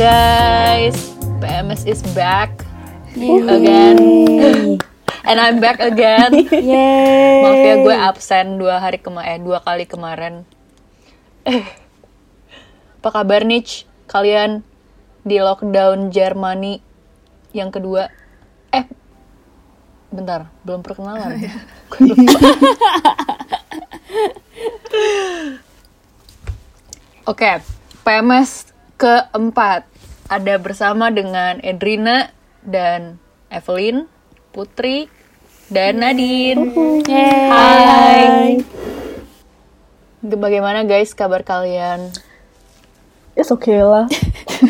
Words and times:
guys, 0.00 0.96
PMS 1.44 1.84
is 1.84 2.00
back 2.16 2.64
again, 3.12 4.00
and 5.28 5.36
I'm 5.36 5.60
back 5.60 5.76
again. 5.76 6.48
Yeay. 6.48 7.44
Maaf 7.44 7.60
ya 7.60 7.74
gue 7.84 7.92
absen 7.92 8.56
dua 8.56 8.80
hari 8.80 8.96
kema 8.96 9.28
eh 9.28 9.36
dua 9.36 9.60
kali 9.60 9.84
kemarin. 9.84 10.48
Eh, 11.44 11.68
apa 13.04 13.12
kabar 13.12 13.44
nih 13.44 13.84
kalian 14.08 14.64
di 15.20 15.36
lockdown 15.36 16.08
Germany 16.08 16.80
yang 17.52 17.68
kedua? 17.68 18.08
Eh, 18.72 18.88
bentar, 20.08 20.48
belum 20.64 20.80
perkenalan. 20.80 21.44
Gue 21.92 22.16
lupa. 22.16 22.40
Oke, 27.36 27.60
PMS 28.00 28.72
keempat 28.96 29.90
ada 30.30 30.54
bersama 30.62 31.10
dengan 31.10 31.58
Edrina 31.58 32.30
dan 32.62 33.18
Evelyn, 33.50 34.06
Putri, 34.54 35.10
dan 35.66 35.98
Nadine. 35.98 36.70
Hai. 37.50 38.62
Bagaimana 40.22 40.86
guys 40.86 41.18
kabar 41.18 41.42
kalian? 41.42 42.14
It's 43.34 43.50
okay 43.50 43.82
lah. 43.82 44.06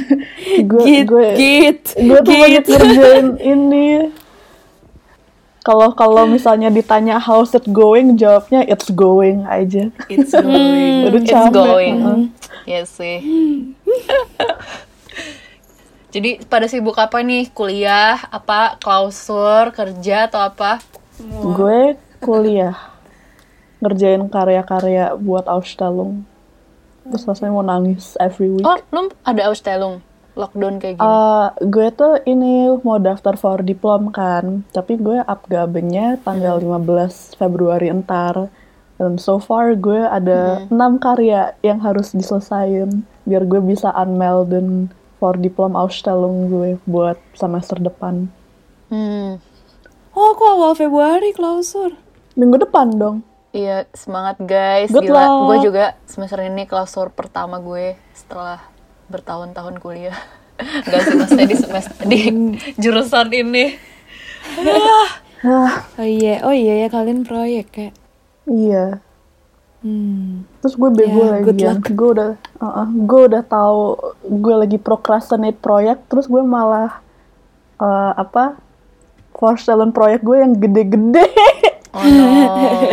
gue 0.70 0.80
Git, 0.80 1.04
gue 1.04 1.27
git, 1.37 1.80
gue 1.92 2.18
tuh 2.24 2.37
lagi 2.40 2.56
git. 2.56 2.66
ngerjain 2.70 3.29
ini. 3.52 3.88
Kalau 5.60 5.92
kalau 5.92 6.24
misalnya 6.24 6.73
ditanya 6.73 7.21
how's 7.21 7.52
it 7.52 7.68
going, 7.68 8.16
jawabnya 8.16 8.65
it's 8.65 8.88
going 8.88 9.45
aja. 9.45 9.93
It's 10.09 10.32
going. 10.32 11.04
Udah 11.04 11.21
It's 11.21 11.29
capek. 11.29 11.52
going. 11.52 11.96
Heeh. 12.01 12.21
Iya 12.65 12.82
sih. 12.88 13.18
Jadi 16.10 16.42
pada 16.50 16.66
sibuk 16.66 16.98
apa 16.98 17.22
nih? 17.22 17.54
Kuliah, 17.54 18.18
apa 18.34 18.74
klausur, 18.82 19.70
kerja 19.70 20.26
atau 20.26 20.42
apa? 20.42 20.82
Gue 21.54 21.94
kuliah 22.18 22.74
ngerjain 23.78 24.26
karya-karya 24.26 25.14
buat 25.16 25.46
Ausstellung. 25.46 26.26
Terus 27.06 27.24
rasanya 27.24 27.52
mau 27.54 27.64
nangis 27.64 28.18
every 28.18 28.50
week. 28.50 28.66
Oh, 28.66 28.76
lu 28.90 29.08
ada 29.22 29.48
Ausstellung? 29.48 30.02
Lockdown 30.34 30.78
kayak 30.78 30.98
gini. 30.98 31.06
Eh, 31.06 31.46
gue 31.66 31.88
tuh 31.94 32.14
ini 32.26 32.70
mau 32.86 32.98
daftar 32.98 33.34
for 33.34 33.62
diplom 33.62 34.14
kan, 34.14 34.62
tapi 34.70 34.94
gue 34.98 35.22
upgabenya 35.26 36.22
tanggal 36.22 36.58
15 36.62 37.38
Februari 37.38 37.90
entar. 37.90 38.50
Dan 39.00 39.16
so 39.16 39.40
far 39.40 39.78
gue 39.80 39.96
ada 39.96 40.68
enam 40.68 41.00
karya 41.00 41.56
yang 41.64 41.80
harus 41.80 42.12
diselesain 42.12 43.00
biar 43.24 43.48
gue 43.48 43.62
bisa 43.64 43.88
unmelden 43.96 44.92
for 45.21 45.37
diplom 45.37 45.76
Ausstellung 45.76 46.49
gue 46.49 46.80
buat 46.88 47.21
semester 47.37 47.76
depan. 47.76 48.32
Hmm. 48.88 49.37
Oh, 50.10 50.35
kok 50.35 50.49
awal 50.49 50.73
Februari 50.74 51.30
klausur? 51.30 51.95
Minggu 52.35 52.59
depan 52.59 52.96
dong. 52.96 53.23
Iya, 53.52 53.87
semangat 53.95 54.40
guys. 54.40 54.88
Good 54.88 55.07
Gila, 55.07 55.21
luck. 55.21 55.38
gue 55.52 55.71
juga 55.71 55.85
semester 56.09 56.40
ini 56.40 56.65
klausur 56.65 57.12
pertama 57.12 57.60
gue 57.60 57.95
setelah 58.16 58.65
bertahun-tahun 59.07 59.77
kuliah. 59.79 60.16
Gak 60.88 61.01
sih, 61.04 61.15
maksudnya 61.15 61.46
di 61.46 61.59
semester 61.59 61.95
di 62.09 62.21
jurusan 62.80 63.29
ini. 63.30 63.77
Hah, 65.44 65.84
Oh 66.00 66.06
iya, 66.06 66.44
oh 66.44 66.55
iya 66.55 66.84
ya 66.84 66.88
kalian 66.88 67.25
proyek 67.25 67.66
kayak. 67.72 67.94
iya. 68.49 69.05
Hmm. 69.81 70.44
Terus 70.60 70.75
gue 70.77 70.91
bego 70.93 71.25
Ya, 71.25 71.41
lagi 71.41 71.56
yang 71.56 71.81
gue 71.81 72.09
udah 72.12 72.31
uh-uh, 72.60 72.88
gue 72.93 73.21
udah 73.32 73.43
tahu 73.49 73.81
gue 74.28 74.55
lagi 74.55 74.77
procrastinate 74.77 75.56
proyek 75.56 76.05
terus 76.12 76.28
gue 76.28 76.44
malah 76.44 77.00
uh, 77.81 78.12
apa 78.12 78.60
force 79.32 79.65
talent 79.65 79.97
proyek 79.97 80.21
gue 80.21 80.37
yang 80.37 80.53
gede-gede 80.53 81.25
Oh 81.97 82.06
no. 82.06 82.27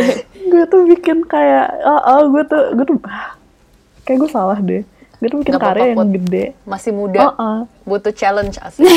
gue 0.50 0.64
tuh 0.66 0.82
bikin 0.88 1.28
kayak 1.28 1.70
uh, 1.84 2.02
uh, 2.02 2.20
gue 2.32 2.42
tuh 2.48 2.62
gue 2.72 2.84
tuh 2.88 2.96
ah, 3.04 3.36
kayak 4.08 4.24
gue 4.24 4.30
salah 4.32 4.58
deh 4.58 4.82
gue 5.18 5.28
tuh 5.28 5.38
bikin 5.42 5.54
apa-apa, 5.58 5.74
karya 5.74 5.86
yang 5.92 5.98
Put. 5.98 6.10
gede 6.14 6.44
Masih 6.62 6.92
muda, 6.94 7.34
uh-uh. 7.34 7.58
butuh 7.82 8.14
challenge 8.14 8.56
asli. 8.62 8.86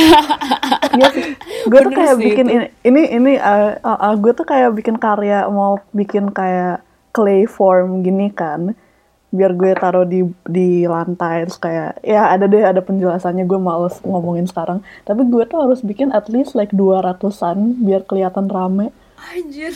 Iya 0.92 1.08
sih. 1.16 1.24
gue 1.72 1.80
tuh 1.88 1.94
kayak 1.96 2.16
sih 2.20 2.26
bikin 2.28 2.46
itu. 2.52 2.56
ini 2.60 2.68
ini 2.84 3.02
ini 3.16 3.34
uh, 3.40 3.80
uh, 3.80 4.12
uh, 4.12 4.14
gue 4.20 4.36
tuh 4.36 4.44
kayak 4.44 4.76
bikin 4.76 5.00
karya 5.00 5.48
mau 5.48 5.80
bikin 5.96 6.28
kayak 6.36 6.84
clay 7.12 7.46
form 7.46 8.02
gini 8.02 8.28
kan 8.30 8.76
biar 9.30 9.56
gue 9.56 9.72
taruh 9.74 10.04
di 10.04 10.24
di 10.44 10.84
lantai 10.84 11.44
terus 11.44 11.56
kayak 11.56 12.04
ya 12.04 12.28
ada 12.28 12.46
deh 12.46 12.60
ada 12.60 12.80
penjelasannya 12.80 13.48
gue 13.48 13.56
males 13.56 13.96
ngomongin 14.02 14.44
sekarang 14.44 14.80
tapi 15.02 15.24
gue 15.24 15.44
tuh 15.46 15.64
harus 15.64 15.80
bikin 15.80 16.12
at 16.12 16.28
least 16.28 16.52
like 16.52 16.72
200-an 16.72 17.80
biar 17.80 18.04
kelihatan 18.04 18.48
rame 18.48 18.92
Anjir. 19.22 19.72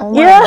Oh 0.00 0.10
my 0.10 0.18
Iya. 0.18 0.38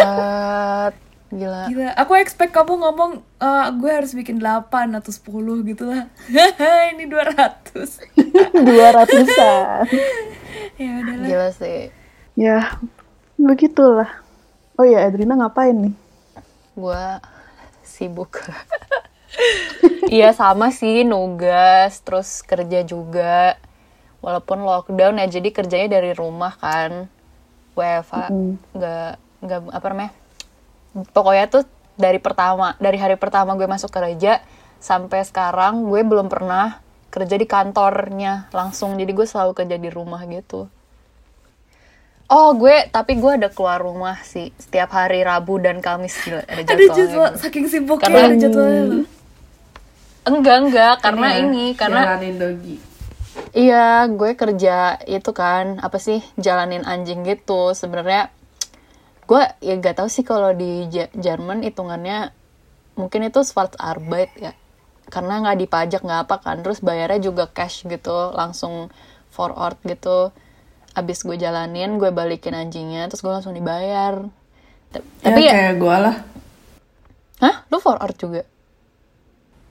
god. 0.00 0.94
Gila. 1.30 1.62
Gila, 1.66 1.90
aku 1.94 2.12
expect 2.16 2.50
kamu 2.50 2.80
ngomong 2.80 3.10
eh, 3.36 3.66
gue 3.74 3.90
harus 3.92 4.10
bikin 4.10 4.38
8 4.38 4.70
atau 4.94 5.10
10 5.10 5.30
gitu 5.68 5.84
lah. 5.84 6.06
Ini 6.90 7.04
200. 7.04 8.10
200-an 8.54 9.84
ya 10.82 10.90
udahlah. 10.98 11.26
Gila 11.26 11.48
sih. 11.52 11.92
ya 12.34 12.74
begitulah 13.36 14.23
oh 14.78 14.86
ya 14.86 15.06
Adrina 15.06 15.38
ngapain 15.38 15.74
nih 15.74 15.94
Gua 16.74 17.22
sibuk. 17.86 18.40
Iya 20.06 20.30
sama 20.30 20.70
sih 20.70 21.02
nugas, 21.02 21.98
terus 22.06 22.46
kerja 22.46 22.86
juga. 22.86 23.58
Walaupun 24.22 24.62
lockdown 24.62 25.18
ya, 25.18 25.26
jadi 25.26 25.50
kerjanya 25.50 25.98
dari 25.98 26.14
rumah 26.14 26.54
kan. 26.54 27.10
WFA 27.74 28.30
nggak 28.78 29.10
nggak 29.42 29.60
apa 29.74 29.86
namanya? 29.90 30.12
Pokoknya 31.10 31.50
tuh 31.50 31.66
dari 31.98 32.22
pertama, 32.22 32.78
dari 32.78 32.94
hari 32.94 33.18
pertama 33.18 33.58
gue 33.58 33.66
masuk 33.66 33.90
kerja 33.90 34.38
sampai 34.78 35.26
sekarang 35.26 35.90
gue 35.90 36.06
belum 36.06 36.30
pernah 36.30 36.78
kerja 37.10 37.34
di 37.34 37.46
kantornya 37.50 38.46
langsung. 38.54 38.94
Jadi 38.94 39.10
gue 39.10 39.26
selalu 39.26 39.50
kerja 39.58 39.76
di 39.82 39.90
rumah 39.90 40.22
gitu. 40.30 40.70
Oh 42.34 42.50
gue, 42.52 42.90
tapi 42.90 43.14
gue 43.14 43.30
ada 43.30 43.46
keluar 43.46 43.78
rumah 43.78 44.18
sih 44.26 44.50
setiap 44.58 44.90
hari 44.90 45.22
Rabu 45.22 45.62
dan 45.62 45.78
Kamis 45.78 46.18
gila 46.18 46.42
ada 46.42 46.66
Ada 46.66 46.66
jadwalnya 46.66 46.96
jadwal, 46.98 47.30
gitu. 47.30 47.38
saking 47.38 47.66
sibuknya 47.70 48.10
Karena- 48.10 48.26
ada 48.26 48.36
jadwalnya. 48.36 48.82
Enggak 50.24 50.56
enggak 50.58 50.94
karena 50.98 51.26
ya, 51.30 51.38
ini 51.44 51.64
karena 51.76 52.00
jalanin 52.16 52.36
dogi 52.40 52.76
iya 53.52 54.08
gue 54.08 54.32
kerja 54.32 54.96
itu 55.04 55.30
kan 55.30 55.76
apa 55.78 56.00
sih 56.00 56.24
jalanin 56.34 56.80
anjing 56.82 57.22
gitu 57.22 57.76
sebenarnya 57.76 58.32
gue 59.28 59.42
ya 59.60 59.74
gak 59.76 60.00
tahu 60.00 60.08
sih 60.08 60.24
kalau 60.24 60.56
di 60.56 60.88
Jerman 61.12 61.60
hitungannya 61.60 62.32
mungkin 62.96 63.20
itu 63.28 63.44
Schwarzarbeit 63.44 64.32
ya 64.40 64.52
karena 65.12 65.44
nggak 65.44 65.58
dipajak 65.60 66.00
nggak 66.00 66.22
apa 66.24 66.36
kan 66.40 66.56
terus 66.64 66.80
bayarnya 66.80 67.20
juga 67.20 67.44
cash 67.44 67.84
gitu 67.84 68.32
langsung 68.32 68.88
forward 69.28 69.76
gitu 69.84 70.32
abis 70.94 71.22
gue 71.22 71.34
jalanin 71.34 71.98
gue 71.98 72.08
balikin 72.08 72.54
anjingnya 72.54 73.06
terus 73.06 73.20
gue 73.20 73.28
langsung 73.28 73.50
dibayar 73.50 74.22
Ta- 74.88 75.02
tapi 75.20 75.42
ya, 75.42 75.50
ya, 75.50 75.52
kayak 75.52 75.74
gue 75.76 75.96
lah 76.00 76.16
hah 77.38 77.56
lu 77.66 77.78
forward 77.78 78.14
juga 78.14 78.42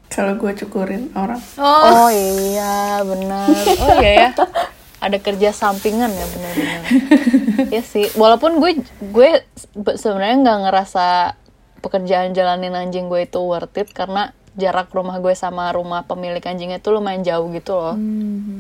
kalau 0.08 0.38
gue 0.38 0.54
cukurin 0.56 1.10
orang 1.16 1.42
Oh, 1.58 2.06
iya, 2.08 3.02
benar. 3.02 3.50
Oh 3.50 3.98
iya 3.98 4.12
ya. 4.14 4.30
Ada 5.04 5.18
kerja 5.18 5.50
sampingan 5.50 6.08
ya 6.08 6.26
benar-benar. 6.30 6.82
ya 7.74 7.82
sih. 7.82 8.14
Walaupun 8.14 8.62
gue 8.62 8.78
gue 9.02 9.30
be- 9.74 9.98
sebenarnya 9.98 10.38
nggak 10.38 10.60
ngerasa 10.64 11.34
pekerjaan 11.82 12.30
jalanin 12.32 12.72
anjing 12.72 13.10
gue 13.10 13.26
itu 13.26 13.42
worth 13.42 13.74
it 13.74 13.90
karena 13.90 14.30
jarak 14.54 14.94
rumah 14.94 15.18
gue 15.18 15.34
sama 15.34 15.74
rumah 15.74 16.06
pemilik 16.06 16.40
anjingnya 16.40 16.78
itu 16.78 16.94
lumayan 16.94 17.26
jauh 17.26 17.50
gitu 17.50 17.74
loh. 17.74 17.98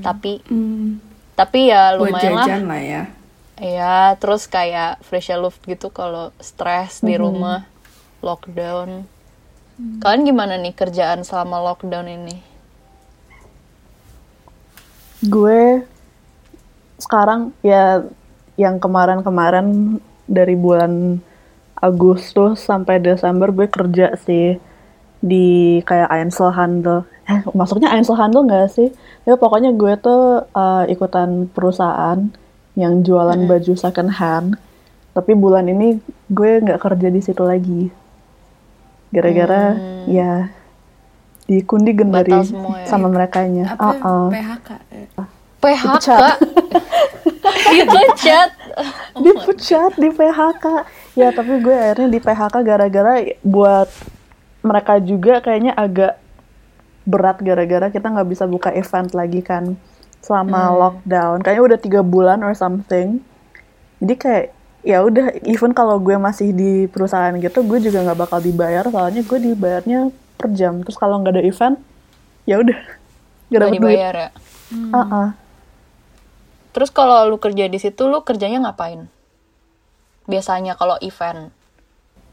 Tapi 0.01 0.41
tapi 1.33 1.73
ya 1.73 1.97
buat 1.97 2.13
lumayan 2.13 2.33
lah. 2.33 2.47
jajan 2.47 2.65
lah 2.69 2.83
ya 2.83 3.03
Iya, 3.53 4.17
terus 4.17 4.49
kayak 4.49 5.05
fresh 5.05 5.29
luft 5.37 5.61
gitu 5.69 5.93
kalau 5.93 6.33
stres 6.41 7.05
di 7.05 7.13
rumah, 7.13 7.69
lockdown. 8.25 9.05
Kalian 10.01 10.25
gimana 10.25 10.57
nih 10.57 10.73
kerjaan 10.73 11.21
selama 11.21 11.61
lockdown 11.61 12.09
ini? 12.09 12.41
gue 15.23 15.87
sekarang 16.99 17.55
ya 17.63 18.03
yang 18.59 18.75
kemarin-kemarin 18.75 19.97
dari 20.27 20.55
bulan 20.59 21.23
Agustus 21.79 22.63
sampai 22.63 22.99
Desember 22.99 23.51
gue 23.51 23.67
kerja 23.71 24.19
sih 24.19 24.59
di 25.23 25.79
kayak 25.87 26.11
Einzelhandel. 26.11 27.07
Eh, 27.23 27.39
masuknya 27.55 27.95
Einzelhandel 27.95 28.43
nggak 28.43 28.67
sih? 28.75 28.91
Ya 29.23 29.39
pokoknya 29.39 29.71
gue 29.71 29.95
tuh 29.95 30.43
eh, 30.51 30.91
ikutan 30.91 31.47
perusahaan 31.47 32.19
yang 32.75 32.93
jualan 33.07 33.47
baju 33.47 33.73
second 33.79 34.11
hand. 34.19 34.59
Tapi 35.15 35.31
bulan 35.31 35.71
ini 35.71 36.03
gue 36.27 36.51
nggak 36.59 36.83
kerja 36.83 37.07
di 37.07 37.21
situ 37.23 37.47
lagi. 37.47 37.87
Gara-gara 39.15 39.77
ya 40.11 40.51
dikundigen 41.47 42.11
dari 42.11 42.33
Batal 42.33 42.49
semua 42.49 42.75
ya. 42.83 42.87
sama 42.91 43.07
merekanya. 43.07 43.75
apa 43.79 43.95
Uh-uh. 43.95 44.25
PHK 44.31 44.69
ya? 44.91 45.05
PHK 45.63 45.87
Dipecat. 45.93 46.39
dipecat 47.73 48.49
dipecat 49.21 49.91
di 50.01 50.09
PHK 50.09 50.65
ya 51.13 51.29
tapi 51.29 51.61
gue 51.61 51.75
akhirnya 51.75 52.09
di 52.09 52.19
PHK 52.19 52.55
gara-gara 52.65 53.13
buat 53.45 53.87
mereka 54.63 54.97
juga 55.03 55.43
kayaknya 55.43 55.75
agak 55.75 56.17
berat 57.03 57.43
gara-gara 57.43 57.91
kita 57.91 58.07
nggak 58.07 58.29
bisa 58.31 58.47
buka 58.47 58.71
event 58.71 59.11
lagi 59.11 59.43
kan 59.43 59.75
selama 60.23 60.71
lockdown. 60.71 61.43
Kayaknya 61.43 61.63
udah 61.67 61.79
tiga 61.79 62.01
bulan 62.01 62.39
or 62.47 62.55
something. 62.55 63.19
Jadi 63.99 64.15
kayak 64.15 64.45
ya 64.83 65.03
udah 65.03 65.35
even 65.47 65.75
kalau 65.75 65.99
gue 65.99 66.15
masih 66.15 66.51
di 66.55 66.87
perusahaan 66.91 67.31
gitu 67.39 67.63
gue 67.63 67.79
juga 67.83 68.07
nggak 68.07 68.19
bakal 68.23 68.39
dibayar. 68.39 68.87
Soalnya 68.87 69.21
gue 69.27 69.39
dibayarnya 69.51 69.99
per 70.39 70.47
jam. 70.55 70.79
Terus 70.79 70.95
kalau 70.95 71.19
nggak 71.19 71.35
ada 71.35 71.43
event 71.43 71.75
ya 72.47 72.63
udah 72.63 72.79
nggak 73.51 73.59
nggak 73.59 73.59
dapet 73.59 73.81
duit. 73.83 73.95
dibayar 73.99 74.15
ya? 74.15 74.29
Uh-uh. 74.73 75.27
terus 76.73 76.89
kalau 76.89 77.29
lu 77.29 77.37
kerja 77.37 77.69
di 77.69 77.77
situ 77.77 78.09
lu 78.09 78.25
kerjanya 78.25 78.65
ngapain? 78.65 79.05
Biasanya 80.25 80.73
kalau 80.79 80.97
event 81.03 81.53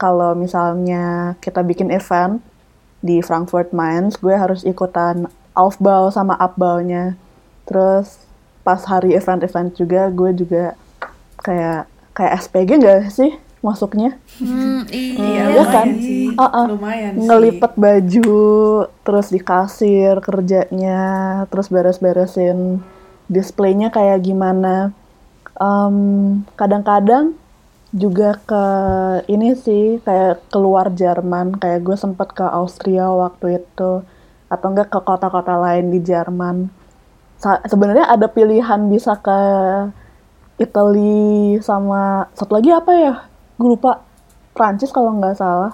kalau 0.01 0.33
misalnya 0.33 1.37
kita 1.45 1.61
bikin 1.61 1.93
event 1.93 2.41
di 3.05 3.21
Frankfurt 3.21 3.69
Mainz, 3.69 4.17
gue 4.17 4.33
harus 4.33 4.65
ikutan 4.65 5.29
Aufbau 5.53 6.09
sama 6.09 6.33
Abbaunya. 6.41 7.13
Terus 7.69 8.17
pas 8.65 8.81
hari 8.89 9.13
event-event 9.13 9.77
juga, 9.77 10.09
gue 10.09 10.33
juga 10.33 10.73
kayak 11.45 11.85
kayak 12.17 12.33
SPG 12.41 12.69
nggak 12.81 13.13
sih 13.13 13.31
masuknya? 13.61 14.17
Hmm, 14.41 14.89
Iya 14.89 15.53
iya, 15.53 15.63
kan? 15.69 15.85
lumayan 15.85 16.01
sih. 16.01 16.25
Uh-uh. 16.33 16.65
Lumayan 16.73 17.13
sih. 17.13 17.25
Ngelipet 17.29 17.73
baju, 17.77 18.41
terus 19.05 19.27
di 19.29 19.37
kasir 19.37 20.17
kerjanya, 20.17 21.01
terus 21.53 21.69
beres-beresin 21.69 22.81
displaynya 23.29 23.93
kayak 23.93 24.25
gimana. 24.25 24.97
Kadang-kadang 26.57 27.37
juga 27.91 28.39
ke 28.47 28.65
ini 29.27 29.51
sih 29.55 29.99
kayak 30.03 30.47
keluar 30.51 30.91
Jerman. 30.91 31.59
Kayak 31.59 31.83
gue 31.83 31.97
sempet 31.99 32.31
ke 32.31 32.43
Austria 32.43 33.11
waktu 33.11 33.59
itu 33.63 34.03
atau 34.51 34.67
enggak 34.67 34.91
ke 34.91 34.99
kota-kota 34.99 35.55
lain 35.59 35.91
di 35.91 35.99
Jerman. 36.03 36.71
Sebenarnya 37.41 38.11
ada 38.11 38.27
pilihan 38.29 38.79
bisa 38.91 39.17
ke 39.17 39.39
Italy 40.61 41.57
sama 41.63 42.29
satu 42.37 42.59
lagi 42.59 42.69
apa 42.71 42.91
ya? 42.95 43.13
Gue 43.59 43.75
lupa. 43.75 44.07
Prancis 44.51 44.91
kalau 44.91 45.15
nggak 45.15 45.39
salah. 45.39 45.73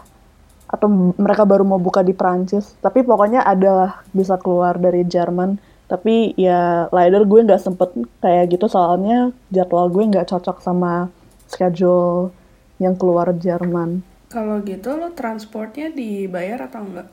Atau 0.70 1.16
mereka 1.18 1.48
baru 1.48 1.66
mau 1.66 1.82
buka 1.82 2.06
di 2.06 2.14
Prancis. 2.14 2.78
Tapi 2.82 3.02
pokoknya 3.02 3.42
adalah 3.42 4.06
bisa 4.14 4.38
keluar 4.38 4.78
dari 4.78 5.02
Jerman. 5.06 5.58
Tapi 5.88 6.38
ya 6.38 6.92
later 6.94 7.26
gue 7.26 7.40
nggak 7.46 7.62
sempet 7.62 7.90
kayak 8.22 8.54
gitu. 8.54 8.70
Soalnya 8.70 9.34
jadwal 9.50 9.90
gue 9.90 10.04
nggak 10.08 10.30
cocok 10.30 10.62
sama 10.62 11.10
schedule 11.48 12.32
yang 12.78 12.94
keluar 12.94 13.34
Jerman. 13.34 14.06
Kalau 14.28 14.60
gitu 14.62 15.00
lo 15.00 15.16
transportnya 15.16 15.90
dibayar 15.90 16.68
atau 16.68 16.84
enggak? 16.84 17.08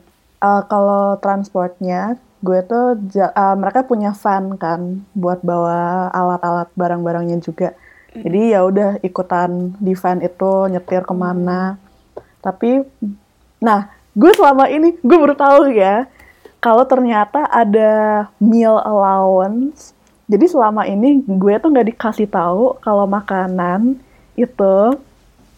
Eh, 0.44 0.62
kalau 0.68 1.16
transportnya 1.22 2.20
gue 2.44 2.60
tuh 2.68 3.00
eh, 3.16 3.56
mereka 3.56 3.88
punya 3.88 4.12
van 4.12 4.60
kan 4.60 5.00
buat 5.16 5.40
bawa 5.40 6.12
alat-alat 6.12 6.68
barang-barangnya 6.76 7.40
juga. 7.40 7.72
Jadi 8.14 8.54
ya 8.54 8.62
udah 8.62 9.02
ikutan 9.02 9.74
di 9.82 9.96
van 9.96 10.22
itu 10.22 10.70
nyetir 10.70 11.02
ke 11.02 11.14
mana. 11.16 11.80
Tapi 12.44 12.84
nah 13.64 13.88
gue 14.12 14.30
selama 14.36 14.68
ini 14.68 14.94
gue 15.00 15.16
baru 15.18 15.34
tahu 15.34 15.72
ya 15.72 16.06
kalau 16.60 16.84
ternyata 16.84 17.48
ada 17.48 18.26
meal 18.36 18.76
allowance. 18.84 19.96
Jadi 20.28 20.48
selama 20.48 20.88
ini 20.88 21.24
gue 21.24 21.54
tuh 21.60 21.68
nggak 21.72 21.88
dikasih 21.96 22.28
tahu 22.28 22.76
kalau 22.84 23.04
makanan 23.08 24.00
itu 24.34 24.74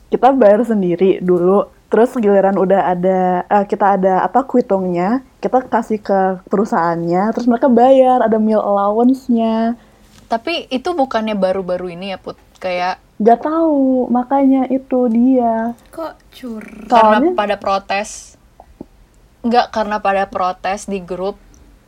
kita 0.08 0.31
bayar 0.32 0.62
sendiri 0.62 1.19
dulu 1.19 1.67
terus 1.87 2.14
giliran 2.14 2.58
udah 2.58 2.93
ada 2.93 3.20
eh, 3.46 3.64
kita 3.64 3.94
ada 3.94 4.14
apa 4.23 4.43
kuitungnya 4.43 5.23
kita 5.38 5.62
kasih 5.64 6.02
ke 6.02 6.43
perusahaannya 6.50 7.31
terus 7.31 7.46
mereka 7.46 7.70
bayar 7.70 8.26
ada 8.26 8.37
meal 8.43 8.58
allowance-nya. 8.58 9.78
Tapi 10.26 10.67
itu 10.75 10.90
bukannya 10.90 11.38
baru-baru 11.38 11.94
ini 11.94 12.11
ya 12.11 12.19
put? 12.19 12.34
Kayak 12.58 12.99
nggak 13.23 13.46
tahu 13.46 14.11
makanya 14.11 14.67
itu 14.67 15.06
dia. 15.06 15.78
Kok 15.94 16.12
cur? 16.34 16.64
karena 16.90 17.23
Soalnya- 17.23 17.38
pada 17.38 17.56
protes. 17.62 18.34
Nggak 19.46 19.70
karena 19.70 20.02
pada 20.02 20.26
protes 20.26 20.90
di 20.90 20.99
grup. 20.99 21.38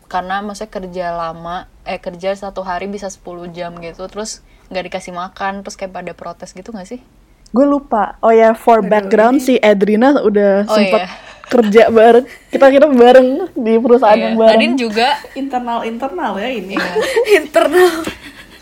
Karena 0.06 0.38
maksudnya 0.40 0.70
kerja 0.70 1.06
lama 1.12 1.66
eh 1.82 1.98
kerja 1.98 2.32
satu 2.32 2.62
hari 2.62 2.86
bisa 2.86 3.10
10 3.10 3.50
jam 3.50 3.74
gitu 3.82 4.06
terus 4.06 4.40
nggak 4.68 4.84
dikasih 4.86 5.12
makan 5.12 5.60
terus 5.60 5.74
kayak 5.74 5.92
pada 5.92 6.12
protes 6.12 6.50
gitu 6.50 6.70
nggak 6.70 6.86
sih 6.86 7.00
gue 7.48 7.64
lupa 7.64 8.20
oh 8.20 8.28
ya 8.28 8.52
for 8.52 8.80
background 8.82 9.40
si 9.40 9.56
Edrina 9.56 10.12
udah 10.18 10.64
Oh, 10.64 10.74
sempet 10.74 11.00
iya. 11.00 11.08
kerja 11.44 11.82
bareng 11.88 12.24
kita 12.48 12.66
kita 12.68 12.86
bareng 12.86 13.28
di 13.54 13.72
perusahaan 13.76 14.12
Iya. 14.12 14.24
yang 14.26 14.36
bareng 14.36 14.52
Nadine 14.54 14.76
juga 14.76 15.08
Internal-internal 15.32 16.32
ya 16.36 16.48
ini. 16.50 16.76
Internal. 17.40 18.04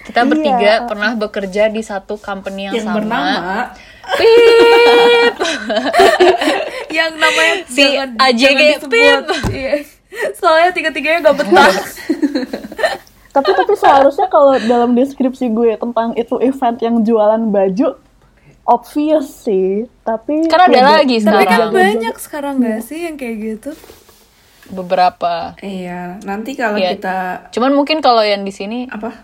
kita 0.00 0.22
Iya. 0.22 0.28
bertiga 0.28 0.72
pernah 0.86 1.10
bekerja 1.12 1.62
di 1.66 1.82
satu 1.82 2.14
company 2.16 2.70
yang, 2.70 2.74
Yang 2.76 2.86
sama 2.86 2.96
bernama 2.96 3.74
Pip 4.06 5.34
yang 6.96 7.12
namanya 7.12 7.54
Si 7.66 7.82
jangan, 7.82 8.08
AJG 8.16 8.38
jangan. 8.38 8.80
Pip. 8.86 9.22
Iya. 9.50 9.72
Soalnya 10.32 10.70
tiga-tiganya 10.70 11.26
gak 11.26 11.36
betah. 11.36 11.74
tapi 13.36 13.50
tapi 13.52 13.74
seharusnya 13.74 14.26
kalau 14.26 14.56
dalam 14.58 14.92
deskripsi 14.92 15.46
gue 15.48 15.76
tentang 15.76 16.16
itu 16.16 16.40
event 16.40 16.78
yang 16.78 16.96
jualan 17.00 17.42
baju 17.44 18.00
obvious 18.64 19.44
sih 19.44 19.84
tapi 20.00 20.48
Kan 20.48 20.66
ada 20.66 20.80
lagi 20.98 21.20
Tapi 21.20 21.44
kan 21.44 21.44
sekarang. 21.46 21.70
banyak 21.70 22.14
sekarang 22.16 22.54
gak 22.58 22.80
sih 22.80 23.04
yang 23.04 23.14
kayak 23.14 23.36
gitu? 23.38 23.70
beberapa 24.66 25.54
Iya, 25.60 26.18
nanti 26.22 26.58
kalau 26.58 26.74
Iya. 26.74 26.96
kita 26.96 27.18
cuman 27.52 27.70
mungkin 27.72 28.00
kalau 28.00 28.18
yang 28.20 28.42
di 28.42 28.50
sini 28.50 28.88
apa? 28.88 29.14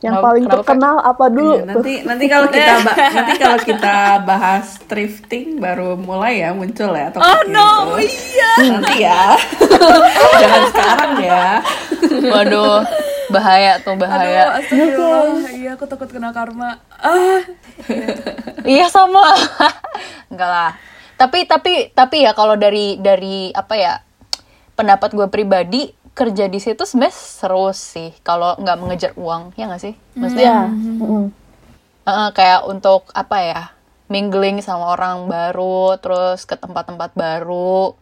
Yang 0.00 0.16
Kenapa- 0.16 0.26
paling 0.26 0.46
terkenal 0.48 0.96
apa 0.98 1.24
dulu 1.28 1.54
Iya, 1.54 1.64
nanti 1.66 1.92
nanti 2.02 2.24
kalau 2.24 2.48
kita 2.54 2.74
nanti 2.88 3.32
kalau 3.36 3.58
kita 3.60 3.96
bahas 4.24 4.66
thrifting 4.84 5.60
baru 5.60 5.92
mulai 5.94 6.40
ya 6.40 6.50
muncul 6.50 6.90
ya 6.90 7.08
Oh 7.10 7.20
topiknya 7.20 7.52
no, 7.52 7.68
itu. 7.96 8.08
iya. 8.32 8.52
Nanti 8.70 8.94
ya. 8.98 9.22
Jangan 10.40 10.62
sekarang 10.68 11.12
ya. 11.20 11.46
waduh 12.22 12.80
bahaya 13.28 13.78
tuh 13.78 13.92
Aduh, 13.92 14.02
bahaya 14.02 14.42
astagfirullah. 14.56 15.52
Iya, 15.52 15.70
aku 15.76 15.84
takut 15.86 16.08
kena 16.08 16.32
karma. 16.32 16.82
Ah, 16.90 17.38
Iya 18.66 18.88
sama. 18.88 19.22
Enggak 20.26 20.48
lah. 20.48 20.70
Tapi 21.14 21.44
tapi 21.44 21.72
tapi 21.90 22.24
ya 22.24 22.32
kalau 22.32 22.56
dari 22.56 22.96
dari 22.96 23.52
apa 23.52 23.74
ya 23.74 24.00
pendapat 24.72 25.12
gue 25.12 25.28
pribadi 25.28 25.92
kerja 26.20 26.44
di 26.52 26.60
situ 26.60 26.84
sebenarnya 26.84 27.16
seru 27.16 27.72
sih 27.72 28.12
kalau 28.20 28.60
nggak 28.60 28.76
mengejar 28.76 29.12
uang 29.16 29.56
ya 29.56 29.64
nggak 29.72 29.80
sih? 29.80 29.94
Maksudnya 30.20 30.44
ya 30.44 30.60
mm-mm. 30.68 31.24
eh, 32.04 32.30
kayak 32.36 32.68
untuk 32.68 33.08
apa 33.16 33.36
ya 33.40 33.62
mingling 34.12 34.60
sama 34.60 34.92
orang 34.92 35.24
baru 35.24 35.96
terus 35.96 36.44
ke 36.44 36.60
tempat-tempat 36.60 37.16
baru 37.16 37.96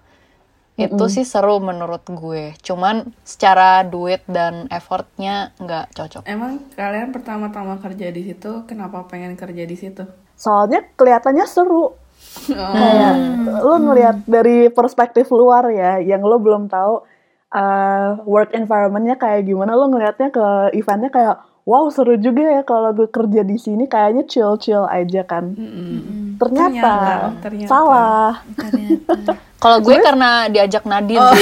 itu 0.78 1.04
sih 1.10 1.26
seru 1.26 1.62
menurut 1.62 2.02
gue. 2.06 2.54
Cuman 2.62 3.14
secara 3.22 3.82
duit 3.86 4.22
dan 4.26 4.66
effortnya 4.70 5.54
nggak 5.58 5.94
cocok. 5.94 6.22
Emang 6.26 6.62
kalian 6.74 7.10
pertama-tama 7.14 7.78
kerja 7.78 8.10
di 8.10 8.22
situ 8.30 8.66
kenapa 8.66 9.06
pengen 9.06 9.34
kerja 9.34 9.62
di 9.62 9.74
situ? 9.78 10.06
soalnya 10.38 10.86
kelihatannya 10.94 11.46
seru 11.50 11.98
kayak 12.46 13.14
lo 13.66 13.76
ngelihat 13.82 14.16
dari 14.24 14.70
perspektif 14.70 15.26
luar 15.34 15.66
ya 15.74 15.98
yang 15.98 16.22
lo 16.22 16.38
belum 16.38 16.70
tahu 16.70 17.02
uh, 17.54 18.20
work 18.24 18.52
environmentnya 18.52 19.16
kayak 19.16 19.46
gimana 19.46 19.76
lo 19.76 19.88
ngelihatnya 19.88 20.28
ke 20.32 20.46
eventnya 20.76 21.10
kayak 21.12 21.36
wow 21.68 21.84
seru 21.92 22.16
juga 22.16 22.48
ya 22.48 22.62
kalau 22.64 22.96
gue 22.96 23.08
kerja 23.12 23.44
di 23.44 23.60
sini 23.60 23.84
kayaknya 23.84 24.24
chill 24.24 24.56
chill 24.56 24.88
aja 24.88 25.22
kan 25.28 25.52
ternyata, 26.40 26.72
Ternyata, 26.72 26.94
ternyata. 27.44 27.68
salah 27.68 28.32
ternyata. 28.56 29.32
Kalau 29.58 29.82
gue 29.82 29.98
karena 29.98 30.46
diajak 30.46 30.86
Nadine. 30.86 31.18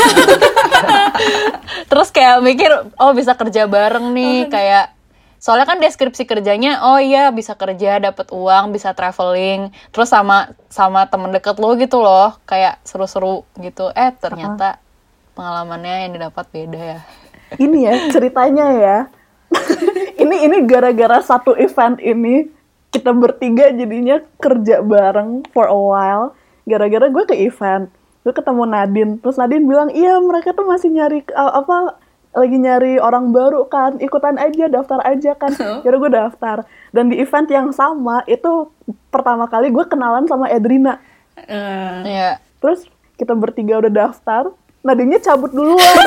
Terus 1.92 2.08
kayak 2.08 2.40
mikir, 2.40 2.72
oh 2.96 3.12
bisa 3.12 3.36
kerja 3.36 3.68
bareng 3.68 4.16
nih, 4.16 4.48
kayak 4.48 4.96
soalnya 5.36 5.68
kan 5.68 5.78
deskripsi 5.84 6.24
kerjanya, 6.24 6.80
oh 6.80 6.96
iya 6.96 7.28
bisa 7.28 7.52
kerja, 7.60 8.00
dapat 8.00 8.32
uang, 8.32 8.72
bisa 8.72 8.96
traveling, 8.96 9.68
terus 9.92 10.08
sama 10.08 10.56
sama 10.72 11.04
temen 11.12 11.28
deket 11.28 11.60
lo 11.60 11.76
gitu 11.76 12.00
loh, 12.00 12.40
kayak 12.48 12.80
seru-seru 12.88 13.44
gitu. 13.60 13.92
Eh 13.92 14.16
ternyata 14.16 14.80
pengalamannya 15.36 16.08
yang 16.08 16.12
didapat 16.16 16.46
beda 16.48 16.80
ya. 16.80 17.00
ini 17.60 17.84
ya 17.84 17.94
ceritanya 18.10 18.66
ya. 18.72 18.98
Ini 20.16 20.48
ini 20.48 20.64
gara-gara 20.66 21.22
satu 21.22 21.54
event 21.54 22.00
ini 22.00 22.48
kita 22.88 23.12
bertiga 23.12 23.68
jadinya 23.70 24.18
kerja 24.40 24.80
bareng 24.82 25.44
for 25.52 25.68
a 25.68 25.76
while. 25.76 26.32
Gara-gara 26.64 27.06
gue 27.06 27.24
ke 27.28 27.36
event 27.36 27.86
gue 28.24 28.34
ketemu 28.34 28.66
Nadine. 28.66 29.12
Terus 29.22 29.38
Nadine 29.38 29.62
bilang 29.62 29.86
iya 29.94 30.18
mereka 30.18 30.50
tuh 30.50 30.66
masih 30.66 30.90
nyari 30.90 31.22
uh, 31.30 31.62
apa 31.62 31.94
lagi 32.34 32.58
nyari 32.58 32.98
orang 32.98 33.30
baru 33.30 33.70
kan. 33.70 34.02
Ikutan 34.02 34.34
aja 34.34 34.66
daftar 34.66 34.98
aja 35.06 35.38
kan. 35.38 35.54
Jadi 35.86 35.94
gue 35.94 36.10
daftar. 36.10 36.66
Dan 36.90 37.12
di 37.12 37.22
event 37.22 37.46
yang 37.46 37.68
sama 37.70 38.26
itu 38.26 38.72
pertama 39.14 39.46
kali 39.46 39.70
gue 39.70 39.84
kenalan 39.86 40.26
sama 40.26 40.50
Edrina. 40.50 40.98
Eh, 41.38 41.96
Iya. 42.02 42.40
terus 42.58 42.88
kita 43.14 43.36
bertiga 43.36 43.78
udah 43.78 43.92
daftar 43.92 44.50
Nadine 44.86 45.18
cabut 45.18 45.50
duluan 45.50 45.82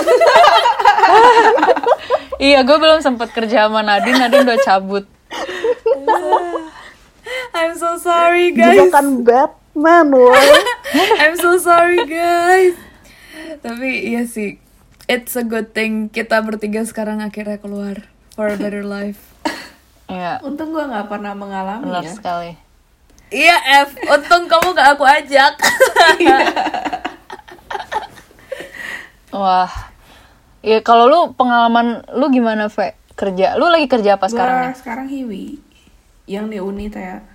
Iya, 2.40 2.64
gue 2.64 2.78
belum 2.80 3.04
sempet 3.04 3.36
kerja 3.36 3.68
sama 3.68 3.84
Nadine, 3.84 4.16
Nadine 4.16 4.48
udah 4.48 4.60
cabut. 4.64 5.04
I'm 7.52 7.76
so 7.76 8.00
sorry 8.00 8.56
guys. 8.56 8.80
jebakan 8.80 9.28
Batman 9.28 10.08
woy 10.16 10.48
I'm 11.22 11.36
so 11.36 11.60
sorry 11.60 12.00
guys. 12.08 12.80
Tapi 13.60 14.08
iya 14.08 14.24
sih, 14.24 14.56
it's 15.06 15.36
a 15.36 15.44
good 15.44 15.76
thing 15.76 16.08
kita 16.08 16.40
bertiga 16.40 16.88
sekarang 16.88 17.20
akhirnya 17.20 17.60
keluar 17.60 18.08
for 18.32 18.48
a 18.48 18.56
better 18.56 18.88
life. 18.88 19.20
Iya, 20.08 20.40
untung 20.42 20.72
gue 20.72 20.82
nggak 20.82 21.12
pernah 21.12 21.36
mengalami 21.36 21.92
benar 21.92 22.08
ya. 22.08 22.14
sekali. 22.16 22.52
Iya 23.30 23.86
F, 23.86 23.94
untung 24.10 24.50
kamu 24.50 24.74
gak 24.74 24.98
aku 24.98 25.06
ajak. 25.06 25.54
Wah. 29.32 29.70
Ya 30.60 30.82
kalau 30.82 31.08
lu 31.08 31.20
pengalaman 31.34 32.04
lu 32.12 32.28
gimana, 32.30 32.68
Ve? 32.68 32.98
Kerja. 33.14 33.56
Lu 33.56 33.68
lagi 33.68 33.86
kerja 33.86 34.16
apa 34.16 34.28
sekarang 34.28 34.56
Gua 34.56 34.68
nih? 34.68 34.76
sekarang 34.76 35.08
Hiwi 35.08 35.46
yang 36.26 36.46
di 36.48 36.62
Uni 36.62 36.88
ya 36.88 37.26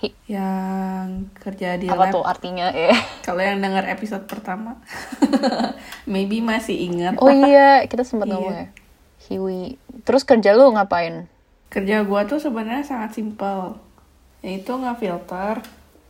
Hi- 0.00 0.16
yang 0.26 1.28
kerja 1.34 1.76
di 1.76 1.86
Apa 1.86 2.08
lab. 2.08 2.12
tuh 2.12 2.24
artinya? 2.24 2.72
Ya. 2.72 2.96
Kalau 3.26 3.38
yang 3.38 3.60
dengar 3.60 3.84
episode 3.86 4.24
pertama, 4.24 4.80
maybe 6.08 6.40
masih 6.40 6.88
ingat. 6.88 7.16
Oh 7.16 7.28
iya, 7.28 7.84
kita 7.84 8.00
sempat 8.00 8.26
Iya. 8.26 8.34
ngomong 8.34 8.54
ya. 8.54 8.66
Hiwi. 9.28 9.76
Terus 10.02 10.24
kerja 10.24 10.56
lu 10.56 10.72
ngapain? 10.72 11.28
Kerja 11.68 12.02
gua 12.02 12.24
tuh 12.24 12.40
sebenarnya 12.40 12.82
sangat 12.82 13.12
simpel, 13.14 13.76
yaitu 14.40 14.72
ngefilter 14.72 15.60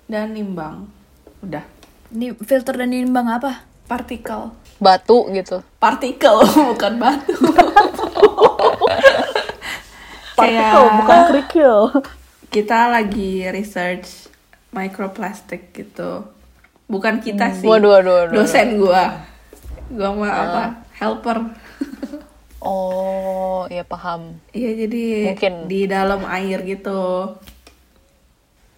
dan 0.07 0.33
nimbang. 0.33 0.87
Udah, 1.41 1.67
Ini 2.11 2.39
filter 2.39 2.75
dan 2.77 2.91
nimbang 2.91 3.27
apa? 3.27 3.67
partikel. 3.85 4.55
Batu 4.81 5.29
gitu. 5.31 5.63
Partikel 5.79 6.41
bukan 6.75 6.93
batu. 6.99 7.37
partikel 10.41 10.85
bukan 11.05 11.19
kerikil 11.29 11.77
kita 12.51 12.91
lagi 12.91 13.47
research 13.47 14.27
microplastic 14.75 15.71
gitu. 15.71 16.27
Bukan 16.91 17.23
kita 17.23 17.55
sih. 17.55 17.67
Waduh, 17.71 18.03
waduh, 18.03 18.15
waduh. 18.27 18.35
Dosen 18.43 18.83
gua. 18.83 19.23
Gua 19.87 20.11
mah 20.19 20.33
apa? 20.35 20.63
Helper. 20.99 21.39
Oh, 22.61 23.65
ya 23.71 23.87
paham. 23.87 24.37
Iya 24.51 24.85
jadi 24.85 25.33
Mungkin. 25.33 25.55
di 25.71 25.81
dalam 25.87 26.27
air 26.27 26.61
gitu. 26.67 27.33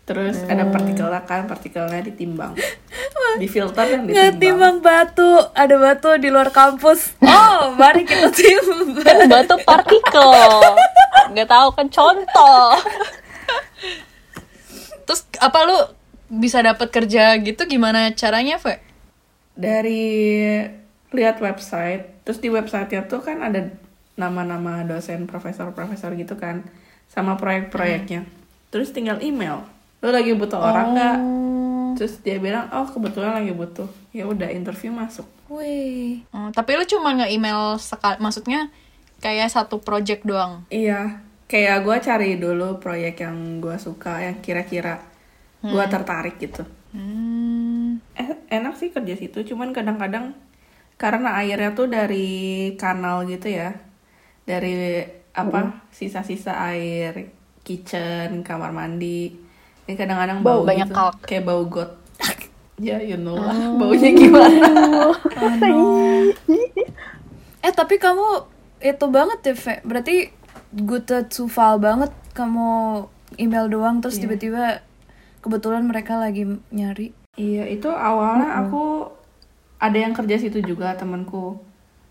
Terus 0.02 0.42
ada 0.50 0.66
partikelnya 0.66 1.22
kan, 1.22 1.46
partikelnya 1.46 2.02
ditimbang. 2.02 2.58
Difilter 3.42 3.86
dan 3.86 4.02
Nggak 4.04 4.36
ditimbang. 4.36 4.42
timbang 4.42 4.76
batu, 4.82 5.30
ada 5.54 5.74
batu 5.78 6.10
di 6.18 6.28
luar 6.28 6.50
kampus. 6.50 7.16
Oh, 7.22 7.70
mari 7.80 8.02
kita 8.02 8.28
timbang. 8.34 8.98
Kan 9.00 9.30
batu 9.30 9.56
partikel. 9.62 10.30
Nggak 11.32 11.48
tahu 11.48 11.68
kan 11.72 11.86
contoh. 11.86 12.66
Terus 15.06 15.22
apa 15.38 15.58
lu 15.66 15.76
bisa 16.32 16.64
dapat 16.64 16.88
kerja 16.90 17.36
gitu 17.38 17.62
gimana 17.68 18.10
caranya, 18.16 18.56
Ve? 18.58 18.80
Dari 19.52 20.00
lihat 21.12 21.44
website, 21.44 22.24
terus 22.24 22.40
di 22.40 22.48
websitenya 22.48 23.04
tuh 23.04 23.20
kan 23.20 23.44
ada 23.44 23.68
nama-nama 24.16 24.80
dosen, 24.80 25.28
profesor-profesor 25.28 26.16
gitu 26.16 26.40
kan, 26.40 26.64
sama 27.12 27.36
proyek-proyeknya. 27.36 28.24
Terus 28.72 28.96
tinggal 28.96 29.20
email, 29.20 29.68
lu 30.02 30.10
lagi 30.10 30.34
butuh 30.34 30.58
orang 30.58 30.86
nggak? 30.92 31.18
Terus 31.94 32.18
dia 32.24 32.36
bilang, 32.42 32.66
oh 32.74 32.88
kebetulan 32.88 33.38
lagi 33.38 33.52
butuh. 33.54 33.86
Ya 34.10 34.26
udah 34.26 34.50
interview 34.50 34.90
masuk. 34.90 35.24
Wih, 35.46 36.24
Oh, 36.32 36.48
tapi 36.50 36.74
lu 36.74 36.84
cuma 36.88 37.12
nge-email 37.12 37.76
sekali, 37.78 38.16
maksudnya 38.18 38.72
kayak 39.22 39.52
satu 39.52 39.78
project 39.78 40.24
doang. 40.24 40.64
Iya, 40.72 41.20
kayak 41.46 41.84
gue 41.84 41.96
cari 42.00 42.30
dulu 42.40 42.80
proyek 42.80 43.22
yang 43.22 43.60
gue 43.60 43.76
suka, 43.76 44.24
yang 44.24 44.40
kira-kira 44.40 45.04
gue 45.62 45.84
tertarik 45.86 46.40
gitu. 46.40 46.64
Hmm. 46.90 48.00
Eh, 48.16 48.28
enak 48.50 48.74
sih 48.80 48.90
kerja 48.90 49.14
situ, 49.14 49.44
cuman 49.54 49.70
kadang-kadang 49.70 50.34
karena 50.96 51.38
airnya 51.38 51.76
tuh 51.76 51.86
dari 51.86 52.72
kanal 52.80 53.28
gitu 53.28 53.52
ya, 53.52 53.76
dari 54.48 55.04
apa 55.32 55.86
sisa-sisa 55.92 56.56
air 56.72 57.32
kitchen, 57.62 58.42
kamar 58.42 58.72
mandi, 58.74 59.32
kadang-kadang 59.98 60.40
bau, 60.40 60.64
Banyak 60.64 60.88
gitu, 60.90 60.96
kalk. 60.96 61.14
kayak 61.24 61.44
bau 61.44 61.62
got. 61.66 61.90
ya 62.86 62.98
you 62.98 63.18
know 63.20 63.38
lah, 63.38 63.54
baunya 63.78 64.10
gimana? 64.10 64.66
eh 67.66 67.72
tapi 67.72 67.94
kamu 68.00 68.26
itu 68.82 69.06
banget 69.06 69.38
ya, 69.46 69.54
Ve. 69.54 69.74
Berarti 69.86 70.16
gute 70.72 71.28
Zufall 71.30 71.78
banget 71.78 72.10
kamu 72.34 73.04
email 73.36 73.68
doang 73.68 74.02
terus 74.02 74.18
tiba-tiba 74.18 74.82
kebetulan 75.44 75.84
mereka 75.86 76.18
lagi 76.18 76.48
nyari. 76.72 77.14
Iya, 77.36 77.64
itu 77.68 77.88
awalnya 77.88 78.60
aku 78.60 79.08
ada 79.80 79.98
yang 79.98 80.12
kerja 80.12 80.36
situ 80.38 80.60
juga 80.60 80.94
temanku. 80.94 81.58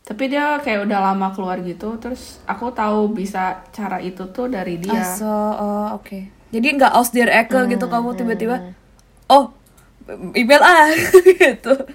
Tapi 0.01 0.33
dia 0.33 0.57
kayak 0.59 0.89
udah 0.89 1.13
lama 1.13 1.29
keluar 1.31 1.61
gitu, 1.61 1.93
terus 2.01 2.41
aku 2.49 2.73
tahu 2.73 3.13
bisa 3.13 3.61
cara 3.69 4.01
itu 4.01 4.25
tuh 4.33 4.49
dari 4.49 4.81
dia. 4.81 4.97
Aso, 4.97 5.29
oh, 5.29 5.87
oke. 5.95 6.40
Jadi 6.51 6.67
nggak 6.77 6.93
aus 6.93 7.15
der 7.15 7.31
Ecke 7.31 7.63
gitu 7.71 7.87
kamu 7.87 8.15
tiba-tiba, 8.19 8.75
oh 9.31 9.55
email 10.35 10.61
ah 10.61 10.91
gitu. 11.41 11.73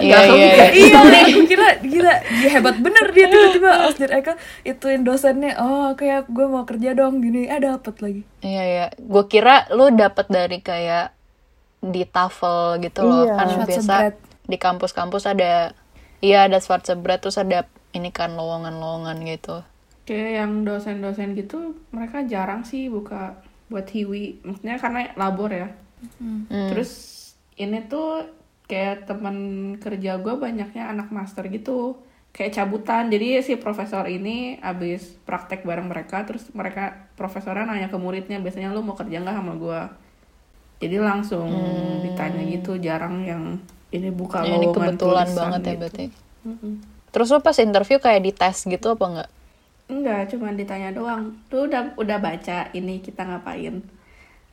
Iya, 0.00 0.16
iya, 0.32 0.48
iya. 0.48 0.66
iya, 0.72 0.98
aku 1.28 1.44
kira 1.44 1.68
gila, 1.84 2.14
dia 2.24 2.50
hebat 2.56 2.80
bener 2.80 3.12
dia 3.12 3.28
tiba-tiba 3.28 3.70
aus 3.84 4.00
der 4.00 4.10
Ecke 4.16 4.32
ituin 4.64 5.04
dosennya, 5.04 5.60
oh 5.60 5.92
kayak 5.92 6.30
gue 6.32 6.46
mau 6.48 6.64
kerja 6.64 6.96
dong 6.96 7.20
gini, 7.20 7.46
eh 7.46 7.60
dapet 7.60 8.00
lagi. 8.00 8.22
Iya, 8.40 8.62
iya. 8.64 8.86
Gue 8.96 9.28
kira 9.28 9.68
lu 9.76 9.92
dapat 9.92 10.32
dari 10.32 10.64
kayak 10.64 11.12
di 11.84 12.04
tafel 12.08 12.80
gitu 12.80 13.04
loh. 13.04 13.28
Iya. 13.28 13.34
Kan 13.36 13.46
Schwarze 13.52 13.68
biasa 13.68 13.94
bread. 13.96 14.16
di 14.48 14.56
kampus-kampus 14.56 15.22
ada 15.28 15.52
iya 16.24 16.48
ada 16.48 16.58
Schwarze 16.60 16.96
bread 16.96 17.20
terus 17.20 17.36
ada 17.36 17.68
ini 17.92 18.08
kan 18.08 18.32
lowongan-lowongan 18.34 19.20
gitu. 19.28 19.60
Kayak 20.10 20.42
yang 20.42 20.66
dosen-dosen 20.66 21.38
gitu, 21.38 21.78
mereka 21.94 22.26
jarang 22.26 22.66
sih 22.66 22.90
buka 22.90 23.38
buat 23.70 23.86
hiwi. 23.86 24.42
Maksudnya 24.42 24.82
karena 24.82 25.14
labor 25.14 25.54
ya. 25.54 25.70
Hmm. 26.18 26.50
Terus 26.50 26.90
ini 27.54 27.86
tuh 27.86 28.26
kayak 28.66 29.06
temen 29.06 29.36
kerja 29.78 30.18
gue 30.18 30.34
banyaknya 30.34 30.90
anak 30.90 31.14
master 31.14 31.46
gitu. 31.46 31.94
Kayak 32.34 32.58
cabutan. 32.58 33.06
Jadi 33.06 33.38
si 33.46 33.54
profesor 33.54 34.10
ini 34.10 34.58
abis 34.58 35.14
praktek 35.22 35.62
bareng 35.62 35.86
mereka, 35.86 36.26
terus 36.26 36.50
mereka 36.58 37.06
profesornya 37.14 37.70
nanya 37.70 37.86
ke 37.86 37.94
muridnya, 37.94 38.42
biasanya 38.42 38.74
lu 38.74 38.82
mau 38.82 38.98
kerja 38.98 39.22
nggak 39.22 39.36
sama 39.38 39.54
gue? 39.54 39.80
Jadi 40.82 40.96
langsung 40.98 41.46
ditanya 42.02 42.42
gitu, 42.50 42.82
jarang 42.82 43.22
yang 43.22 43.62
ini 43.94 44.10
buka 44.10 44.42
Ya, 44.42 44.58
ini 44.58 44.66
lowongan 44.70 44.98
kebetulan 44.98 45.28
banget 45.38 45.60
ya 45.60 45.70
gitu. 45.70 45.80
berarti. 45.82 46.04
Mm-mm. 46.46 46.74
Terus 47.10 47.28
lu 47.30 47.38
pas 47.42 47.58
interview 47.58 47.98
kayak 48.02 48.22
di 48.26 48.32
tes 48.34 48.56
gitu 48.66 48.94
apa 48.94 49.04
enggak? 49.06 49.30
Enggak, 49.90 50.30
cuma 50.30 50.54
ditanya 50.54 50.94
doang. 50.94 51.34
Lu 51.50 51.66
udah 51.66 51.98
udah 51.98 52.18
baca 52.22 52.70
ini 52.70 53.02
kita 53.02 53.26
ngapain? 53.26 53.82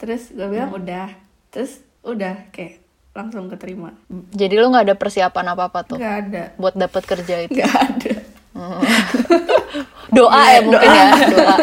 Terus 0.01 0.34
gue 0.34 0.50
bilang 0.50 0.74
udah. 0.74 1.13
Terus 1.53 1.86
udah 2.01 2.50
kayak 2.50 2.82
langsung 3.13 3.46
keterima. 3.50 3.94
Jadi 4.34 4.53
lu 4.58 4.74
nggak 4.74 4.89
ada 4.89 4.98
persiapan 4.98 5.53
apa-apa 5.53 5.79
tuh 5.86 5.98
Enggak 6.01 6.17
ada. 6.25 6.44
buat 6.58 6.74
dapat 6.74 7.03
kerja 7.06 7.36
itu? 7.46 7.53
Enggak 7.53 7.74
ada. 7.77 8.13
Doa 10.17 10.44
ya 10.50 10.60
mungkin 10.65 10.89
ya, 10.89 11.08
doa. 11.29 11.56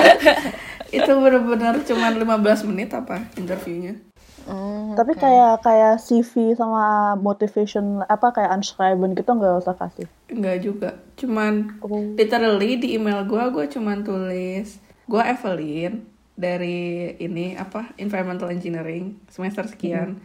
Itu 1.02 1.10
bener-bener 1.18 1.74
cuma 1.82 2.12
15 2.12 2.68
menit 2.70 2.92
apa 2.94 3.26
interviewnya. 3.34 3.98
Hmm, 4.44 4.92
Tapi 4.92 5.12
kayak 5.14 5.60
kayak 5.60 5.98
CV 5.98 6.52
sama 6.52 7.12
motivation 7.14 8.00
apa 8.02 8.30
kayak 8.30 8.52
unscriben 8.52 9.12
gitu 9.12 9.30
nggak 9.30 9.58
usah 9.58 9.74
kasih. 9.74 10.06
Enggak 10.28 10.56
juga. 10.60 10.90
Cuman 11.14 11.80
Oh. 11.80 12.14
literally 12.14 12.76
di 12.76 12.94
email 12.94 13.24
gue 13.24 13.40
gue 13.50 13.64
cuman 13.70 14.00
tulis 14.00 14.76
gue 15.04 15.22
Evelyn 15.22 16.04
dari 16.32 16.80
ini 17.16 17.54
apa 17.54 17.96
environmental 17.96 18.48
engineering 18.48 19.16
semester 19.26 19.64
sekian. 19.64 20.20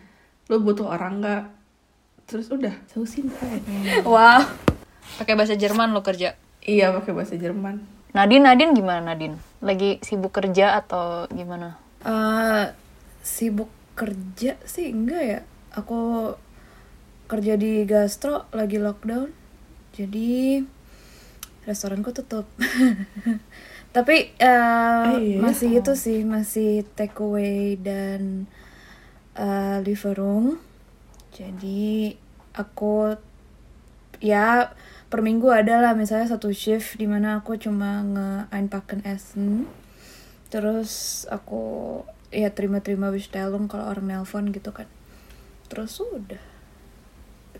Lu 0.45 0.59
butuh 0.59 0.87
orang 0.87 1.19
nggak? 1.19 1.43
Terus 2.25 2.47
udah, 2.49 2.75
so 2.85 3.03
simple. 3.03 3.39
Wow. 4.05 4.45
Pakai 5.17 5.33
bahasa 5.33 5.53
Jerman 5.53 5.89
lo 5.89 6.01
kerja. 6.01 6.37
Iya 6.59 6.91
pakai 6.91 7.11
bahasa 7.11 7.33
Jerman. 7.33 7.81
Nadine, 8.09 8.41
Nadine 8.43 8.73
gimana 8.73 9.01
Nadine? 9.03 9.37
Lagi 9.59 9.97
sibuk 9.99 10.29
kerja 10.29 10.77
atau 10.77 11.25
gimana? 11.29 11.77
Eh, 12.01 12.65
sibuk 13.21 13.69
kerja 13.99 14.55
sih? 14.63 14.95
Enggak 14.95 15.23
ya. 15.27 15.39
Aku 15.75 16.33
kerja 17.27 17.59
di 17.59 17.83
gastro 17.83 18.47
lagi 18.55 18.79
lockdown. 18.79 19.27
Jadi 19.91 20.63
restoranku 21.67 22.15
tutup. 22.15 22.47
Tapi 23.95 24.15
eh, 24.39 25.11
iya? 25.19 25.37
masih 25.43 25.83
itu 25.83 25.93
sih 25.99 26.23
masih 26.23 26.87
take 26.95 27.19
away 27.19 27.75
dan 27.75 28.47
eh, 29.35 29.77
Lieferung 29.83 30.69
jadi 31.39 32.19
aku 32.51 33.15
ya 34.19 34.75
per 35.07 35.19
minggu 35.23 35.47
ada 35.49 35.79
lah. 35.79 35.93
Misalnya 35.95 36.27
satu 36.27 36.51
shift 36.51 36.99
di 36.99 37.07
mana 37.07 37.39
aku 37.39 37.55
cuma 37.55 38.03
nge-einpacken 38.03 39.07
essen. 39.07 39.69
Terus 40.51 41.23
aku 41.31 42.03
ya 42.29 42.49
terima-terima 42.53 43.09
bestellung 43.09 43.65
kalau 43.65 43.89
orang 43.89 44.05
nelpon 44.05 44.53
gitu 44.53 44.69
kan. 44.73 44.87
Terus 45.69 45.99
udah. 46.01 46.43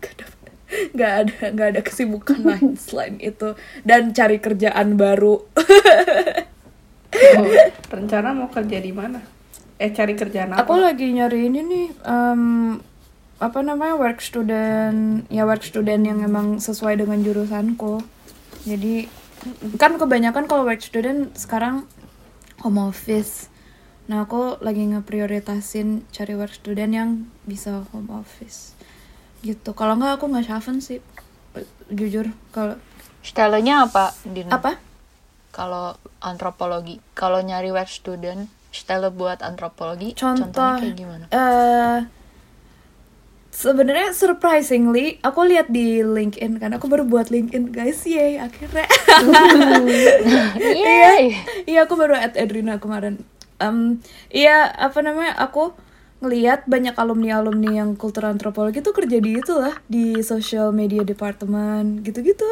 Gak 0.00 0.12
ada 0.16 0.26
nggak 0.70 1.12
ada 1.26 1.50
nggak 1.50 1.68
ada 1.74 1.80
kesibukan 1.82 2.38
lain 2.46 2.78
selain 2.86 3.18
itu. 3.18 3.58
Dan 3.82 4.14
cari 4.14 4.38
kerjaan 4.38 4.94
baru. 4.94 5.42
Oh, 5.50 7.46
rencana 7.94 8.30
mau 8.30 8.46
kerja 8.48 8.78
di 8.78 8.94
mana? 8.94 9.18
Eh 9.80 9.90
cari 9.90 10.14
kerjaan 10.14 10.54
apa? 10.54 10.62
aku 10.62 10.78
lagi 10.78 11.10
nyari 11.10 11.50
ini 11.50 11.60
nih 11.66 11.86
em, 12.06 12.42
apa 13.42 13.58
namanya 13.66 13.98
work 13.98 14.22
student. 14.22 15.26
Ya 15.26 15.42
work 15.42 15.66
student 15.66 16.06
yang 16.06 16.22
emang 16.22 16.62
sesuai 16.62 17.02
dengan 17.02 17.18
jurusanku. 17.18 18.06
Jadi 18.62 19.10
kan 19.74 19.98
kebanyakan 19.98 20.46
kalau 20.46 20.62
work 20.68 20.84
student 20.84 21.34
sekarang 21.34 21.82
home 22.62 22.78
office 22.78 23.49
nah 24.10 24.26
aku 24.26 24.58
lagi 24.58 24.82
ngeprioritasin 24.90 26.02
cari 26.10 26.34
work 26.34 26.50
student 26.50 26.90
yang 26.90 27.10
bisa 27.46 27.86
home 27.94 28.10
office. 28.10 28.74
Gitu. 29.46 29.70
Kalau 29.70 29.94
nggak 29.94 30.18
aku 30.18 30.26
nggak 30.26 30.50
schaffen 30.50 30.82
sih. 30.82 30.98
Jujur 31.94 32.34
kalau 32.50 32.74
Stylenya 33.22 33.86
apa, 33.86 34.10
Din? 34.26 34.50
apa? 34.50 34.82
Kalau 35.54 35.94
antropologi, 36.18 36.98
kalau 37.14 37.38
nyari 37.38 37.70
work 37.70 37.86
student, 37.86 38.50
style 38.74 39.14
buat 39.14 39.46
antropologi, 39.46 40.18
contoh 40.18 40.50
contohnya 40.50 40.82
kayak 40.82 40.96
gimana? 40.98 41.24
eh 41.30 41.98
sebenarnya 43.50 44.14
surprisingly 44.14 45.18
aku 45.22 45.46
lihat 45.46 45.70
di 45.70 46.02
LinkedIn 46.02 46.58
kan. 46.58 46.74
Aku 46.74 46.90
baru 46.90 47.06
buat 47.06 47.30
LinkedIn 47.30 47.70
guys. 47.70 48.02
Yay 48.06 48.42
akhirnya. 48.42 48.86
Iya 50.58 51.34
iya 51.66 51.78
aku 51.86 51.94
baru 51.94 52.18
add 52.18 52.34
Edrina 52.34 52.82
kemarin 52.82 53.22
Em, 53.60 54.00
iya 54.32 54.66
apa 54.72 55.04
namanya 55.04 55.36
aku 55.36 55.76
ngelihat 56.20 56.68
banyak 56.68 56.92
alumni 57.00 57.40
alumni 57.40 57.80
yang 57.80 57.96
kultur 57.96 58.28
antropologi 58.28 58.84
tuh 58.84 58.92
kerja 58.92 59.20
di 59.20 59.40
itu 59.40 59.56
lah 59.56 59.72
di 59.88 60.20
social 60.20 60.72
media 60.72 61.00
department 61.04 62.04
gitu-gitu. 62.04 62.48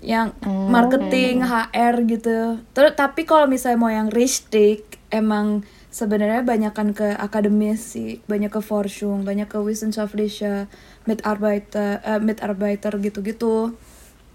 Yang 0.00 0.38
marketing 0.70 1.44
HR 1.44 1.94
gitu. 2.08 2.62
Terus 2.72 2.92
tapi 2.94 3.26
kalau 3.26 3.50
misalnya 3.50 3.78
mau 3.78 3.92
yang 3.92 4.08
ristik 4.08 4.98
emang 5.10 5.66
sebenarnya 5.90 6.46
banyakkan 6.46 6.94
ke 6.94 7.18
akademis 7.18 7.98
sih. 7.98 8.22
Banyak 8.30 8.54
ke 8.54 8.62
Forschung 8.62 9.26
banyak 9.26 9.50
ke 9.50 9.58
Wissenschaftliche 9.58 10.70
Mitarbeiter 11.10 12.00
eh, 12.06 12.22
Mitarbeiter 12.22 12.94
gitu-gitu. 13.02 13.74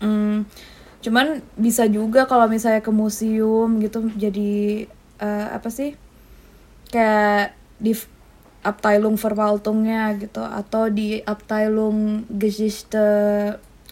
Hmm, 0.03 0.43
cuman 0.99 1.39
bisa 1.55 1.87
juga 1.87 2.27
kalau 2.27 2.51
misalnya 2.51 2.83
ke 2.83 2.91
museum 2.91 3.79
gitu 3.79 4.11
jadi 4.19 4.85
eh, 5.17 5.47
apa 5.49 5.69
sih 5.69 5.93
kayak 6.87 7.51
di 7.77 7.93
Abteilung 8.61 9.13
Verwaltungnya 9.15 10.09
gitu 10.15 10.41
atau 10.41 10.89
di 10.89 11.21
Abteilung 11.21 12.25
Geschichte 12.27 13.05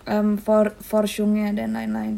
em, 0.03 0.35
For 0.35 0.73
Forschungnya 0.73 1.53
dan 1.53 1.73
lain-lain 1.73 2.17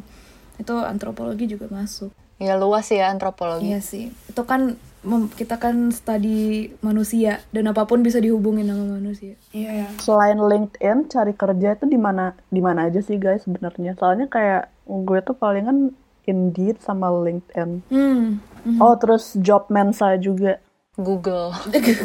itu 0.55 0.71
antropologi 0.73 1.49
juga 1.49 1.67
masuk 1.69 2.15
Ya 2.35 2.55
luas 2.55 2.87
ya 2.87 3.07
antropologi. 3.09 3.63
iya 3.65 3.79
sih 3.79 4.11
itu 4.11 4.41
kan 4.43 4.75
mem- 5.01 5.31
kita 5.31 5.55
kan 5.55 5.87
studi 5.89 6.71
manusia 6.79 7.39
dan 7.49 7.67
apa 7.67 7.83
pun 7.83 7.99
bisa 8.01 8.19
dihubungin 8.19 8.65
sama 8.65 8.85
manusia 8.93 9.35
Iya 9.51 9.71
ya. 9.71 9.87
Selain 9.97 10.35
LinkedIn, 10.35 11.07
cari 11.07 11.31
kerja 11.31 11.75
itu 11.75 11.85
di 11.85 11.95
mana 11.95 12.35
di 12.49 12.59
mana 12.59 12.87
aja 12.87 12.99
sih 12.99 13.15
guys 13.15 13.43
sebenarnya? 13.43 13.95
Soalnya 13.95 14.27
kayak 14.27 14.67
gue 14.85 15.19
tuh 15.21 15.31
palingan 15.33 15.91
Indeed 16.23 16.79
sama 16.79 17.07
LinkedIn. 17.07 17.87
hmm 17.87 18.23
Oh, 18.81 18.97
terus 18.97 19.37
job 19.37 19.69
mensa 19.69 20.17
juga. 20.17 20.59
Google. 20.95 21.51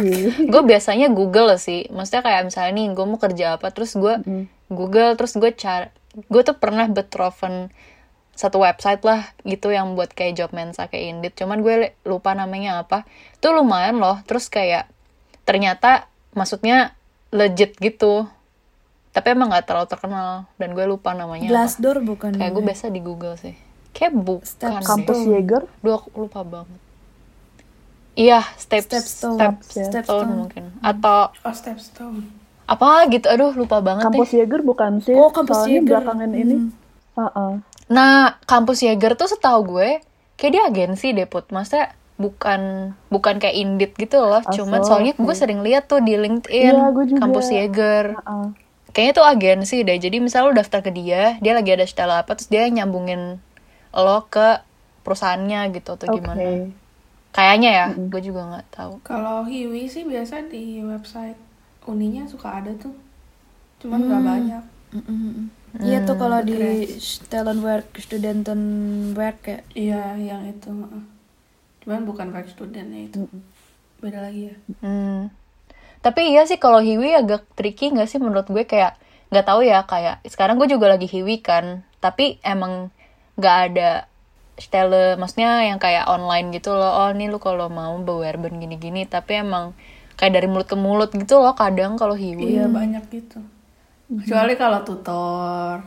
gue 0.52 0.62
biasanya 0.66 1.08
Google 1.14 1.54
sih. 1.56 1.86
Maksudnya 1.94 2.22
kayak 2.26 2.50
misalnya 2.50 2.72
nih 2.74 2.86
gue 2.90 3.04
mau 3.06 3.18
kerja 3.22 3.56
apa, 3.56 3.70
terus 3.70 3.94
gue 3.94 4.18
Google, 4.66 5.14
terus 5.14 5.38
gue 5.38 5.50
cari. 5.54 5.88
Gue 6.26 6.42
tuh 6.42 6.58
pernah 6.58 6.90
betrofen 6.90 7.70
satu 8.34 8.64
website 8.64 9.04
lah 9.06 9.30
gitu 9.44 9.68
yang 9.70 9.94
buat 9.94 10.10
kayak 10.10 10.34
job 10.42 10.50
mensa 10.50 10.90
kayak 10.90 11.16
Indeed. 11.16 11.34
Cuman 11.38 11.62
gue 11.62 11.94
lupa 12.02 12.34
namanya 12.34 12.82
apa. 12.82 13.06
Itu 13.38 13.54
lumayan 13.54 14.02
loh. 14.02 14.18
Terus 14.26 14.50
kayak 14.50 14.90
ternyata 15.46 16.10
maksudnya 16.34 16.98
legit 17.30 17.78
gitu. 17.78 18.26
Tapi 19.10 19.26
emang 19.34 19.54
nggak 19.54 19.66
terlalu 19.70 19.86
terkenal 19.86 20.50
dan 20.58 20.74
gue 20.74 20.86
lupa 20.86 21.14
namanya 21.14 21.46
apa. 21.46 21.54
Glassdoor 21.54 22.02
bukan 22.02 22.34
Kayak 22.38 22.52
gue 22.58 22.64
biasa 22.66 22.84
di 22.90 23.00
Google 23.02 23.38
sih. 23.38 23.69
Kayak 23.90 24.12
bukan 24.16 24.46
Step 24.46 24.72
deh. 24.72 24.86
Kampus 24.86 25.18
Jaeger. 25.26 25.62
Duh 25.82 25.94
aku 25.98 26.08
lupa 26.14 26.40
banget. 26.46 26.80
Iya, 28.18 28.42
step 28.58 28.84
Stepstone. 28.90 29.38
step 29.64 30.02
ya. 30.02 30.02
stone 30.04 30.30
mungkin. 30.44 30.64
Atau 30.82 31.30
Oh 31.40 31.54
Stepstone. 31.54 32.26
apa 32.66 33.06
gitu. 33.10 33.26
Aduh, 33.26 33.50
lupa 33.54 33.82
banget 33.82 34.06
Kampus 34.06 34.30
deh. 34.30 34.42
Jaeger 34.42 34.60
bukan 34.62 35.02
sih? 35.02 35.14
Oh, 35.14 35.30
kampus 35.34 35.66
Soalnya 35.66 35.72
Jaeger. 35.80 35.88
belakangan 35.90 36.30
ini. 36.34 36.56
Heeh. 37.18 37.52
Nah, 37.90 38.38
kampus 38.46 38.86
Jaeger 38.86 39.18
tuh 39.18 39.26
setahu 39.26 39.78
gue 39.78 39.98
kayak 40.38 40.52
dia 40.54 40.62
agensi 40.66 41.10
deh, 41.10 41.26
Put. 41.26 41.50
Maksudnya 41.50 41.94
bukan 42.20 42.92
bukan 43.08 43.34
kayak 43.40 43.56
Indeed 43.56 43.92
gitu 43.96 44.22
loh. 44.22 44.42
Cuman 44.44 44.86
so, 44.86 44.94
soalnya 44.94 45.18
gue 45.18 45.34
sering 45.34 45.64
lihat 45.66 45.90
tuh 45.90 45.98
di 46.04 46.14
LinkedIn 46.14 46.74
gue 46.94 47.04
juga. 47.16 47.20
kampus 47.26 47.50
Jaeger. 47.50 48.14
Heeh. 48.14 48.46
Kayaknya 48.90 49.14
tuh 49.14 49.26
agensi 49.26 49.76
deh. 49.86 49.98
Jadi 49.98 50.16
misal 50.18 50.50
lo 50.50 50.52
daftar 50.54 50.82
ke 50.82 50.90
dia, 50.90 51.38
dia 51.38 51.52
lagi 51.54 51.70
ada 51.74 51.86
style 51.86 52.10
apa, 52.10 52.34
terus 52.34 52.50
dia 52.50 52.66
nyambungin 52.70 53.38
lo 53.94 54.26
ke 54.30 54.62
perusahaannya 55.02 55.74
gitu 55.74 55.96
atau 55.96 56.06
Oke. 56.10 56.16
gimana. 56.20 56.70
Kayaknya 57.30 57.70
ya, 57.70 57.86
gue 57.94 58.20
juga 58.26 58.42
nggak 58.50 58.66
tahu. 58.74 58.94
Kalau 59.06 59.46
Hiwi 59.46 59.86
sih 59.86 60.02
biasa 60.02 60.50
di 60.50 60.82
website 60.82 61.38
uninya 61.86 62.26
suka 62.26 62.58
ada 62.58 62.74
tuh. 62.74 62.94
Cuman 63.78 64.06
nggak 64.06 64.22
banyak. 64.22 64.64
Mm-mm. 64.90 65.46
Iya 65.78 66.02
tuh 66.02 66.18
kalau 66.18 66.42
di 66.42 66.58
Stellenwerk, 66.98 67.94
Studentenwerk 67.94 69.38
ya. 69.46 69.58
Iya, 69.78 70.02
yang 70.18 70.42
itu. 70.50 70.74
Cuman 71.86 72.02
bukan 72.02 72.34
work 72.34 72.50
student 72.50 72.90
ya 72.90 73.00
itu. 73.06 73.22
Beda 74.02 74.26
lagi 74.26 74.50
ya. 74.50 74.56
Hmm. 74.82 75.30
Tapi 76.02 76.34
iya 76.34 76.48
sih 76.48 76.58
kalau 76.58 76.82
hiwi 76.82 77.14
agak 77.14 77.46
tricky 77.54 77.94
nggak 77.94 78.08
sih 78.10 78.18
menurut 78.18 78.50
gue 78.50 78.64
kayak 78.66 78.98
nggak 79.30 79.46
tahu 79.46 79.62
ya 79.62 79.86
kayak 79.86 80.18
sekarang 80.26 80.58
gue 80.58 80.66
juga 80.66 80.90
lagi 80.90 81.06
hiwi 81.06 81.38
kan 81.38 81.86
tapi 82.02 82.42
emang 82.42 82.90
nggak 83.38 83.56
ada 83.70 83.90
style 84.60 85.16
maksudnya 85.16 85.64
yang 85.64 85.78
kayak 85.80 86.08
online 86.08 86.52
gitu 86.52 86.74
loh 86.76 87.06
oh 87.06 87.08
ini 87.14 87.30
lu 87.32 87.38
kalau 87.40 87.68
mau 87.72 87.96
bewerben 88.00 88.60
gini-gini 88.60 89.08
tapi 89.08 89.40
emang 89.40 89.72
kayak 90.18 90.36
dari 90.36 90.48
mulut 90.50 90.68
ke 90.68 90.76
mulut 90.76 91.10
gitu 91.12 91.40
loh 91.40 91.56
kadang 91.56 91.96
kalau 91.96 92.12
hiwi 92.12 92.60
Iya, 92.60 92.66
banyak 92.68 93.04
gitu. 93.08 93.40
Kecuali 94.10 94.58
kalau 94.58 94.82
tutor 94.82 95.80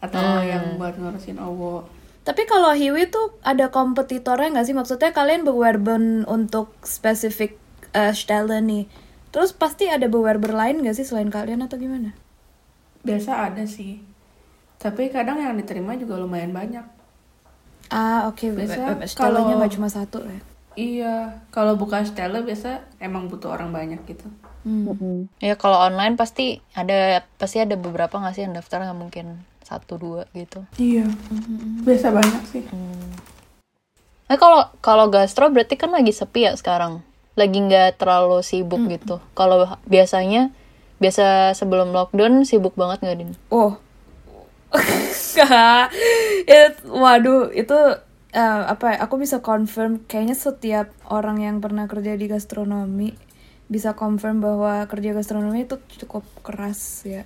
atau 0.00 0.20
yang 0.44 0.76
buat 0.80 0.96
ngurusin 0.96 1.36
owo. 1.40 1.84
Tapi 2.24 2.48
kalau 2.48 2.72
Hiwi 2.72 3.12
tuh 3.12 3.36
ada 3.44 3.68
kompetitornya 3.68 4.48
nggak 4.56 4.66
sih? 4.68 4.76
Maksudnya 4.76 5.12
kalian 5.12 5.44
bewerben 5.44 6.24
untuk 6.24 6.72
spesifik 6.80 7.60
eh, 7.92 8.12
style 8.16 8.48
nih. 8.64 8.88
Terus 9.28 9.52
pasti 9.52 9.92
ada 9.92 10.08
bewerber 10.08 10.56
lain 10.56 10.80
nggak 10.80 10.96
sih 10.96 11.04
selain 11.04 11.28
kalian 11.28 11.60
atau 11.64 11.76
gimana? 11.76 12.16
Biasa 13.04 13.52
ada 13.52 13.64
sih. 13.68 14.00
Tapi 14.84 15.08
kadang 15.08 15.40
yang 15.40 15.56
diterima 15.56 15.96
juga 15.96 16.20
lumayan 16.20 16.52
banyak. 16.52 16.84
Ah 17.88 18.28
oke, 18.28 18.52
Biasa 18.52 19.00
okay. 19.00 19.08
stylenya 19.08 19.40
kalau- 19.48 19.58
nggak 19.58 19.72
cuma 19.72 19.88
satu 19.88 20.20
ya. 20.20 20.40
Iya, 20.74 21.14
kalau 21.48 21.78
bukan 21.78 22.02
style 22.02 22.42
biasa 22.42 22.82
emang 22.98 23.30
butuh 23.30 23.54
orang 23.54 23.70
banyak 23.70 24.02
gitu. 24.04 24.26
Hmm. 24.66 25.30
Ya 25.38 25.54
kalau 25.54 25.78
online 25.78 26.18
pasti 26.18 26.58
ada 26.74 27.22
pasti 27.36 27.62
ada 27.62 27.78
beberapa 27.78 28.18
nggak 28.18 28.34
sih 28.34 28.42
yang 28.42 28.52
daftar 28.52 28.82
nggak 28.82 28.96
mungkin 28.98 29.26
satu 29.62 29.96
dua 29.96 30.24
gitu 30.32 30.64
Iya. 30.76 31.04
Biasa 31.84 32.10
banyak 32.10 32.42
sih. 32.48 32.64
Nah 34.24 34.36
kalau 34.36 34.66
kalau 34.80 35.06
gastro 35.08 35.46
berarti 35.48 35.76
kan 35.76 35.92
lagi 35.92 36.10
sepi 36.10 36.44
ya 36.44 36.56
sekarang. 36.56 37.04
Lagi 37.36 37.54
nggak 37.60 38.00
terlalu 38.00 38.42
sibuk 38.42 38.82
gitu. 38.88 39.20
Kalau 39.32 39.68
biasanya 39.86 40.50
biasa 40.98 41.54
sebelum 41.54 41.92
lockdown 41.92 42.42
sibuk 42.42 42.74
banget 42.74 42.98
nggak 43.04 43.18
din? 43.20 43.30
Oh. 43.48 43.78
It- 46.50 46.84
waduh, 46.86 47.50
itu 47.54 47.78
eh, 48.34 48.62
apa 48.70 48.84
ya? 48.94 48.96
Aku 49.06 49.18
bisa 49.18 49.40
confirm 49.42 50.02
kayaknya 50.06 50.36
setiap 50.36 50.90
orang 51.10 51.42
yang 51.42 51.56
pernah 51.62 51.86
kerja 51.86 52.14
di 52.18 52.26
gastronomi 52.26 53.14
bisa 53.68 53.96
confirm 53.96 54.44
bahwa 54.44 54.84
kerja 54.86 55.16
gastronomi 55.16 55.64
itu 55.64 55.80
cukup 56.04 56.24
keras 56.44 57.04
ya 57.08 57.24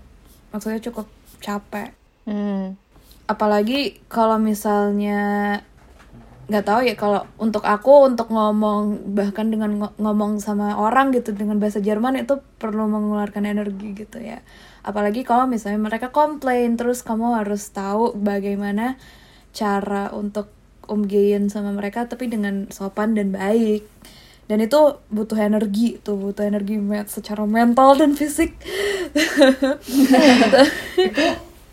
maksudnya 0.54 0.80
cukup 0.90 1.06
capek 1.42 1.94
Hmm. 2.28 2.76
apalagi 3.24 4.04
kalau 4.04 4.36
misalnya 4.36 5.20
nggak 6.48 6.64
tahu 6.64 6.80
ya 6.84 6.92
kalau 6.92 7.24
untuk 7.40 7.64
aku 7.64 8.04
untuk 8.08 8.28
ngomong 8.28 9.12
bahkan 9.16 9.48
dengan 9.48 9.80
ngo- 9.80 9.96
ngomong 9.96 10.36
sama 10.40 10.76
orang 10.76 11.08
gitu 11.16 11.32
dengan 11.32 11.56
bahasa 11.56 11.80
Jerman 11.80 12.20
itu 12.20 12.40
perlu 12.60 12.84
mengeluarkan 12.84 13.48
energi 13.48 13.96
gitu 13.96 14.20
ya 14.20 14.44
apalagi 14.88 15.20
kalau 15.20 15.44
misalnya 15.44 15.76
mereka 15.76 16.08
komplain 16.08 16.80
terus 16.80 17.04
kamu 17.04 17.44
harus 17.44 17.68
tahu 17.68 18.16
bagaimana 18.16 18.96
cara 19.52 20.08
untuk 20.16 20.48
umgein 20.88 21.52
sama 21.52 21.76
mereka 21.76 22.08
tapi 22.08 22.32
dengan 22.32 22.72
sopan 22.72 23.12
dan 23.12 23.36
baik 23.36 23.84
dan 24.48 24.64
itu 24.64 24.96
butuh 25.12 25.36
energi 25.36 26.00
tuh 26.00 26.16
butuh 26.16 26.48
energi 26.48 26.80
secara 27.04 27.44
mental 27.44 28.00
dan 28.00 28.16
fisik 28.16 28.56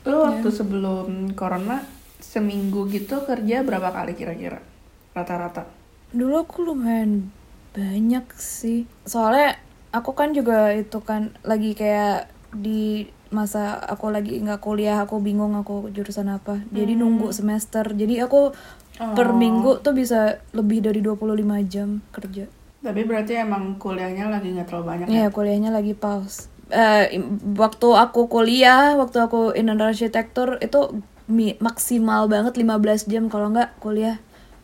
Lu 0.03 0.17
waktu 0.27 0.49
sebelum 0.51 1.31
corona 1.39 1.79
seminggu 2.19 2.91
gitu 2.91 3.23
kerja 3.23 3.63
berapa 3.63 3.95
kali 3.95 4.11
kira-kira 4.11 4.59
rata-rata? 5.15 5.63
Dulu 6.11 6.35
aku 6.43 6.67
lumayan 6.67 7.31
banyak 7.71 8.27
sih. 8.35 8.83
Soalnya 9.07 9.55
aku 9.95 10.11
kan 10.11 10.35
juga 10.35 10.75
itu 10.75 10.99
kan 10.99 11.31
lagi 11.47 11.71
kayak 11.71 12.34
di 12.55 13.05
masa 13.33 13.75
aku 13.83 14.09
lagi 14.13 14.39
nggak 14.39 14.61
kuliah, 14.63 15.03
aku 15.03 15.19
bingung 15.19 15.53
aku 15.59 15.91
jurusan 15.91 16.31
apa. 16.31 16.61
Jadi 16.71 16.95
nunggu 16.95 17.35
semester. 17.35 17.83
Jadi 17.91 18.21
aku 18.23 18.55
per 18.95 19.27
minggu 19.35 19.83
tuh 19.83 19.91
bisa 19.91 20.39
lebih 20.55 20.79
dari 20.79 21.03
25 21.03 21.59
jam 21.67 21.99
kerja. 22.15 22.47
Tapi 22.79 23.01
berarti 23.03 23.33
emang 23.35 23.75
kuliahnya 23.81 24.29
lagi 24.29 24.55
nggak 24.55 24.67
terlalu 24.71 24.85
banyak 24.87 25.07
ya? 25.09 25.11
Iya, 25.11 25.27
kuliahnya 25.33 25.71
lagi 25.73 25.93
pause. 25.97 26.47
Eh, 26.71 27.17
im- 27.17 27.37
waktu 27.59 27.87
aku 27.93 28.25
kuliah, 28.31 28.97
waktu 28.97 29.17
aku 29.21 29.53
in 29.53 29.69
arsitektur 29.69 30.57
itu 30.61 31.01
mi- 31.29 31.57
maksimal 31.61 32.25
banget 32.29 32.57
15 32.57 33.05
jam 33.09 33.29
kalau 33.29 33.51
nggak 33.53 33.77
kuliah 33.81 34.17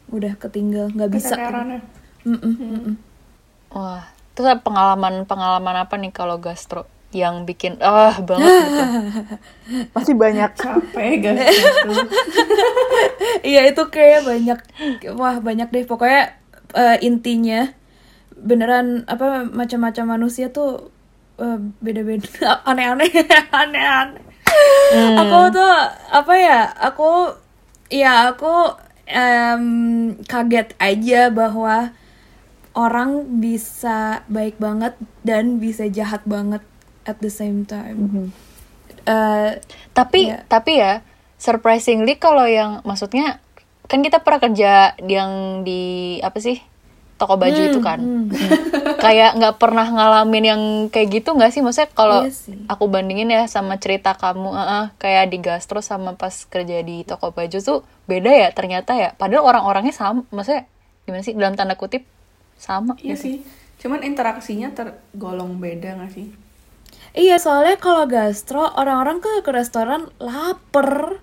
udah 0.09 0.33
ketinggal, 0.37 0.89
nggak 0.93 1.11
bisa. 1.11 1.35
Keteteran 1.37 1.67
ya? 1.75 1.79
Mm-mm, 2.25 2.53
mm-mm. 2.57 2.95
Wah, 3.73 4.05
terus 4.35 4.47
ada 4.51 4.61
pengalaman-pengalaman 4.61 5.75
apa 5.87 5.95
nih 5.97 6.11
kalau 6.13 6.37
gastro 6.37 6.85
yang 7.11 7.43
bikin 7.43 7.77
ah 7.83 8.15
banget 8.23 8.47
gitu? 8.47 8.83
Pasti 9.95 10.13
banyak. 10.15 10.51
Capek 10.55 11.09
itu? 11.19 11.31
Iya 13.41 13.73
itu 13.73 13.83
kayak 13.89 14.21
banyak 14.27 14.59
wah 15.17 15.41
banyak 15.41 15.69
deh 15.73 15.85
pokoknya 15.85 16.37
eh, 16.77 16.97
intinya 17.01 17.69
beneran 18.37 19.05
apa 19.09 19.45
macam-macam 19.49 20.17
manusia 20.17 20.53
tuh 20.53 20.93
eh, 21.41 21.57
beda-beda 21.81 22.59
aneh-aneh 22.69 23.09
aneh-aneh. 23.49 24.23
Aku 25.25 25.49
tuh 25.53 25.73
apa 26.11 26.33
ya 26.37 26.59
aku 26.75 27.33
ya 27.89 28.31
aku 28.33 28.75
em, 29.07 29.65
kaget 30.25 30.75
aja 30.79 31.27
bahwa 31.31 31.91
orang 32.71 33.41
bisa 33.43 34.23
baik 34.31 34.55
banget 34.57 34.95
dan 35.27 35.59
bisa 35.59 35.87
jahat 35.91 36.23
banget 36.23 36.63
at 37.03 37.17
the 37.17 37.29
same 37.29 37.63
time. 37.63 38.29
Eh, 39.01 39.51
Tapi 39.91 40.29
Iya. 40.29 40.45
tapi 40.45 40.77
ya 40.77 41.01
surprisingly 41.35 42.15
kalau 42.15 42.45
yang 42.45 42.79
maksudnya 42.81 43.41
kan 43.85 43.99
kita 43.99 44.19
pernah 44.19 44.39
kerja 44.41 44.71
yang 45.03 45.31
di 45.61 45.81
apa 46.19 46.37
sih 46.37 46.61
toko 47.17 47.35
baju 47.35 47.53
Hmm, 47.55 47.67
itu 47.67 47.79
kan 47.79 47.99
kayak 49.03 49.35
nggak 49.35 49.55
pernah 49.57 49.83
ngalamin 49.85 50.45
yang 50.45 50.61
kayak 50.87 51.11
gitu 51.13 51.33
nggak 51.33 51.49
sih 51.49 51.59
maksudnya 51.59 51.89
kalau 51.91 52.23
Iya 52.23 52.31
sih. 52.31 52.57
aku 52.65 52.85
bandingin 52.87 53.27
ya 53.27 53.45
sama 53.45 53.75
cerita 53.75 54.13
kamu 54.13 54.49
eh, 54.49 54.67
eh, 54.71 54.85
kayak 54.95 55.25
di 55.27 55.37
gastro 55.39 55.81
sama 55.81 56.13
pas 56.13 56.33
kerja 56.45 56.79
di 56.79 57.01
toko 57.01 57.29
baju 57.29 57.57
tuh 57.59 57.79
beda 58.05 58.31
ya 58.31 58.49
ternyata 58.49 58.93
ya 58.93 59.09
padahal 59.11 59.43
orang-orangnya 59.45 59.91
sama 59.91 60.23
maksudnya 60.29 60.69
gimana 61.01 61.21
sih 61.21 61.33
dalam 61.33 61.53
tanda 61.53 61.73
kutip 61.73 62.05
sama 62.55 62.93
Iya 62.95 63.13
gitu. 63.13 63.23
sih. 63.23 63.35
Cuman 63.77 64.05
interaksinya 64.05 64.69
tergolong 64.71 65.57
beda 65.57 65.97
gak 65.97 66.13
sih? 66.13 66.29
Iya, 67.11 67.35
soalnya 67.43 67.75
kalau 67.75 68.07
gastro 68.07 68.63
orang-orang 68.63 69.19
ke 69.19 69.43
ke 69.43 69.51
restoran 69.51 70.07
lapar. 70.19 71.19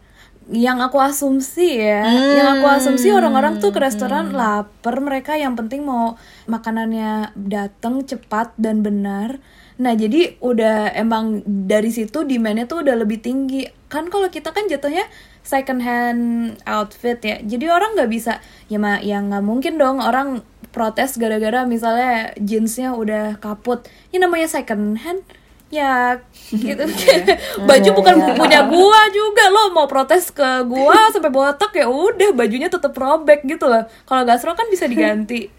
Yang 0.48 0.78
aku 0.88 0.96
asumsi 0.96 1.76
ya, 1.76 2.08
yang 2.08 2.48
aku 2.56 2.72
asumsi 2.72 3.12
orang-orang 3.12 3.60
tuh 3.60 3.68
ke 3.68 3.84
restoran 3.84 4.32
lapar. 4.32 4.96
Mereka 4.96 5.36
yang 5.36 5.60
penting 5.60 5.84
mau 5.84 6.16
makanannya 6.48 7.36
datang 7.36 8.00
cepat 8.08 8.56
dan 8.56 8.80
benar. 8.80 9.44
Nah, 9.76 9.92
jadi 9.92 10.40
udah 10.40 10.96
emang 10.96 11.44
dari 11.44 11.92
situ 11.92 12.24
demandnya 12.24 12.64
tuh 12.64 12.80
udah 12.80 12.96
lebih 12.96 13.20
tinggi. 13.20 13.68
Kan 13.92 14.08
kalau 14.08 14.32
kita 14.32 14.56
kan 14.56 14.64
jatuhnya 14.72 15.04
second 15.44 15.84
hand 15.84 16.22
outfit 16.64 17.20
ya. 17.20 17.44
Jadi 17.44 17.68
orang 17.68 17.92
nggak 17.92 18.08
bisa 18.08 18.40
ya 18.72 18.80
ma 18.80 19.04
yang 19.04 19.28
nggak 19.28 19.44
mungkin 19.44 19.76
dong 19.76 20.00
orang 20.00 20.40
protes 20.72 21.20
gara-gara 21.20 21.68
misalnya 21.68 22.32
jeansnya 22.40 22.96
udah 22.96 23.36
kaput. 23.36 23.84
Ya 24.16 24.20
namanya 24.24 24.48
second 24.48 24.96
hand 25.04 25.28
ya 25.68 26.16
gitu 26.66 26.84
baju 27.68 27.90
bukan 27.92 28.14
punya 28.36 28.64
gua 28.64 29.00
juga 29.12 29.44
lo 29.52 29.72
mau 29.76 29.84
protes 29.84 30.32
ke 30.32 30.64
gua 30.64 31.06
sampai 31.14 31.32
botak 31.32 31.76
ya 31.76 31.86
udah 31.86 32.32
bajunya 32.32 32.72
tetap 32.72 32.96
robek 32.96 33.44
gitu 33.44 33.68
loh 33.68 33.84
kalau 34.08 34.22
gastro 34.24 34.56
kan 34.56 34.68
bisa 34.72 34.88
diganti 34.88 35.52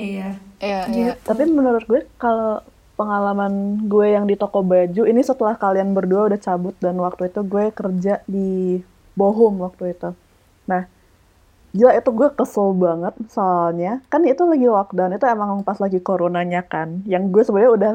Iya. 0.00 0.28
Iya, 0.60 0.80
iya. 0.96 1.12
Tapi 1.20 1.44
menurut 1.44 1.84
gue 1.84 2.08
kalau 2.16 2.64
pengalaman 2.96 3.84
gue 3.88 4.12
yang 4.12 4.24
di 4.24 4.36
toko 4.36 4.60
baju 4.64 5.08
ini 5.08 5.20
setelah 5.24 5.56
kalian 5.56 5.92
berdua 5.92 6.32
udah 6.32 6.40
cabut 6.40 6.76
dan 6.80 6.96
waktu 7.00 7.28
itu 7.28 7.40
gue 7.44 7.64
kerja 7.72 8.24
di 8.24 8.80
Bohum 9.16 9.60
waktu 9.60 9.92
itu. 9.92 10.16
Nah, 10.68 10.88
gila 11.76 11.92
itu 11.96 12.10
gue 12.12 12.28
kesel 12.32 12.72
banget 12.76 13.14
soalnya 13.30 14.00
kan 14.08 14.24
itu 14.26 14.42
lagi 14.42 14.66
lockdown 14.66 15.16
itu 15.16 15.24
emang 15.28 15.60
pas 15.64 15.76
lagi 15.76 16.00
coronanya 16.00 16.64
kan. 16.64 17.04
Yang 17.04 17.22
gue 17.32 17.42
sebenarnya 17.44 17.72
udah 17.76 17.94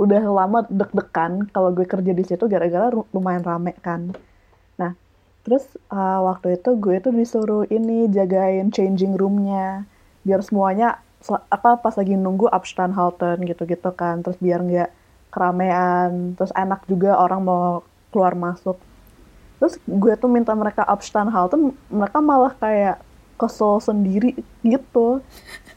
udah 0.00 0.22
lama 0.32 0.64
deg-degan 0.72 1.52
kalau 1.52 1.76
gue 1.76 1.84
kerja 1.84 2.12
di 2.16 2.24
situ 2.24 2.48
gara-gara 2.48 2.88
lumayan 3.12 3.44
rame 3.44 3.76
kan. 3.84 4.16
Nah, 4.80 4.96
terus 5.44 5.68
uh, 5.92 6.24
waktu 6.24 6.56
itu 6.56 6.72
gue 6.80 6.96
tuh 7.04 7.12
disuruh 7.12 7.64
ini 7.68 8.08
jagain 8.08 8.72
changing 8.72 9.12
roomnya 9.20 9.84
biar 10.24 10.40
semuanya 10.44 11.00
apa 11.28 11.76
pas 11.80 11.92
lagi 12.00 12.16
nunggu 12.16 12.48
Abstandhalten 12.48 13.44
gitu-gitu 13.44 13.92
kan 13.92 14.24
terus 14.24 14.40
biar 14.40 14.64
nggak 14.64 14.90
keramaian 15.28 16.32
terus 16.36 16.52
enak 16.56 16.80
juga 16.88 17.20
orang 17.20 17.44
mau 17.44 17.84
keluar 18.08 18.32
masuk 18.32 18.80
terus 19.60 19.76
gue 19.84 20.12
tuh 20.16 20.32
minta 20.32 20.56
mereka 20.56 20.80
Abstandhalten 20.88 21.76
mereka 21.92 22.18
malah 22.24 22.56
kayak 22.56 23.04
kesel 23.40 23.80
sendiri 23.80 24.36
gitu. 24.60 25.24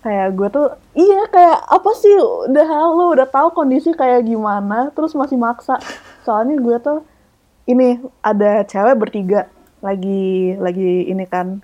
Kayak 0.03 0.35
gue 0.35 0.47
tuh 0.51 0.67
iya 0.99 1.23
kayak 1.31 1.63
apa 1.63 1.91
sih 1.95 2.11
udah 2.51 2.65
halo 2.67 3.15
udah 3.15 3.23
tahu 3.23 3.55
kondisi 3.55 3.95
kayak 3.95 4.27
gimana 4.27 4.91
terus 4.91 5.15
masih 5.15 5.39
maksa. 5.39 5.79
Soalnya 6.27 6.59
gue 6.59 6.77
tuh 6.83 6.99
ini 7.71 8.03
ada 8.19 8.67
cewek 8.67 8.99
bertiga 8.99 9.47
lagi 9.79 10.59
lagi 10.59 11.07
ini 11.07 11.23
kan 11.23 11.63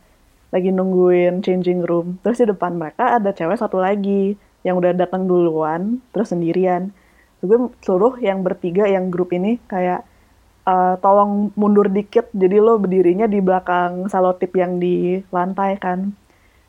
lagi 0.55 0.71
nungguin 0.71 1.43
changing 1.43 1.83
room. 1.83 2.17
Terus 2.23 2.41
di 2.41 2.47
depan 2.47 2.79
mereka 2.79 3.19
ada 3.19 3.35
cewek 3.35 3.59
satu 3.59 3.77
lagi 3.83 4.39
yang 4.63 4.79
udah 4.79 4.95
datang 4.95 5.27
duluan 5.27 5.99
terus 6.15 6.31
sendirian. 6.31 6.95
Terus 7.39 7.47
gue 7.51 7.59
suruh 7.83 8.15
yang 8.23 8.41
bertiga 8.41 8.87
yang 8.87 9.11
grup 9.11 9.35
ini 9.35 9.59
kayak 9.67 10.07
"Eh, 10.69 10.93
tolong 11.01 11.49
mundur 11.57 11.89
dikit 11.89 12.29
jadi 12.29 12.61
lo 12.61 12.77
berdirinya 12.77 13.25
di 13.25 13.41
belakang 13.41 14.05
salotip 14.05 14.53
yang 14.53 14.77
di 14.77 15.17
lantai 15.33 15.81
kan. 15.81 16.13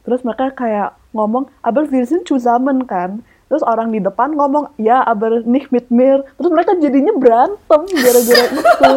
Terus 0.01 0.25
mereka 0.25 0.57
kayak 0.57 0.97
ngomong 1.13 1.53
aber 1.61 1.85
wir 1.85 2.09
sind 2.09 2.25
zusammen 2.25 2.89
kan. 2.89 3.21
Terus 3.47 3.61
orang 3.61 3.91
di 3.91 4.01
depan 4.01 4.33
ngomong 4.33 4.73
ya 4.81 5.05
aber 5.05 5.45
nicht 5.45 5.69
mit 5.69 5.93
mir. 5.93 6.25
Terus 6.39 6.49
mereka 6.49 6.73
jadinya 6.79 7.13
berantem 7.13 7.83
gara-gara 7.93 8.45
itu. 8.49 8.93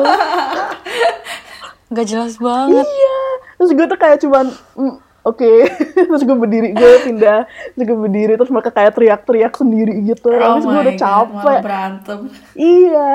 Nggak 1.91 2.07
jelas 2.07 2.33
banget. 2.37 2.85
Iya. 2.87 3.19
Terus 3.59 3.69
gue 3.73 3.85
tuh 3.85 3.99
kayak 3.99 4.17
cuman 4.23 4.45
"Mm, 4.77 4.95
oke. 5.25 5.51
Terus 6.09 6.21
gue 6.21 6.37
berdiri 6.37 6.69
gue 6.71 6.91
pindah. 7.03 7.49
Terus 7.73 7.83
gue 7.85 7.97
berdiri 7.97 8.33
terus 8.33 8.49
mereka 8.49 8.71
kayak 8.71 8.93
teriak-teriak 8.93 9.53
sendiri 9.53 9.93
gitu. 10.05 10.31
Oh 10.31 10.57
terus 10.57 10.65
gue 10.65 10.79
udah 10.79 10.95
God, 10.95 11.01
capek. 11.01 11.59
berantem. 11.61 12.19
iya 12.55 13.13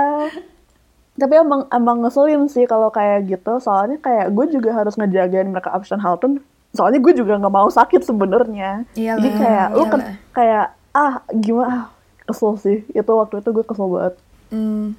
tapi 1.18 1.34
emang 1.36 1.66
emang 1.74 2.06
ngeselin 2.06 2.46
sih 2.46 2.64
kalau 2.64 2.88
kayak 2.94 3.26
gitu. 3.26 3.58
Soalnya 3.58 3.98
kayak 3.98 4.30
gue 4.30 4.46
juga 4.54 4.70
harus 4.72 4.94
ngejagain 4.94 5.50
mereka 5.50 5.74
Halton. 5.74 6.38
Soalnya 6.72 7.02
gue 7.02 7.12
juga 7.12 7.36
nggak 7.36 7.54
mau 7.54 7.68
sakit 7.68 8.06
sebenarnya. 8.06 8.86
Iyalah, 8.94 9.18
jadi 9.18 9.28
kayak 9.34 9.66
lu 9.74 9.84
kan 9.90 10.00
kayak 10.32 10.66
ah 10.94 11.14
gimana? 11.34 11.66
Ah, 11.68 11.84
kesel 12.24 12.54
sih. 12.62 12.78
Itu 12.94 13.10
waktu 13.18 13.42
itu 13.42 13.50
gue 13.50 13.64
kesel 13.66 13.86
banget. 13.90 14.14
Hmm 14.48 14.96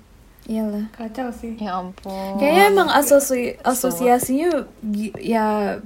iyalah 0.49 0.89
Kacau 0.97 1.29
sih. 1.29 1.53
ya 1.61 1.77
ampun. 1.77 2.41
Kayaknya 2.41 2.63
emang 2.73 2.89
asosi 2.89 3.61
asosiasinya 3.61 4.65
ya 5.21 5.77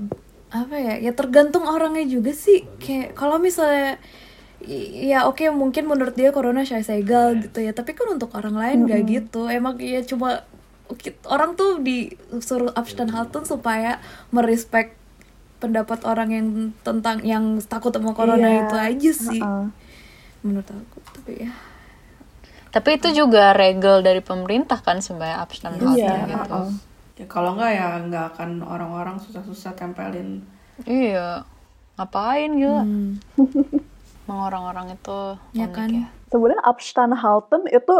apa 0.53 0.75
ya 0.77 0.95
ya 1.03 1.11
tergantung 1.11 1.67
orangnya 1.67 2.07
juga 2.07 2.31
sih. 2.31 2.63
Kayak 2.79 3.19
kalau 3.19 3.37
misalnya 3.43 3.99
ya 5.03 5.27
oke 5.27 5.43
mungkin 5.49 5.85
menurut 5.85 6.13
dia 6.13 6.31
corona 6.31 6.63
shy 6.63 6.79
segal 6.79 7.35
gitu 7.35 7.59
ya 7.59 7.71
tapi 7.71 7.91
kan 7.91 8.07
untuk 8.09 8.31
orang 8.33 8.55
lain 8.55 8.77
nggak 8.85 9.01
gitu 9.05 9.45
emang 9.45 9.75
ya 9.77 9.99
cuma 10.01 10.47
orang 11.25 11.53
tuh 11.53 11.79
disuruh 11.79 12.71
Abstanhalten 12.71 13.43
supaya 13.43 13.99
merespek 14.29 14.95
pendapat 15.57 16.03
orang 16.03 16.29
yang 16.29 16.47
tentang 16.79 17.23
yang 17.23 17.43
takut 17.61 17.89
sama 17.89 18.11
corona 18.11 18.43
Iya. 18.43 18.59
itu 18.61 18.75
aja 18.75 19.11
sih 19.13 19.41
Heeh. 19.41 19.65
menurut 20.41 20.67
aku 20.67 20.97
tapi 21.11 21.33
ya 21.43 21.51
Tapi 22.69 22.97
itu 22.97 23.13
juga 23.13 23.53
regel 23.53 24.01
dari 24.01 24.17
pemerintah 24.19 24.81
kan 24.81 24.97
sebenarnya 24.97 25.39
abstain 25.39 25.77
Iya, 25.93 26.25
gitu. 26.25 26.57
heeh. 26.57 26.67
Ya 27.13 27.25
kalau 27.29 27.53
nggak 27.53 27.69
ya 27.69 28.01
nggak 28.01 28.25
akan 28.33 28.65
orang-orang 28.65 29.21
susah-susah 29.21 29.77
tempelin. 29.77 30.41
Iya. 30.81 31.45
Ngapain 31.93 32.49
gila? 32.57 32.81
hmm, 32.81 33.21
Emang 34.33 34.49
orang-orang 34.49 34.97
itu 34.97 35.19
Ya 35.53 35.69
unik 35.69 35.75
kan? 35.77 35.89
ya. 35.93 36.05
Sebenarnya 36.27 36.63
Abstanhalten 36.65 37.61
itu 37.69 37.95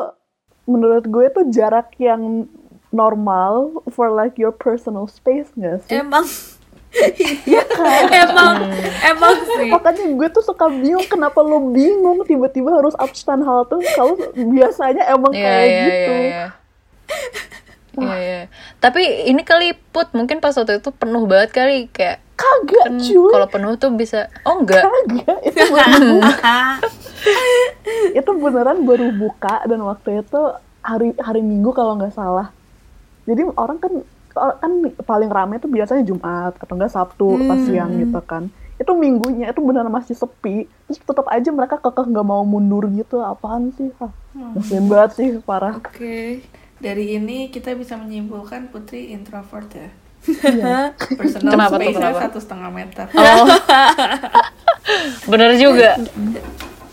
menurut 0.65 1.06
gue 1.06 1.30
itu 1.30 1.41
jarak 1.54 1.93
yang 2.02 2.50
normal 2.89 3.69
for 3.93 4.10
like 4.10 4.34
your 4.36 4.50
personal 4.50 5.06
space 5.06 5.54
nggak 5.54 5.86
sih? 5.86 5.93
emang 5.93 6.26
Iya 7.46 7.65
emang 8.26 8.54
emang 9.04 9.34
sih 9.48 9.65
Makanya 9.67 10.13
gue 10.13 10.30
tuh 10.30 10.41
suka 10.41 10.69
bingung 10.69 11.06
kenapa 11.06 11.41
lo 11.41 11.69
bingung 11.69 12.22
tiba-tiba 12.22 12.69
harus 12.69 12.93
Abstanhalten 12.96 13.82
kalau 13.93 14.13
biasanya 14.36 15.06
emang 15.10 15.34
Iya, 15.34 15.41
kayak 15.43 15.65
iya, 15.65 15.86
gitu. 15.86 16.13
iya, 16.13 16.46
iya. 18.01 18.15
Iya. 18.17 18.41
Tapi 18.82 19.29
ini 19.29 19.41
kali 19.45 19.77
put 19.93 20.10
mungkin 20.17 20.41
pas 20.41 20.56
waktu 20.58 20.82
itu 20.82 20.89
penuh 20.93 21.23
banget 21.29 21.49
kali 21.53 21.91
kayak 21.91 22.23
Kagak 22.34 22.86
kan 22.89 22.93
cuy, 22.97 23.29
kalau 23.29 23.47
penuh 23.47 23.71
tuh 23.77 23.93
bisa 23.93 24.25
oh 24.41 24.65
enggak 24.65 24.82
kagak. 24.82 25.38
Itu 25.45 25.62
baru 25.69 26.17
buka. 26.17 26.60
itu 28.19 28.32
beneran 28.41 28.77
baru 28.89 29.08
buka 29.13 29.56
dan 29.69 29.79
waktu 29.86 30.25
itu 30.25 30.41
hari 30.82 31.13
hari 31.21 31.45
Minggu 31.45 31.69
kalau 31.77 31.93
nggak 31.93 32.17
salah. 32.17 32.49
Jadi 33.29 33.45
orang 33.53 33.77
kan 33.77 33.93
kan 34.34 34.71
paling 35.06 35.29
ramai 35.29 35.62
itu 35.62 35.69
biasanya 35.69 36.01
Jumat 36.01 36.58
atau 36.58 36.73
enggak 36.73 36.89
Sabtu 36.89 37.38
pas 37.45 37.60
siang 37.69 37.93
gitu 38.01 38.17
kan. 38.25 38.49
Itu 38.82 38.97
minggunya 38.97 39.53
itu 39.53 39.62
beneran 39.62 39.93
masih 39.93 40.17
sepi. 40.17 40.65
Terus 40.89 40.99
tetap 41.06 41.29
aja 41.29 41.53
mereka 41.53 41.77
kekeh 41.77 42.10
nggak 42.10 42.25
mau 42.25 42.41
mundur 42.41 42.89
gitu. 42.89 43.21
Apaan 43.21 43.69
sih? 43.77 43.93
Ah, 44.01 44.10
ngeselin 44.58 44.89
banget 44.89 45.12
sih 45.21 45.27
parah. 45.45 45.77
oke 45.77 46.41
Dari 46.84 47.15
ini 47.15 47.48
kita 47.48 47.72
bisa 47.80 47.96
menyimpulkan 47.96 48.67
Putri 48.67 49.15
introvert 49.15 49.72
ya. 49.72 49.89
Iya. 50.43 50.96
Personal 51.19 51.52
Kenapa 51.56 51.76
tuh, 51.80 51.91
kenapa? 51.96 52.19
satu 52.28 52.39
setengah 52.39 52.69
meter. 52.72 53.06
oh 53.15 53.48
bener 55.32 55.56
juga 55.56 55.96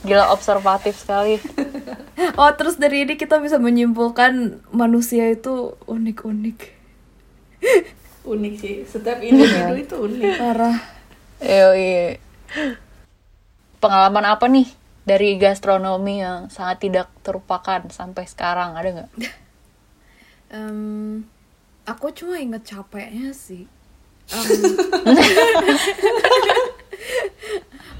gila 0.03 0.31
observatif 0.33 0.97
sekali 0.97 1.37
oh 2.41 2.51
terus 2.57 2.79
dari 2.79 3.05
ini 3.05 3.15
kita 3.19 3.37
bisa 3.43 3.59
menyimpulkan 3.59 4.63
manusia 4.73 5.29
itu 5.29 5.75
unik-unik 5.85 6.59
Unik 8.21 8.55
sih. 8.57 8.77
Setiap 8.89 9.21
individu 9.21 9.75
itu 9.77 9.97
unik. 9.97 10.33
parah 10.41 10.77
Yoi. 11.41 12.17
pengalaman 13.81 14.25
apa 14.29 14.45
nih 14.49 14.69
dari 15.09 15.41
gastronomi 15.41 16.21
yang 16.21 16.49
sangat 16.53 16.85
tidak 16.85 17.09
terlupakan 17.25 17.85
sampai 17.89 18.25
sekarang 18.29 18.77
ada 18.77 18.89
nggak 18.93 19.11
Em, 20.51 21.23
aku 21.87 22.11
cuma 22.11 22.43
inget 22.43 22.67
capeknya 22.67 23.31
sih. 23.31 23.71
Em, 24.31 24.47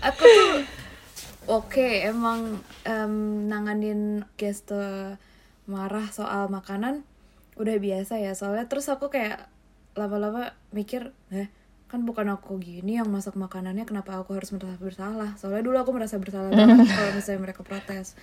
aku 0.09 0.23
tuh 0.23 0.63
oke 1.47 1.87
emang 2.07 2.59
em, 2.83 3.47
nanganin 3.47 4.27
guest 4.35 4.75
marah 5.71 6.11
soal 6.11 6.51
makanan 6.51 7.07
udah 7.55 7.77
biasa 7.79 8.19
ya. 8.19 8.35
Soalnya 8.35 8.67
terus 8.67 8.91
aku 8.91 9.15
kayak 9.15 9.47
lama-lama 9.95 10.55
mikir 10.75 11.15
eh 11.35 11.51
kan 11.91 12.07
bukan 12.07 12.31
aku 12.31 12.63
gini 12.63 13.03
yang 13.03 13.11
masak 13.11 13.35
makanannya 13.35 13.83
kenapa 13.83 14.23
aku 14.23 14.39
harus 14.39 14.55
merasa 14.55 14.79
bersalah? 14.79 15.35
Soalnya 15.39 15.67
dulu 15.67 15.77
aku 15.83 15.91
merasa 15.91 16.23
bersalah 16.23 16.55
banget 16.55 16.87
kalau 16.95 17.11
misalnya 17.15 17.41
mereka 17.51 17.63
protes 17.67 18.15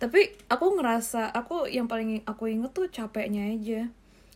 tapi 0.00 0.32
aku 0.48 0.80
ngerasa 0.80 1.28
aku 1.28 1.68
yang 1.68 1.84
paling 1.84 2.24
aku 2.24 2.48
inget 2.48 2.72
tuh 2.72 2.88
capeknya 2.88 3.52
aja. 3.52 3.80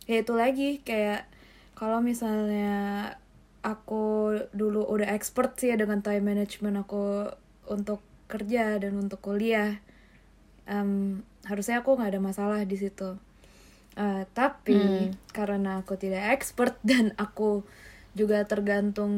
Ya 0.05 0.15
itu 0.21 0.33
lagi 0.37 0.79
kayak 0.85 1.25
kalau 1.73 1.99
misalnya 2.05 3.09
aku 3.65 4.37
dulu 4.53 4.85
udah 4.85 5.09
expert 5.09 5.57
sih 5.57 5.73
ya 5.73 5.77
dengan 5.81 6.05
time 6.05 6.21
management 6.21 6.85
aku 6.85 7.33
untuk 7.65 8.05
kerja 8.29 8.77
dan 8.77 8.93
untuk 9.01 9.17
kuliah 9.25 9.81
em, 10.69 11.25
harusnya 11.49 11.81
aku 11.81 11.97
nggak 11.97 12.13
ada 12.13 12.21
masalah 12.21 12.61
di 12.61 12.77
situ. 12.77 13.17
Eh, 13.97 14.23
tapi 14.37 15.09
karena 15.33 15.81
aku 15.81 15.97
tidak 15.97 16.37
expert 16.37 16.77
dan 16.89 17.17
aku 17.17 17.65
juga 18.13 18.45
tergantung 18.45 19.11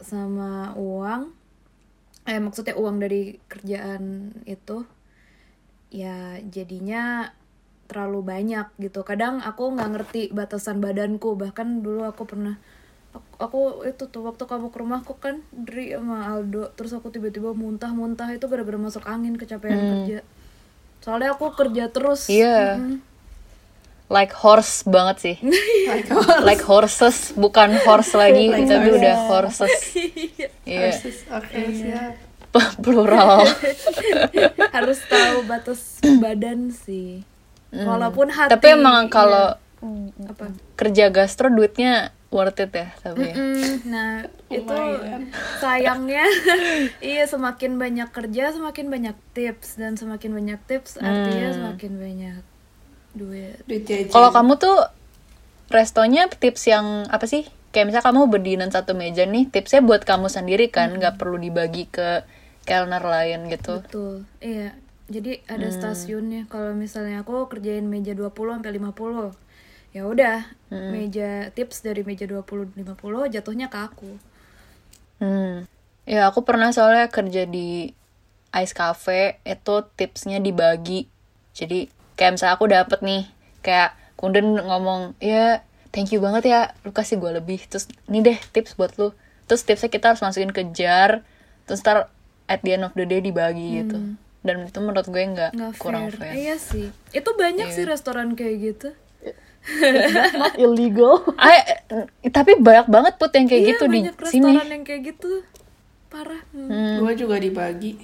sama 0.00 0.72
uang 0.74 1.30
eh 2.24 2.40
maksudnya 2.40 2.72
uang 2.74 3.04
dari 3.04 3.36
kerjaan 3.52 4.32
itu 4.48 4.88
ya 5.94 6.42
jadinya 6.50 7.30
terlalu 7.86 8.26
banyak 8.26 8.66
gitu. 8.82 9.06
Kadang 9.06 9.38
aku 9.38 9.70
nggak 9.78 9.90
ngerti 9.94 10.20
batasan 10.34 10.82
badanku. 10.82 11.38
Bahkan 11.38 11.86
dulu 11.86 12.02
aku 12.02 12.26
pernah 12.26 12.58
aku, 13.14 13.30
aku 13.38 13.60
itu 13.86 14.10
tuh 14.10 14.26
waktu 14.26 14.42
kamu 14.50 14.74
ke 14.74 14.78
rumahku 14.82 15.14
kan 15.22 15.38
Dri 15.54 15.94
sama 15.94 16.34
Aldo 16.34 16.74
terus 16.74 16.90
aku 16.90 17.14
tiba-tiba 17.14 17.54
muntah-muntah 17.54 18.26
itu 18.34 18.50
gara-gara 18.50 18.74
masuk 18.74 19.06
angin 19.06 19.38
kecapean 19.38 19.78
kerja. 19.78 20.26
Soalnya 20.98 21.38
aku 21.38 21.54
kerja 21.54 21.92
terus. 21.94 22.26
Iya. 22.26 22.82
Mm-mm. 22.82 22.98
like 24.12 24.36
horse 24.36 24.84
banget 24.84 25.16
sih. 25.22 25.36
Like 26.48 26.60
horses 26.60 27.32
bukan 27.32 27.72
horse 27.86 28.12
lagi. 28.12 28.50
Tapi 28.52 28.88
udah 28.90 29.16
horses. 29.30 29.72
Iya. 30.64 30.96
Persis. 30.96 31.28
Oke, 31.28 31.60
siap. 31.76 32.23
plural. 32.84 33.44
Harus 34.76 34.98
tahu 35.06 35.46
batas 35.46 35.98
badan 36.22 36.70
sih. 36.70 37.26
Walaupun 37.74 38.30
hati 38.30 38.54
tapi 38.54 38.78
emang 38.78 39.10
kalau 39.10 39.58
iya. 39.82 40.30
apa? 40.30 40.46
kerja 40.78 41.04
gastro 41.10 41.50
duitnya 41.50 42.14
worth 42.30 42.62
it 42.62 42.70
ya 42.70 42.88
tapi 43.02 43.30
ya. 43.30 43.34
Mm, 43.34 43.72
nah 43.90 44.10
itu 44.50 44.74
Lumayan. 44.74 45.30
sayangnya 45.62 46.26
iya 47.02 47.26
semakin 47.26 47.78
banyak 47.78 48.08
kerja 48.14 48.54
semakin 48.54 48.86
banyak 48.90 49.16
tips. 49.34 49.78
Dan 49.78 49.98
semakin 49.98 50.30
banyak 50.34 50.60
tips 50.70 51.02
artinya 51.02 51.50
semakin 51.50 51.92
banyak 51.98 52.42
duit. 53.14 53.58
Duit 53.66 54.10
kalau 54.10 54.30
kamu 54.30 54.58
tuh 54.58 54.78
restonya 55.70 56.30
tips 56.30 56.70
yang 56.70 57.06
apa 57.10 57.26
sih? 57.26 57.46
Kayak 57.74 57.90
misalnya 57.90 58.06
kamu 58.06 58.20
berdirian 58.30 58.70
satu 58.70 58.94
meja 58.94 59.26
nih 59.26 59.50
tipsnya 59.50 59.82
buat 59.82 60.06
kamu 60.06 60.30
sendiri 60.30 60.70
kan 60.70 60.94
nggak 60.94 61.18
perlu 61.18 61.42
dibagi 61.42 61.90
ke 61.90 62.22
kelner 62.64 63.04
lain 63.04 63.46
gitu. 63.52 63.84
Betul. 63.84 64.24
Iya 64.40 64.74
jadi 65.08 65.44
ada 65.44 65.68
stasiunnya. 65.68 66.48
Kalau 66.48 66.72
misalnya 66.72 67.20
aku 67.20 67.48
kerjain 67.52 67.84
meja 67.84 68.16
20 68.16 68.32
sampai 68.32 68.72
50 68.80 69.36
ya 69.94 70.10
udah 70.10 70.42
meja 70.90 71.54
tips 71.54 71.86
dari 71.86 72.02
meja 72.02 72.26
20 72.26 72.74
50 72.74 73.30
jatuhnya 73.30 73.70
ke 73.70 73.78
aku. 73.78 74.12
Hmm. 75.22 75.70
Ya 76.02 76.26
aku 76.26 76.42
pernah 76.42 76.74
soalnya 76.74 77.06
kerja 77.06 77.46
di 77.46 77.94
Ice 78.54 78.74
Cafe 78.74 79.38
itu 79.46 79.76
tipsnya 79.94 80.42
dibagi. 80.42 81.06
Jadi 81.54 81.86
kayak 82.18 82.34
misalnya 82.34 82.54
aku 82.58 82.66
dapet 82.66 83.00
nih 83.06 83.22
kayak 83.62 83.94
Kunden 84.14 84.56
ngomong 84.62 85.18
ya 85.18 85.62
thank 85.90 86.14
you 86.14 86.22
banget 86.22 86.50
ya 86.50 86.60
lu 86.82 86.90
kasih 86.90 87.22
gue 87.22 87.30
lebih. 87.38 87.62
Terus 87.70 87.86
ini 88.10 88.24
deh 88.24 88.38
tips 88.50 88.74
buat 88.74 88.98
lu. 88.98 89.14
Terus 89.46 89.62
tipsnya 89.62 89.92
kita 89.92 90.10
harus 90.10 90.24
masukin 90.26 90.50
ke 90.50 90.74
jar. 90.74 91.22
Terus 91.70 91.86
ntar 91.86 92.10
at 92.46 92.60
the 92.60 92.72
end 92.72 92.82
of 92.82 92.92
the 92.92 93.02
day 93.02 93.18
dibagi 93.18 93.80
gitu 93.80 93.98
dan 94.40 94.56
itu 94.62 94.78
menurut 94.78 95.06
gue 95.06 95.22
nggak 95.24 95.52
kurang 95.76 96.08
fair. 96.08 96.20
fair. 96.20 96.32
iya 96.34 96.56
sih 96.56 96.86
itu 97.10 97.30
banyak 97.32 97.68
sih 97.70 97.84
restoran 97.84 98.32
kayak 98.32 98.56
gitu 98.62 98.88
not 100.36 100.52
illegal. 100.60 101.24
Ah, 101.34 101.56
eh, 101.56 101.80
tapi 102.28 102.52
banyak 102.54 102.84
banget 102.84 103.16
put 103.16 103.32
yang 103.32 103.48
kayak 103.48 103.62
iya, 103.62 103.70
gitu 103.70 103.84
di 103.86 104.00
banyak 104.02 104.16
sini. 104.22 104.44
restoran 104.52 104.68
yang 104.70 104.84
kayak 104.84 105.02
gitu 105.06 105.30
parah 106.06 106.42
Hmm. 106.50 107.00
Gue 107.00 107.12
juga 107.14 107.36
dibagi. 107.36 107.96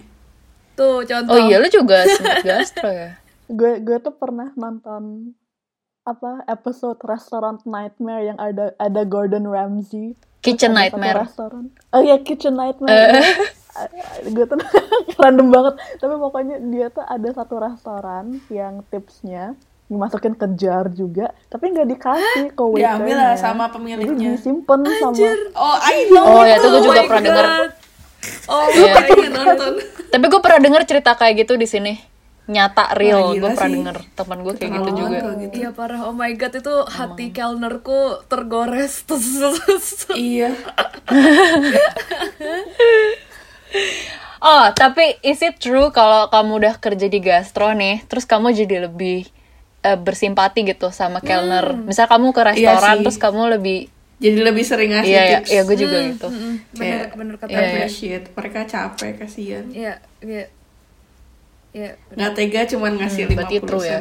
tuh 0.73 1.05
contoh 1.05 1.31
Oh 1.31 1.41
iya 1.43 1.61
lu 1.61 1.69
juga 1.69 2.09
sempet 2.09 2.41
gastro 2.49 2.89
ya? 2.89 3.21
gue 3.47 3.77
gue 3.79 3.99
tuh 3.99 4.11
pernah 4.11 4.49
nonton 4.55 5.37
apa 6.03 6.41
episode 6.47 6.97
Restaurant 7.03 7.61
Nightmare 7.63 8.25
yang 8.25 8.39
ada 8.41 8.73
ada 8.77 9.03
Gordon 9.05 9.45
Ramsay 9.45 10.17
Kitchen 10.41 10.73
Nightmare. 10.73 11.21
restoran. 11.21 11.69
oh 11.91 12.01
iya 12.01 12.17
Kitchen 12.19 12.57
Nightmare 12.57 13.21
gue 14.25 14.45
tuh 14.45 14.59
random 15.21 15.49
banget 15.49 15.75
tapi 15.97 16.15
pokoknya 16.17 16.57
dia 16.65 16.87
tuh 16.89 17.03
ada 17.03 17.29
satu 17.31 17.55
restoran 17.57 18.25
yang 18.49 18.83
tipsnya 18.87 19.55
dimasukin 19.87 20.35
ke 20.35 20.47
jar 20.55 20.87
juga 20.89 21.31
tapi 21.47 21.71
nggak 21.71 21.89
dikasih 21.89 22.47
ke 22.51 22.63
waiternya 22.73 22.95
Diambil 22.95 23.17
lah 23.17 23.35
sama 23.35 23.65
jadi 23.67 23.75
pemiliknya. 23.75 24.29
disimpan 24.35 24.81
sama 24.93 25.27
Oh, 25.53 25.77
I 25.77 25.97
know. 26.13 26.25
Oh 26.25 26.43
ya, 26.43 26.55
itu 26.55 26.67
gue 26.69 26.77
Oh 26.77 26.85
juga 26.85 27.01
my 27.01 27.09
pernah 27.09 27.25
denger. 27.25 27.47
God. 27.47 27.71
Oh, 28.47 28.67
Iya. 28.77 28.95
nonton. 29.29 29.73
Tapi 30.11 30.25
gue 30.27 30.41
pernah 30.41 30.61
denger 30.61 30.83
cerita 30.85 31.11
kayak 31.15 31.35
gitu 31.39 31.55
di 31.55 31.67
sini. 31.67 31.95
Nyata 32.47 32.95
real, 32.95 33.31
gila 33.31 33.41
gue 33.41 33.51
pernah 33.53 33.71
denger 33.73 33.97
teman 34.13 34.39
gue 34.41 34.55
kayak 34.55 34.71
gitu 34.73 34.91
juga. 34.93 35.19
gitu. 35.37 35.55
Iya 35.57 35.71
parah. 35.71 36.01
Oh 36.03 36.13
my 36.13 36.35
god 36.35 36.53
itu 36.53 36.75
hati 36.85 37.31
Kellnerku 37.31 38.01
tergores. 38.27 39.07
Iya. 40.13 40.51
Oh, 44.41 44.73
tapi 44.73 45.21
is 45.21 45.41
it 45.41 45.61
true 45.61 45.93
kalau 45.93 46.27
kamu 46.27 46.65
udah 46.65 46.75
kerja 46.81 47.07
di 47.07 47.21
gastro 47.21 47.77
nih, 47.77 48.01
terus 48.09 48.25
kamu 48.25 48.57
jadi 48.57 48.89
lebih 48.89 49.29
eh, 49.81 49.97
bersimpati 49.97 50.65
gitu 50.65 50.89
sama 50.91 51.21
kelner. 51.21 51.77
Misal 51.77 52.09
kamu 52.09 52.33
ke 52.33 52.41
Iya 52.41 52.73
restoran, 52.73 52.97
sih. 52.97 53.05
terus 53.05 53.19
kamu 53.19 53.43
lebih, 53.55 53.79
Jadi 54.17 54.37
lebih 54.41 54.65
sering 54.65 54.93
ngasih 54.93 55.09
iya, 55.09 55.23
iya, 55.25 55.39
tips. 55.41 55.49
iya, 55.51 55.61
gue 55.65 55.77
juga 55.79 55.99
gitu. 56.05 56.29
bener 56.29 56.61
Kayak 56.77 57.05
bener 57.17 57.35
kata 57.37 57.49
Iya, 57.53 57.87
iya. 57.89 58.19
Mereka 58.31 58.61
capek, 58.65 59.13
kasihan. 59.17 59.65
Iya 59.69 59.95
iya 60.21 60.45
iya. 61.73 61.91
Nggak 62.13 62.33
tega 62.35 62.61
cuman 62.67 62.93
ngasih 62.97 63.23
Hmm, 63.25 63.37
berarti 63.37 63.57
50 63.61 63.69
true 63.69 63.85
ya. 63.85 64.01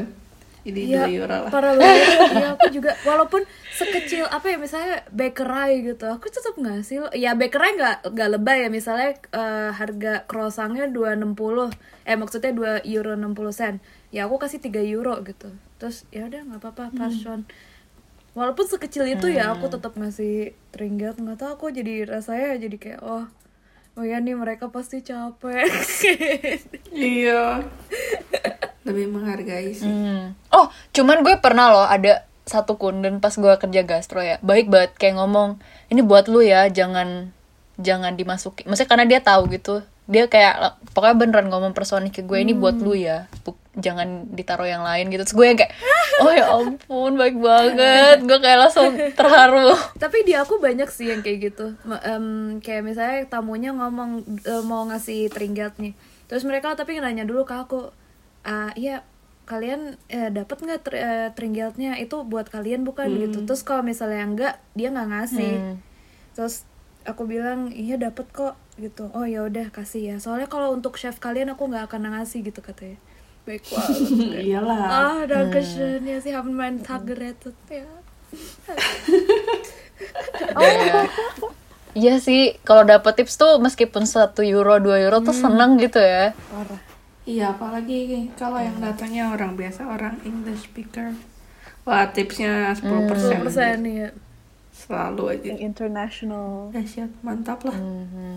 Ini 0.60 0.80
Iya, 0.91 1.08
2 1.08 1.17
euro 1.24 1.38
lah. 1.48 1.52
parah 1.52 1.74
banget. 1.74 2.08
Iya, 2.36 2.48
aku 2.54 2.67
juga 2.69 2.91
walaupun 3.08 3.41
sekecil 3.72 4.28
apa 4.28 4.52
ya 4.52 4.58
misalnya 4.60 5.08
bakery 5.08 5.88
gitu, 5.88 6.06
aku 6.06 6.28
tetap 6.28 6.56
ngasih. 6.60 7.08
Ya 7.15 7.32
bakery 7.34 7.80
nggak 7.80 8.12
nggak 8.12 8.30
lebay 8.36 8.67
ya 8.67 8.69
misalnya 8.69 9.15
eh, 9.32 9.72
harga 9.72 10.28
croissantnya 10.28 10.91
260 10.91 11.72
eh 12.04 12.15
maksudnya 12.19 12.52
2 12.84 12.91
euro 12.91 13.15
60 13.15 13.56
sen. 13.56 13.76
Ya 14.12 14.28
aku 14.28 14.36
kasih 14.36 14.60
3 14.60 14.84
euro 14.84 15.15
gitu. 15.24 15.48
Terus 15.80 16.04
ya 16.10 16.28
udah 16.28 16.41
nggak 16.43 16.60
apa-apa 16.60 16.91
passion. 16.91 17.48
Walaupun 18.36 18.67
sekecil 18.67 19.10
itu 19.10 19.26
ya 19.28 19.52
aku 19.52 19.67
tetap 19.69 19.95
ngasih 19.95 20.52
tringat 20.69 21.17
nggak 21.17 21.39
tahu 21.39 21.50
aku 21.56 21.65
jadi 21.72 22.06
rasanya 22.06 22.60
jadi 22.60 22.78
kayak 22.78 23.02
oh 23.02 23.26
oh 23.98 24.04
ya 24.06 24.19
nih 24.19 24.36
mereka 24.36 24.67
pasti 24.69 25.00
capek. 25.02 25.65
Iya. 26.93 27.63
Lebih 28.89 29.06
menghargai 29.08 29.69
sih. 29.71 29.86
Hmm. 29.86 30.34
Oh, 30.49 30.65
cuman 30.89 31.21
gue 31.21 31.38
pernah 31.38 31.69
loh 31.69 31.86
ada 31.86 32.25
satu 32.43 32.75
kunden 32.75 33.17
pas 33.17 33.32
gue 33.32 33.54
kerja 33.56 33.82
gastro 33.84 34.19
ya, 34.19 34.41
baik 34.41 34.67
banget 34.67 34.97
kayak 34.97 35.15
ngomong, 35.15 35.62
ini 35.88 36.02
buat 36.02 36.25
lu 36.25 36.41
ya, 36.41 36.65
jangan 36.67 37.30
jangan 37.78 38.13
dimasuki. 38.13 38.65
Maksudnya 38.65 38.89
karena 38.89 39.06
dia 39.06 39.19
tahu 39.21 39.45
gitu, 39.47 39.86
dia 40.04 40.25
kayak 40.25 40.58
pokoknya 40.91 41.15
beneran 41.15 41.47
ngomong 41.47 41.71
personik 41.71 42.12
ke 42.12 42.21
gue 42.21 42.41
ini 42.41 42.52
buat 42.52 42.73
lu 42.75 42.91
ya, 42.91 43.30
Bu- 43.39 43.54
jangan 43.78 44.25
ditaruh 44.28 44.65
yang 44.65 44.82
lain 44.82 45.08
gitu. 45.08 45.21
Terus 45.21 45.38
gue 45.38 45.45
yang 45.45 45.58
kayak, 45.58 45.73
oh 46.25 46.34
ya 46.34 46.45
ampun, 46.49 47.12
baik 47.15 47.38
banget. 47.38 48.17
Gue 48.25 48.39
kayak 48.41 48.60
langsung 48.60 48.97
terharu. 49.19 49.78
tapi 49.95 50.25
di 50.25 50.34
aku 50.34 50.58
banyak 50.58 50.89
sih 50.89 51.13
yang 51.13 51.21
kayak 51.21 51.54
gitu 51.54 51.78
em, 52.02 52.25
kayak 52.60 52.82
misalnya 52.82 53.30
tamunya 53.30 53.69
ngomong 53.71 54.25
eh, 54.41 54.63
mau 54.65 54.89
ngasih 54.89 55.30
tringat 55.30 55.78
nih 55.78 55.93
terus 56.25 56.41
mereka 56.43 56.73
tapi 56.73 56.97
nanya 56.97 57.25
dulu 57.25 57.41
ke 57.41 57.54
aku 57.54 57.89
ah 58.43 58.71
iya 58.75 59.04
kalian 59.49 59.97
eh, 60.13 60.30
dapat 60.30 60.62
nggak 60.62 60.80
tr 60.86 60.93
eh, 60.93 61.30
tringgatnya 61.34 61.97
itu 61.97 62.21
buat 62.21 62.45
kalian 62.54 62.86
bukan? 62.86 63.10
Gitu. 63.10 63.49
Terus 63.49 63.65
kalau 63.65 63.82
misalnya 63.82 64.21
enggak 64.21 64.54
dia 64.78 64.93
nggak 64.93 65.10
ngasih. 65.10 65.54
Hmm. 65.58 65.78
terus 66.38 66.63
aku 67.04 67.25
bilang 67.25 67.73
iya 67.73 67.97
dapat 67.97 68.30
kok. 68.30 68.54
Gitu. 68.78 69.10
Oh 69.12 69.25
ya 69.25 69.43
udah 69.43 69.73
kasih 69.73 70.13
ya. 70.13 70.15
Soalnya 70.21 70.45
kalau 70.47 70.71
untuk 70.71 70.95
chef 71.02 71.17
kalian 71.17 71.49
aku 71.58 71.65
nggak 71.65 71.89
akan 71.89 72.13
ngasih 72.13 72.45
gitu 72.45 72.62
katanya. 72.62 73.02
Baik 73.49 73.65
banget 73.65 73.97
Iyalah. 74.45 74.80
ah 74.86 75.19
dankeschön 75.25 76.06
ya 76.06 76.21
sih 76.21 76.32
haben 76.38 76.54
mein 76.54 76.86
Tag 76.86 77.10
gerettet 77.10 77.58
ya. 77.73 77.89
Iya. 80.62 81.10
Iya. 81.97 82.13
Sih, 82.21 82.54
kalau 82.62 82.86
dapet 82.86 83.17
tips 83.17 83.41
tuh 83.41 83.58
meskipun 83.58 84.06
satu 84.06 84.45
euro, 84.45 84.78
2 84.78 85.10
euro 85.10 85.25
tuh 85.25 85.34
seneng 85.34 85.82
gitu 85.82 85.97
ya. 85.97 86.38
parah 86.54 86.88
Iya, 87.29 87.53
apalagi 87.53 88.25
kalau 88.33 88.57
yang 88.57 88.81
datangnya 88.81 89.29
orang 89.29 89.53
biasa, 89.53 89.85
orang 89.85 90.17
English 90.25 90.65
speaker. 90.65 91.13
Wah, 91.85 92.09
tipsnya 92.09 92.73
10%. 92.73 93.05
10% 93.05 93.45
persen 93.45 93.79
ya 93.85 94.09
Selalu 94.73 95.23
aja. 95.37 95.47
Yang 95.53 95.61
international. 95.61 96.73
Dahsyat, 96.73 97.11
mantap 97.21 97.61
lah. 97.69 97.77
Hmm. 97.77 98.33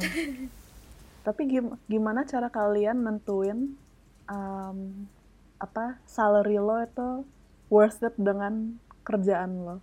Tapi 1.27 1.43
gim- 1.49 1.79
gimana 1.89 2.27
cara 2.27 2.53
kalian 2.53 3.01
nentuin 3.01 3.79
um, 4.27 4.79
apa 5.63 6.03
salary 6.05 6.59
lo 6.59 6.83
itu 6.83 7.23
worth 7.71 8.03
it 8.03 8.13
dengan 8.19 8.77
kerjaan 9.07 9.63
lo? 9.63 9.77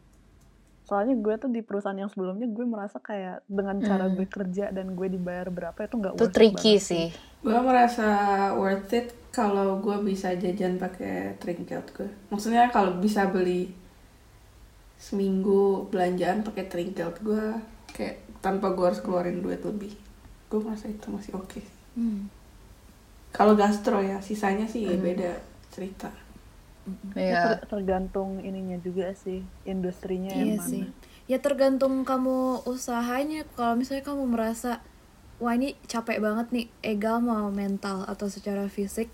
Soalnya 0.90 1.14
gue 1.22 1.38
tuh 1.38 1.54
di 1.54 1.62
perusahaan 1.62 1.94
yang 1.94 2.10
sebelumnya 2.10 2.50
gue 2.50 2.66
merasa 2.66 2.98
kayak 2.98 3.46
dengan 3.46 3.78
cara 3.78 4.10
gue 4.10 4.26
kerja 4.26 4.74
dan 4.74 4.98
gue 4.98 5.06
dibayar 5.06 5.54
berapa 5.54 5.78
itu 5.86 6.02
nggak 6.02 6.18
worth 6.18 6.26
it 6.26 6.34
tricky 6.34 6.74
banget 6.82 6.90
sih. 6.90 7.06
Gue 7.46 7.60
merasa 7.62 8.10
worth 8.58 8.90
it 8.98 9.14
kalau 9.30 9.78
gue 9.78 10.02
bisa 10.02 10.34
jajan 10.34 10.82
pakai 10.82 11.38
trinket 11.38 11.94
gue. 11.94 12.10
Maksudnya 12.34 12.74
kalau 12.74 12.98
bisa 12.98 13.30
beli 13.30 13.70
seminggu 14.98 15.86
belanjaan 15.94 16.42
pakai 16.42 16.66
trinket 16.66 17.22
gue, 17.22 17.62
kayak 17.94 18.26
tanpa 18.42 18.74
gue 18.74 18.90
harus 18.90 19.06
keluarin 19.06 19.46
duit 19.46 19.62
lebih. 19.62 19.94
Gue 20.50 20.60
merasa 20.66 20.90
itu 20.90 21.06
masih 21.14 21.38
oke. 21.38 21.62
Kalau 23.30 23.54
gastro 23.54 24.02
ya, 24.02 24.18
sisanya 24.26 24.66
sih 24.66 24.90
beda 24.98 25.38
cerita. 25.70 26.10
Iya. 27.14 27.60
Ter- 27.62 27.68
tergantung 27.70 28.40
ininya 28.40 28.78
juga 28.80 29.12
sih 29.14 29.42
industrinya 29.64 30.32
yang 30.32 30.56
Iya 30.56 30.60
mana. 30.60 30.70
sih. 30.70 30.84
Ya 31.30 31.38
tergantung 31.38 32.02
kamu 32.04 32.66
usahanya. 32.66 33.46
Kalau 33.54 33.78
misalnya 33.78 34.02
kamu 34.02 34.24
merasa 34.26 34.82
wah 35.38 35.54
ini 35.54 35.78
capek 35.86 36.20
banget 36.20 36.50
nih, 36.50 36.66
egal 36.82 37.22
mau 37.22 37.48
mental 37.50 38.04
atau 38.04 38.28
secara 38.28 38.66
fisik. 38.68 39.08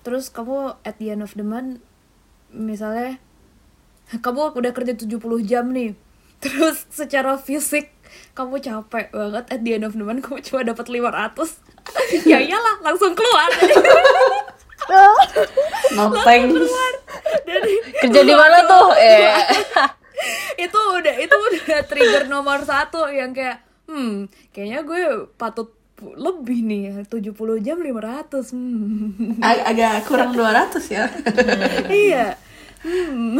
Terus 0.00 0.30
kamu 0.30 0.78
at 0.80 0.96
the 0.96 1.10
end 1.10 1.20
of 1.20 1.34
the 1.34 1.44
month 1.44 1.82
misalnya 2.50 3.18
kamu 4.24 4.54
udah 4.54 4.72
kerja 4.72 4.94
70 4.94 5.10
jam 5.42 5.70
nih. 5.70 5.92
Terus 6.42 6.88
secara 6.88 7.36
fisik 7.36 7.92
kamu 8.32 8.58
capek 8.58 9.12
banget 9.12 9.44
at 9.52 9.60
the 9.60 9.70
end 9.70 9.84
of 9.84 9.92
the 9.92 10.02
month 10.02 10.24
kamu 10.24 10.40
cuma 10.40 10.64
dapat 10.64 10.86
500. 10.86 11.60
ya 12.30 12.38
iyalah, 12.38 12.80
langsung 12.80 13.12
keluar. 13.12 13.50
No 15.96 16.14
thanks. 16.22 16.70
Dari 17.44 17.74
Kerja 17.98 18.20
di 18.22 18.34
mana 18.34 18.64
tuh? 18.64 18.94
Eh. 18.94 19.34
itu 20.68 20.78
udah 20.78 21.14
itu 21.16 21.32
udah 21.32 21.80
trigger 21.88 22.24
nomor 22.28 22.60
satu 22.68 23.08
yang 23.08 23.32
kayak 23.32 23.64
hmm 23.88 24.28
kayaknya 24.52 24.84
gue 24.84 25.02
patut 25.40 25.72
lebih 26.00 26.64
nih 26.64 26.80
ya 26.88 26.94
70 27.04 27.36
jam 27.60 27.76
500 27.76 28.56
hmm. 28.56 29.44
Ag- 29.44 29.64
agak 29.68 30.08
kurang 30.08 30.32
200 30.32 30.80
ya. 30.88 31.04
iya 32.08 32.26
hmm. 32.84 33.36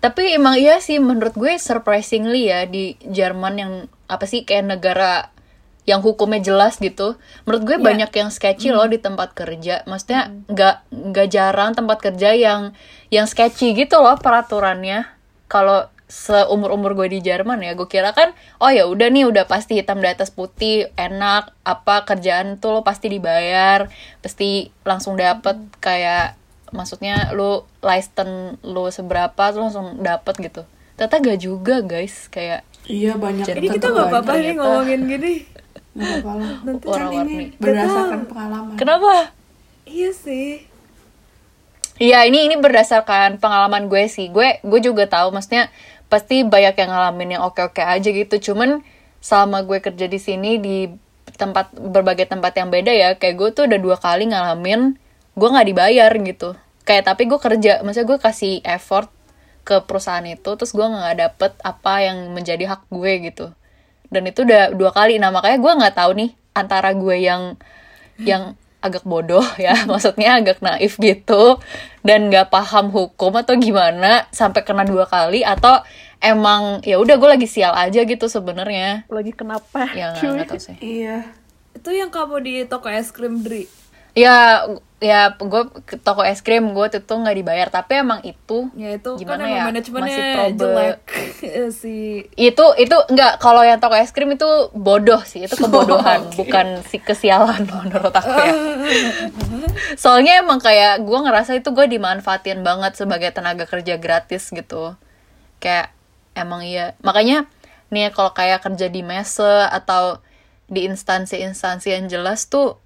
Tapi 0.00 0.36
emang 0.36 0.60
iya 0.60 0.84
sih 0.84 1.00
menurut 1.00 1.32
gue 1.32 1.56
surprisingly 1.56 2.52
ya 2.52 2.68
di 2.68 2.96
Jerman 3.00 3.54
yang 3.56 3.72
apa 4.04 4.28
sih 4.28 4.44
kayak 4.44 4.76
negara 4.76 5.32
yang 5.84 6.00
hukumnya 6.00 6.40
jelas 6.40 6.80
gitu. 6.80 7.20
Menurut 7.44 7.62
gue 7.64 7.76
banyak 7.76 8.10
yang 8.12 8.32
sketchy 8.32 8.72
loh 8.72 8.88
di 8.88 8.96
tempat 8.96 9.36
kerja. 9.36 9.84
Maksudnya 9.84 10.32
nggak 10.48 10.76
nggak 10.90 11.28
jarang 11.28 11.76
tempat 11.76 12.00
kerja 12.00 12.32
yang 12.32 12.72
yang 13.12 13.28
sketchy 13.28 13.76
gitu 13.76 14.00
loh 14.00 14.16
peraturannya. 14.16 15.04
Kalau 15.48 15.92
seumur 16.08 16.72
umur 16.72 16.96
gue 16.96 17.16
di 17.16 17.20
Jerman 17.20 17.64
ya, 17.64 17.72
gue 17.76 17.88
kira 17.88 18.12
kan 18.16 18.32
oh 18.60 18.68
ya 18.72 18.88
udah 18.88 19.08
nih 19.08 19.24
udah 19.28 19.44
pasti 19.48 19.80
hitam 19.80 20.00
di 20.00 20.08
atas 20.08 20.32
putih 20.32 20.88
enak 20.96 21.52
apa 21.64 22.04
kerjaan 22.04 22.60
tuh 22.60 22.76
lo 22.76 22.80
pasti 22.84 23.08
dibayar 23.08 23.88
pasti 24.20 24.68
langsung 24.84 25.16
dapet 25.16 25.56
kayak 25.80 26.36
maksudnya 26.76 27.32
lu 27.32 27.64
license 27.80 28.60
lu 28.62 28.92
seberapa 28.92 29.42
lu 29.56 29.70
langsung 29.70 30.04
dapet 30.04 30.34
gitu 30.44 30.62
ternyata 30.94 31.16
gak 31.24 31.40
juga 31.40 31.76
guys 31.82 32.28
kayak 32.28 32.62
Iya 32.84 33.16
banyak. 33.16 33.48
Jadi 33.48 33.64
ini 33.64 33.80
kita 33.80 33.96
nggak 33.96 34.12
apa-apa 34.12 34.32
nih 34.44 34.54
ngomongin 34.60 35.00
gini 35.08 35.32
Nggak 35.94 36.10
apa-apa 36.20 36.32
lah. 36.34 36.54
Nanti 36.66 36.86
kan 36.90 37.08
ini 37.22 37.36
berdasarkan 37.56 38.20
pengalaman. 38.26 38.74
kenapa? 38.74 39.14
Iya 39.86 40.10
sih. 40.10 40.66
Iya 42.02 42.26
ini 42.26 42.50
ini 42.50 42.58
berdasarkan 42.58 43.38
pengalaman 43.38 43.86
gue 43.86 44.10
sih. 44.10 44.26
Gue 44.34 44.58
gue 44.66 44.80
juga 44.82 45.06
tahu 45.06 45.30
maksudnya 45.30 45.70
pasti 46.10 46.42
banyak 46.42 46.74
yang 46.74 46.90
ngalamin 46.90 47.38
yang 47.38 47.42
oke 47.46 47.62
oke 47.62 47.78
aja 47.78 48.10
gitu. 48.10 48.50
Cuman 48.50 48.82
selama 49.22 49.62
gue 49.62 49.78
kerja 49.78 50.10
di 50.10 50.18
sini 50.18 50.58
di 50.58 50.90
tempat 51.38 51.70
berbagai 51.74 52.26
tempat 52.26 52.54
yang 52.58 52.68
beda 52.70 52.92
ya 52.94 53.08
kayak 53.14 53.34
gue 53.38 53.48
tuh 53.54 53.64
udah 53.66 53.78
dua 53.78 53.96
kali 53.98 54.30
ngalamin 54.30 54.98
gue 55.38 55.48
nggak 55.48 55.66
dibayar 55.70 56.10
gitu. 56.10 56.58
Kayak 56.82 57.14
tapi 57.14 57.30
gue 57.30 57.38
kerja 57.38 57.86
maksudnya 57.86 58.06
gue 58.10 58.18
kasih 58.18 58.54
effort 58.66 59.08
ke 59.64 59.80
perusahaan 59.86 60.26
itu 60.26 60.50
terus 60.58 60.74
gue 60.74 60.84
nggak 60.84 61.14
dapet 61.16 61.52
apa 61.64 61.94
yang 62.04 62.34
menjadi 62.36 62.68
hak 62.68 62.90
gue 62.92 63.12
gitu 63.30 63.46
dan 64.14 64.22
itu 64.24 64.46
udah 64.46 64.70
dua 64.70 64.94
kali 64.94 65.18
nah 65.18 65.34
makanya 65.34 65.58
gue 65.58 65.72
nggak 65.82 65.96
tahu 65.98 66.10
nih 66.14 66.30
antara 66.54 66.94
gue 66.94 67.16
yang 67.18 67.42
yang 68.16 68.54
agak 68.78 69.02
bodoh 69.02 69.42
ya 69.58 69.74
maksudnya 69.90 70.38
agak 70.38 70.62
naif 70.62 70.94
gitu 70.96 71.58
dan 72.06 72.30
nggak 72.30 72.48
paham 72.48 72.94
hukum 72.94 73.34
atau 73.34 73.58
gimana 73.58 74.30
sampai 74.30 74.62
kena 74.62 74.86
dua 74.86 75.08
kali 75.08 75.42
atau 75.42 75.82
emang 76.22 76.84
ya 76.86 77.00
udah 77.02 77.16
gue 77.18 77.28
lagi 77.28 77.48
sial 77.48 77.74
aja 77.74 78.00
gitu 78.00 78.30
sebenarnya 78.30 79.08
Lagi 79.10 79.34
kenapa? 79.34 79.90
ya 79.92 80.14
nggak 80.14 80.30
nggak 80.30 80.48
tahu 80.48 80.60
sih 80.62 80.76
Iya. 80.78 81.26
itu 81.74 81.90
yang 81.90 82.08
kamu 82.08 82.36
di 82.40 82.54
toko 82.64 82.86
es 82.86 83.10
krim 83.10 83.42
Dri 83.42 83.66
Ya, 84.14 84.62
ya 85.02 85.34
gue 85.36 85.62
ke 85.84 85.98
toko 85.98 86.22
es 86.22 86.40
krim 86.40 86.70
gue 86.70 86.86
tuh 86.88 87.02
tuh 87.02 87.18
nggak 87.20 87.36
dibayar, 87.36 87.68
tapi 87.68 88.00
emang 88.00 88.22
itu 88.22 88.70
ya 88.78 88.94
itu 88.94 89.20
Gimana 89.20 89.44
kan 89.44 89.52
ya, 89.52 89.64
masih 89.68 90.24
probe- 90.32 90.54
jelek 90.56 90.98
si 91.82 91.96
itu 92.38 92.64
itu 92.80 92.96
nggak 93.10 93.42
kalau 93.42 93.60
yang 93.66 93.82
toko 93.82 93.98
es 93.98 94.14
krim 94.14 94.32
itu 94.32 94.48
bodoh 94.72 95.18
sih 95.26 95.44
itu 95.44 95.58
kebodohan 95.58 96.30
bukan 96.38 96.80
si 96.86 97.02
kesialan 97.02 97.66
menurut 97.74 98.14
aku 98.14 98.32
ya. 98.32 98.54
Soalnya 99.98 100.40
emang 100.40 100.62
kayak 100.62 101.02
gue 101.02 101.18
ngerasa 101.20 101.58
itu 101.58 101.74
gue 101.74 101.90
dimanfaatin 101.90 102.62
banget 102.62 102.94
sebagai 102.94 103.34
tenaga 103.34 103.66
kerja 103.66 103.98
gratis 103.98 104.48
gitu. 104.54 104.94
Kayak 105.58 105.90
emang 106.38 106.62
iya. 106.62 106.94
Makanya 107.02 107.50
nih 107.90 108.14
kalau 108.14 108.30
kayak 108.30 108.62
kerja 108.62 108.86
di 108.88 109.02
mese 109.02 109.68
atau 109.68 110.22
di 110.70 110.86
instansi-instansi 110.88 111.92
yang 111.92 112.06
jelas 112.08 112.48
tuh 112.48 112.80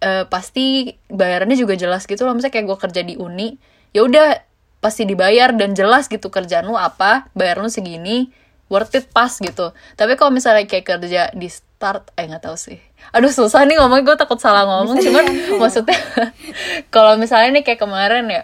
eh, 0.00 0.24
pasti 0.26 0.92
bayarannya 1.08 1.56
juga 1.56 1.74
jelas 1.74 2.04
gitu 2.04 2.22
loh. 2.24 2.34
Misalnya 2.34 2.54
kayak 2.54 2.66
gue 2.70 2.78
kerja 2.78 3.00
di 3.02 3.14
uni 3.16 3.58
ya 3.90 4.04
udah 4.04 4.44
pasti 4.78 5.02
dibayar 5.02 5.50
dan 5.56 5.74
jelas 5.74 6.06
gitu 6.06 6.30
kerjaan 6.30 6.68
lu 6.70 6.78
apa 6.78 7.26
bayar 7.34 7.58
lu 7.58 7.66
segini 7.66 8.30
worth 8.68 8.94
it 8.94 9.08
pas 9.10 9.32
gitu. 9.32 9.72
Tapi 9.96 10.14
kalau 10.14 10.30
misalnya 10.30 10.68
kayak 10.68 10.86
kerja 10.86 11.32
di 11.34 11.48
start 11.48 12.12
eh 12.14 12.28
nggak 12.28 12.44
tahu 12.44 12.54
sih. 12.54 12.78
Aduh 13.10 13.32
susah 13.32 13.64
nih 13.64 13.80
ngomong 13.80 14.04
gue 14.04 14.14
takut 14.14 14.38
salah 14.38 14.68
ngomong. 14.68 15.00
Cuman 15.00 15.24
maksudnya 15.58 15.96
kalau 16.94 17.16
misalnya 17.16 17.58
nih 17.58 17.64
kayak 17.64 17.80
kemarin 17.80 18.24
ya 18.28 18.42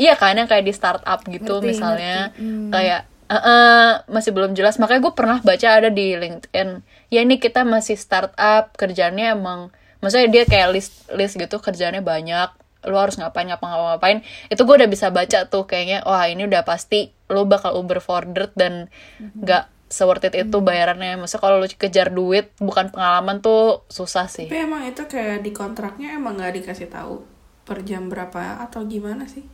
iya 0.00 0.16
kan 0.16 0.32
yang 0.34 0.48
kayak 0.48 0.64
di 0.64 0.72
startup 0.72 1.20
gitu 1.28 1.60
Ngerti, 1.60 1.68
misalnya. 1.68 2.32
ngerti. 2.32 2.42
Hmm. 2.42 2.70
kayak 2.72 3.00
eh, 3.28 3.36
eh, 3.36 3.90
masih 4.08 4.30
belum 4.32 4.52
jelas. 4.56 4.80
Makanya 4.80 5.00
gue 5.04 5.14
pernah 5.14 5.38
baca 5.44 5.68
ada 5.68 5.88
di 5.92 6.16
LinkedIn 6.16 6.68
ya 7.12 7.20
ini 7.20 7.36
kita 7.36 7.62
masih 7.62 8.00
startup 8.00 8.72
kerjanya 8.74 9.36
emang 9.36 9.68
maksudnya 10.02 10.28
dia 10.28 10.44
kayak 10.44 10.68
list 10.74 11.06
list 11.14 11.38
gitu 11.38 11.62
kerjanya 11.62 12.02
banyak 12.02 12.50
lu 12.82 12.98
harus 12.98 13.14
ngapain 13.14 13.46
ngapain 13.46 13.70
ngapain 13.70 14.18
itu 14.50 14.58
gue 14.66 14.74
udah 14.74 14.90
bisa 14.90 15.14
baca 15.14 15.46
tuh 15.46 15.64
kayaknya 15.70 16.02
wah 16.02 16.26
ini 16.26 16.50
udah 16.50 16.66
pasti 16.66 17.14
lu 17.30 17.46
bakal 17.46 17.78
uber 17.78 18.02
forward 18.02 18.50
dan 18.58 18.90
nggak 19.22 19.70
seworth 19.92 20.24
it 20.24 20.32
itu 20.32 20.58
bayarannya. 20.64 21.20
Maksudnya 21.20 21.42
kalau 21.44 21.56
lu 21.60 21.68
kejar 21.68 22.08
duit 22.08 22.48
bukan 22.56 22.88
pengalaman 22.88 23.44
tuh 23.44 23.84
susah 23.92 24.24
sih. 24.24 24.48
Tapi 24.48 24.64
emang 24.64 24.88
itu 24.88 25.04
kayak 25.04 25.44
di 25.44 25.52
kontraknya 25.52 26.16
emang 26.16 26.40
nggak 26.40 26.64
dikasih 26.64 26.88
tahu 26.88 27.20
per 27.68 27.84
jam 27.84 28.08
berapa 28.08 28.64
atau 28.64 28.88
gimana 28.88 29.28
sih? 29.28 29.44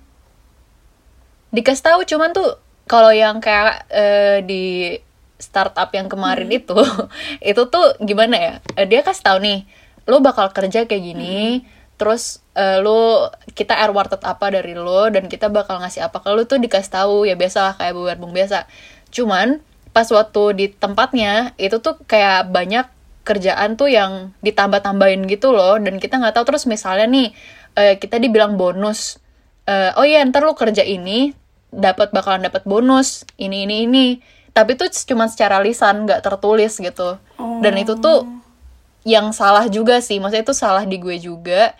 dikasih 1.49 1.85
tahu 1.85 2.01
cuman 2.05 2.31
tuh 2.37 2.61
kalau 2.85 3.09
yang 3.09 3.41
kayak 3.41 3.89
eh, 3.89 4.45
di 4.45 4.93
startup 5.41 5.89
yang 5.95 6.11
kemarin 6.11 6.51
itu 6.51 6.77
itu 7.51 7.63
tuh 7.69 7.87
gimana 8.05 8.37
ya? 8.37 8.55
Eh, 8.77 8.85
dia 8.85 9.01
kasih 9.01 9.25
tahu 9.25 9.39
nih 9.41 9.65
lo 10.09 10.25
bakal 10.25 10.51
kerja 10.57 10.89
kayak 10.89 11.05
gini 11.05 11.69
terus 11.99 12.41
eh, 12.55 12.81
lo 12.81 13.29
kita 13.53 13.75
airworthed 13.75 14.23
apa 14.23 14.55
dari 14.55 14.73
lo 14.73 15.11
dan 15.13 15.27
kita 15.27 15.51
bakal 15.53 15.83
ngasih 15.83 16.09
apa 16.09 16.23
ke 16.23 16.31
lo 16.31 16.47
tuh 16.47 16.57
dikasih 16.63 16.93
tahu 16.95 17.17
ya 17.27 17.35
biasa 17.35 17.59
lah 17.61 17.75
kayak 17.77 17.95
berbung 18.17 18.33
biasa. 18.33 18.71
Cuman 19.11 19.61
pas 19.91 20.07
waktu 20.09 20.43
di 20.55 20.67
tempatnya 20.71 21.53
itu 21.59 21.83
tuh 21.83 21.99
kayak 22.07 22.55
banyak 22.55 22.87
kerjaan 23.27 23.77
tuh 23.77 23.91
yang 23.91 24.33
ditambah-tambahin 24.41 25.27
gitu 25.29 25.53
loh 25.53 25.77
dan 25.77 26.01
kita 26.01 26.17
nggak 26.17 26.39
tahu 26.39 26.55
terus 26.55 26.65
misalnya 26.71 27.05
nih 27.11 27.29
eh, 27.77 27.95
kita 27.99 28.17
dibilang 28.23 28.57
bonus 28.57 29.19
eh, 29.69 29.93
oh 29.99 30.07
iya 30.07 30.25
ntar 30.25 30.47
lu 30.47 30.55
kerja 30.57 30.87
ini 30.87 31.37
dapat 31.69 32.15
bakalan 32.15 32.47
dapat 32.47 32.65
bonus 32.65 33.27
ini 33.37 33.67
ini 33.67 33.85
ini. 33.85 34.07
Tapi 34.55 34.75
tuh 34.75 34.91
cuma 35.07 35.27
secara 35.27 35.63
lisan 35.63 36.07
nggak 36.07 36.25
tertulis 36.25 36.79
gitu. 36.79 37.19
Dan 37.63 37.75
itu 37.79 37.95
tuh 37.99 38.38
yang 39.07 39.31
salah 39.37 39.67
juga 39.71 40.01
sih. 40.03 40.19
Maksudnya 40.19 40.45
itu 40.47 40.55
salah 40.57 40.83
di 40.87 40.97
gue 40.99 41.19
juga. 41.21 41.77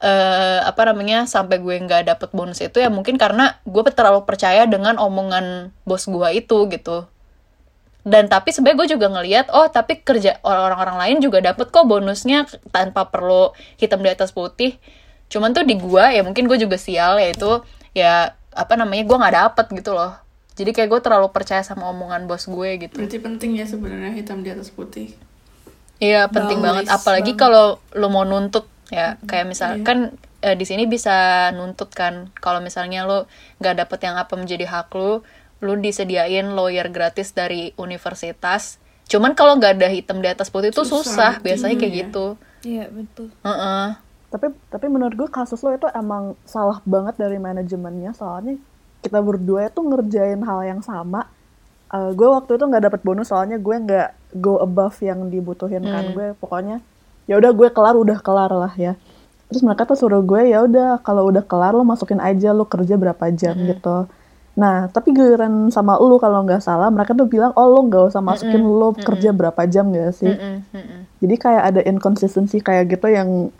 Eh 0.00 0.60
apa 0.64 0.88
namanya 0.88 1.28
sampai 1.28 1.60
gue 1.60 1.76
nggak 1.76 2.08
dapet 2.08 2.32
bonus 2.32 2.64
itu 2.64 2.80
ya 2.80 2.88
mungkin 2.88 3.20
karena 3.20 3.60
gue 3.68 3.84
terlalu 3.92 4.24
percaya 4.24 4.64
dengan 4.64 4.96
omongan 4.96 5.76
bos 5.84 6.08
gue 6.08 6.28
itu 6.40 6.58
gitu. 6.72 7.04
Dan 8.00 8.32
tapi 8.32 8.48
sebenarnya 8.48 8.78
gue 8.80 8.88
juga 8.96 9.06
ngelihat 9.12 9.52
oh 9.52 9.68
tapi 9.68 10.00
kerja 10.00 10.40
orang-orang 10.40 10.96
lain 10.96 11.16
juga 11.20 11.44
dapet 11.44 11.68
kok 11.68 11.84
bonusnya 11.84 12.48
tanpa 12.72 13.12
perlu 13.12 13.52
hitam 13.76 14.00
di 14.00 14.08
atas 14.08 14.32
putih. 14.32 14.80
Cuman 15.28 15.52
tuh 15.52 15.68
di 15.68 15.76
gue 15.76 16.04
ya 16.16 16.24
mungkin 16.24 16.48
gue 16.48 16.56
juga 16.56 16.80
sial 16.80 17.20
yaitu 17.20 17.60
ya 17.92 18.32
apa 18.56 18.80
namanya 18.80 19.04
gue 19.04 19.16
nggak 19.20 19.36
dapet 19.36 19.66
gitu 19.84 19.92
loh. 19.92 20.16
Jadi 20.56 20.72
kayak 20.72 20.96
gue 20.96 21.00
terlalu 21.04 21.28
percaya 21.28 21.60
sama 21.60 21.92
omongan 21.92 22.24
bos 22.24 22.48
gue 22.48 22.88
gitu. 22.88 22.96
Berarti 22.96 23.20
penting 23.20 23.60
ya 23.60 23.68
sebenarnya 23.68 24.16
hitam 24.16 24.40
di 24.40 24.48
atas 24.48 24.72
putih. 24.72 25.12
Iya 26.00 26.32
penting 26.32 26.64
Knowledge 26.64 26.88
banget. 26.88 26.96
Apalagi 26.96 27.32
banget. 27.36 27.42
kalau 27.44 27.66
lo 27.92 28.08
mau 28.08 28.24
nuntut 28.24 28.66
ya 28.90 29.20
kayak 29.28 29.46
misalkan 29.46 30.16
eh, 30.40 30.56
di 30.56 30.64
sini 30.64 30.88
bisa 30.88 31.48
nuntut 31.52 31.92
kan. 31.92 32.32
Kalau 32.40 32.64
misalnya 32.64 33.04
lo 33.04 33.28
nggak 33.60 33.86
dapet 33.86 34.00
yang 34.08 34.16
apa 34.16 34.34
menjadi 34.34 34.64
hak 34.66 34.90
lo 34.96 35.20
lo 35.60 35.72
disediain 35.76 36.56
lawyer 36.56 36.88
gratis 36.88 37.36
dari 37.36 37.76
universitas. 37.76 38.80
Cuman 39.06 39.36
kalau 39.36 39.60
nggak 39.60 39.76
ada 39.76 39.92
hitam 39.92 40.24
di 40.24 40.28
atas 40.32 40.48
putih 40.48 40.72
itu 40.72 40.82
Susah, 40.88 41.04
susah, 41.04 41.32
biasanya 41.44 41.76
kayak 41.76 41.92
iya. 41.92 42.00
gitu. 42.08 42.26
Iya 42.64 42.84
betul. 42.88 43.28
Heeh. 43.44 43.88
tapi 44.30 44.46
tapi 44.70 44.86
menurut 44.86 45.18
gue 45.18 45.26
kasus 45.26 45.58
lo 45.66 45.74
itu 45.74 45.90
emang 45.90 46.38
salah 46.46 46.78
banget 46.88 47.18
dari 47.20 47.36
manajemennya. 47.36 48.14
Soalnya 48.16 48.56
kita 49.04 49.18
berdua 49.20 49.68
itu 49.68 49.80
ngerjain 49.82 50.40
hal 50.46 50.60
yang 50.64 50.80
sama. 50.80 51.28
Eh, 51.90 52.10
gue 52.14 52.28
waktu 52.30 52.56
itu 52.56 52.64
nggak 52.64 52.84
dapet 52.88 53.00
bonus 53.02 53.28
soalnya 53.34 53.58
gue 53.58 53.76
nggak 53.76 54.08
go 54.34 54.62
above 54.62 54.94
yang 55.02 55.26
dibutuhin 55.30 55.82
kan 55.82 56.14
gue 56.14 56.34
pokoknya 56.38 56.78
ya 57.26 57.38
udah 57.38 57.50
gue 57.54 57.68
kelar 57.70 57.94
udah 57.94 58.18
kelar 58.22 58.50
lah 58.50 58.74
ya. 58.74 58.94
Terus 59.50 59.66
mereka 59.66 59.82
tuh 59.82 59.98
suruh 59.98 60.22
gue 60.22 60.50
ya 60.54 60.62
udah 60.62 61.02
kalau 61.02 61.26
udah 61.26 61.42
kelar 61.42 61.74
lo 61.74 61.82
masukin 61.82 62.22
aja 62.22 62.54
lo 62.54 62.66
kerja 62.66 62.94
berapa 62.94 63.24
jam 63.34 63.58
gitu. 63.66 64.06
Nah 64.54 64.90
tapi 64.90 65.10
giliran 65.14 65.70
sama 65.74 65.98
lu 65.98 66.18
kalau 66.22 66.46
nggak 66.46 66.62
salah 66.62 66.90
mereka 66.90 67.14
tuh 67.14 67.26
bilang 67.26 67.50
oh 67.58 67.66
lo 67.66 67.86
nggak 67.86 68.14
usah 68.14 68.22
masukin 68.22 68.62
lo 68.62 68.94
kerja 68.94 69.30
berapa 69.34 69.62
jam 69.66 69.90
gak 69.90 70.14
sih? 70.14 70.30
Mm-mm, 70.30 70.54
mm-mm. 70.70 71.00
jadi 71.18 71.34
kayak 71.38 71.62
ada 71.74 71.80
inkonsistensi 71.86 72.62
kayak 72.62 72.94
gitu 72.94 73.10
yang 73.10 73.50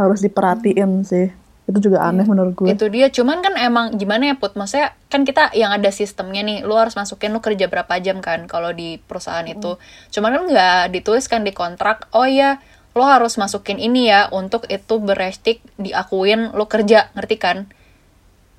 harus 0.00 0.20
diperhatiin 0.24 1.04
sih. 1.04 1.28
Itu 1.64 1.80
juga 1.80 2.04
aneh 2.04 2.28
menurut 2.28 2.52
gue. 2.52 2.68
itu 2.68 2.84
dia. 2.92 3.08
Cuman 3.08 3.40
kan 3.40 3.56
emang 3.56 3.96
gimana 3.96 4.32
ya 4.32 4.34
put? 4.36 4.52
Maksudnya 4.52 4.92
kan 5.08 5.24
kita 5.24 5.48
yang 5.56 5.72
ada 5.72 5.88
sistemnya 5.88 6.44
nih 6.44 6.60
lu 6.60 6.76
harus 6.76 6.92
masukin 6.92 7.32
lu 7.32 7.40
kerja 7.40 7.72
berapa 7.72 7.88
jam 8.04 8.20
kan 8.20 8.44
kalau 8.44 8.76
di 8.76 9.00
perusahaan 9.00 9.44
itu. 9.48 9.80
Cuman 10.12 10.30
kan 10.36 10.44
nggak 10.44 10.82
dituliskan 10.92 11.40
di 11.40 11.56
kontrak 11.56 12.12
oh 12.12 12.28
ya 12.28 12.60
lo 12.94 13.02
harus 13.08 13.40
masukin 13.40 13.80
ini 13.80 14.12
ya 14.12 14.30
untuk 14.30 14.68
itu 14.68 15.00
berestik 15.00 15.64
diakuin 15.80 16.52
lo 16.52 16.68
kerja. 16.68 17.08
Ngerti 17.16 17.36
kan? 17.40 17.58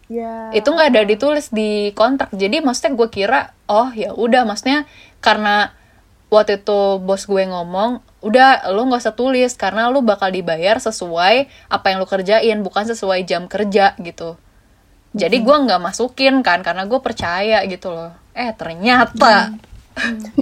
Ya. 0.05 0.53
itu 0.53 0.69
nggak 0.69 0.93
ada 0.93 1.01
ditulis 1.01 1.49
di 1.49 1.89
kontrak. 1.97 2.29
Jadi 2.29 2.61
maksudnya 2.61 2.93
gue 2.93 3.09
kira 3.09 3.41
oh 3.65 3.89
ya 3.93 4.13
udah. 4.13 4.45
Maksudnya 4.45 4.85
karena 5.21 5.73
waktu 6.29 6.61
itu 6.61 7.01
bos 7.01 7.25
gue 7.25 7.43
ngomong 7.45 8.01
udah 8.25 8.73
lu 8.73 8.89
nggak 8.89 9.01
usah 9.01 9.13
tulis 9.13 9.53
karena 9.53 9.87
lu 9.87 10.01
bakal 10.01 10.33
dibayar 10.33 10.81
sesuai 10.81 11.35
apa 11.69 11.85
yang 11.87 12.01
lu 12.01 12.09
kerjain 12.09 12.57
bukan 12.59 12.89
sesuai 12.89 13.21
jam 13.23 13.45
kerja 13.45 13.93
gitu. 14.01 14.33
Jadi 15.13 15.37
gue 15.39 15.55
nggak 15.55 15.79
masukin 15.79 16.41
kan 16.41 16.59
karena 16.59 16.83
gue 16.83 16.99
percaya 16.99 17.61
gitu 17.63 17.93
loh. 17.93 18.11
Eh 18.33 18.51
ternyata. 18.51 19.53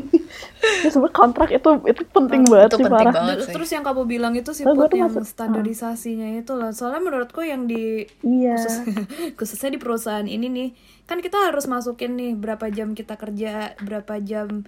Ya, 0.63 0.87
sebenarnya 0.87 1.11
kontrak 1.13 1.49
itu 1.51 1.69
itu 1.83 2.01
penting 2.07 2.47
banget 2.47 2.71
itu 2.71 2.77
sih 2.79 2.85
penting 2.87 3.03
parah. 3.03 3.13
banget 3.13 3.35
Terus, 3.35 3.45
sih. 3.45 3.53
terus 3.53 3.69
yang 3.69 3.83
kamu 3.83 4.01
bilang 4.07 4.33
itu 4.33 4.51
sih 4.55 4.63
Put, 4.63 4.95
yang 4.95 5.11
masuk- 5.11 5.27
standarisasinya 5.27 6.39
itu 6.39 6.55
loh. 6.55 6.71
Soalnya 6.71 7.03
menurutku 7.03 7.43
yang 7.43 7.67
di 7.67 8.07
Iya. 8.23 8.55
khusus, 8.55 8.75
khususnya 9.37 9.69
di 9.69 9.79
perusahaan 9.79 10.23
ini 10.23 10.47
nih, 10.47 10.69
kan 11.03 11.19
kita 11.19 11.51
harus 11.51 11.67
masukin 11.67 12.15
nih 12.15 12.31
berapa 12.33 12.71
jam 12.71 12.95
kita 12.95 13.19
kerja, 13.19 13.75
berapa 13.77 14.23
jam 14.23 14.63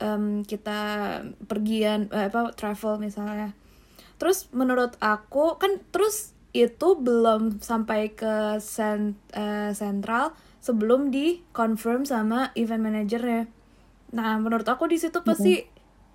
em, 0.00 0.42
kita 0.46 0.80
pergian 1.50 2.10
eh, 2.14 2.28
apa 2.30 2.52
travel 2.54 2.98
misalnya. 3.02 3.54
Terus 4.18 4.50
menurut 4.54 4.98
aku 5.02 5.58
kan 5.62 5.82
terus 5.94 6.34
itu 6.56 6.88
belum 6.98 7.60
sampai 7.62 8.12
ke 8.16 8.58
eh, 8.58 9.70
sentral 9.74 10.34
sebelum 10.60 11.10
di 11.14 11.42
confirm 11.54 12.04
sama 12.08 12.50
event 12.58 12.82
manajernya. 12.82 13.46
Nah, 14.16 14.40
menurut 14.40 14.66
aku 14.68 14.88
di 14.90 14.98
situ 15.00 15.20
pasti 15.24 15.64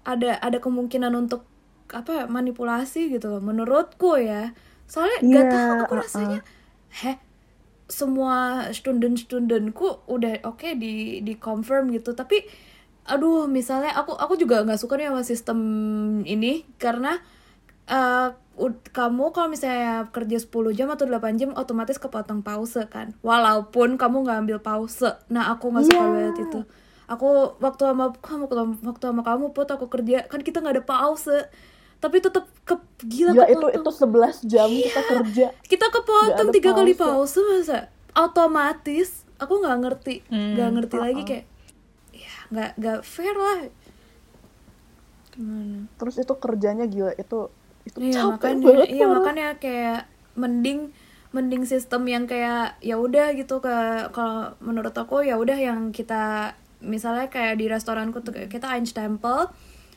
ada 0.06 0.40
ada 0.42 0.58
kemungkinan 0.60 1.14
untuk 1.16 1.46
apa 1.94 2.28
manipulasi 2.28 3.12
gitu 3.14 3.30
loh. 3.32 3.42
Menurutku 3.44 4.18
ya. 4.20 4.52
Soalnya 4.90 5.20
gak 5.32 5.48
Iya, 5.48 5.54
tahu 5.54 5.72
aku 5.80 5.94
rasanya 6.00 6.42
heh 7.04 7.18
semua 7.92 8.68
student-studentku 8.74 10.08
udah 10.10 10.42
oke 10.48 10.70
di 10.80 11.20
di 11.22 11.34
confirm 11.38 11.92
gitu 11.94 12.16
tapi 12.18 12.42
aduh 13.06 13.46
misalnya 13.48 13.92
aku 13.94 14.14
aku 14.14 14.34
juga 14.36 14.62
nggak 14.62 14.78
suka 14.78 14.96
nih 14.96 15.08
sama 15.08 15.22
sistem 15.22 15.60
ini 16.24 16.64
karena 16.78 17.20
eh, 17.86 18.28
ud- 18.56 18.88
kamu 18.90 19.30
kalau 19.30 19.48
misalnya 19.48 20.08
kerja 20.08 20.38
10 20.38 20.48
jam 20.72 20.88
atau 20.88 21.04
8 21.04 21.20
jam 21.36 21.52
otomatis 21.54 21.98
kepotong 21.98 22.40
pause 22.40 22.80
kan 22.88 23.12
walaupun 23.20 23.96
kamu 23.96 24.24
nggak 24.24 24.40
ambil 24.40 24.60
pause 24.60 25.04
nah 25.28 25.50
aku 25.50 25.68
nggak 25.70 25.86
suka 25.86 25.98
Iya. 25.98 26.10
banget 26.10 26.36
itu 26.44 26.60
aku 27.06 27.28
waktu 27.60 27.84
sama 27.84 28.06
kamu 28.16 28.44
waktu 28.82 29.04
sama 29.04 29.22
kamu 29.22 29.46
put 29.52 29.68
aku 29.68 29.86
kerja 29.88 30.24
kan 30.24 30.40
kita 30.40 30.58
nggak 30.58 30.76
ada 30.78 30.86
pause 30.86 31.36
tapi 32.00 32.20
tetap 32.20 32.48
ke 32.62 32.76
gila 33.02 33.32
Gila 33.34 33.46
itu 33.46 33.60
kepotong. 33.60 33.76
itu 33.78 33.90
11 33.92 34.44
jam 34.46 34.70
kita 34.70 35.02
kerja. 35.04 35.46
kita 35.66 35.88
kepotong 35.90 36.48
tiga 36.52 36.72
kali 36.74 36.94
pause. 36.94 37.40
masa 37.42 37.92
otomatis 38.14 39.10
aku 39.36 39.54
nggak 39.58 39.78
ngerti 39.82 40.16
Hmm, 40.26 40.54
nggak 40.54 40.70
ngerti 40.74 40.96
lagi 40.98 41.22
kayak 41.24 41.44
ya 41.44 41.52
nggak 42.52 42.72
nggak 42.80 43.00
fair 43.06 43.36
lah 43.36 43.60
gimana 45.34 45.88
Terus 45.98 46.16
itu 46.22 46.34
kerjanya 46.38 46.86
gila 46.86 47.14
itu 47.16 47.50
itu 47.84 47.98
iya 48.00 48.24
capek 48.32 48.36
makanya 48.56 48.64
banget. 48.64 48.88
iya 48.90 49.06
parah. 49.06 49.14
makanya 49.20 49.48
kayak 49.60 50.02
mending 50.40 50.80
mending 51.34 51.64
sistem 51.66 52.06
yang 52.08 52.24
kayak 52.30 52.78
ya 52.80 52.96
udah 52.96 53.34
gitu 53.36 53.60
ke 53.60 53.76
kalau 54.14 54.54
menurut 54.62 54.94
aku 54.94 55.26
ya 55.26 55.36
udah 55.36 55.58
yang 55.58 55.90
kita 55.90 56.54
misalnya 56.80 57.28
kayak 57.28 57.58
di 57.58 57.66
restoranku 57.68 58.22
tuh 58.22 58.32
kayak 58.36 58.54
kita 58.54 58.70
Einstempel 58.72 59.50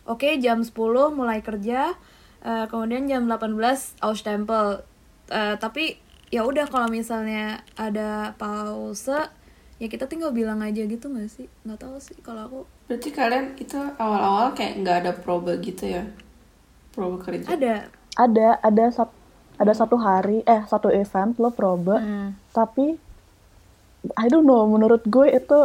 oke 0.08 0.28
jam 0.40 0.64
10 0.64 0.72
mulai 1.12 1.44
kerja 1.44 1.94
eh, 2.42 2.64
kemudian 2.70 3.04
jam 3.06 3.28
18 3.28 3.54
Ausstempel 4.02 4.82
Eh, 5.26 5.56
tapi 5.58 5.98
ya 6.30 6.46
udah 6.46 6.70
kalau 6.70 6.86
misalnya 6.86 7.66
ada 7.74 8.34
pause 8.38 9.10
ya 9.76 9.86
kita 9.86 10.04
tinggal 10.04 10.30
bilang 10.30 10.58
aja 10.58 10.82
gitu 10.82 11.06
nggak 11.06 11.28
sih 11.28 11.46
nggak 11.62 11.78
tahu 11.78 11.96
sih 11.98 12.16
kalau 12.20 12.42
aku 12.42 12.60
Berarti 12.86 13.10
kalian 13.10 13.58
itu 13.58 13.76
awal-awal 13.96 14.54
kayak 14.54 14.80
nggak 14.80 14.96
ada 15.02 15.12
probe 15.12 15.52
gitu 15.58 15.84
ya? 15.90 16.06
Probe 16.90 17.20
kerja. 17.20 17.44
ada 17.46 17.74
Ada 18.16 18.48
ada 18.62 18.84
sat, 18.88 19.10
ada 19.56 19.72
satu 19.72 19.96
hari 19.96 20.40
eh 20.42 20.62
satu 20.64 20.88
event 20.88 21.36
lo 21.36 21.50
probe 21.50 21.96
Hmm. 21.96 22.32
tapi 22.50 22.96
I 24.14 24.26
don't 24.26 24.44
know 24.44 24.64
menurut 24.64 25.02
gue 25.04 25.28
itu 25.28 25.60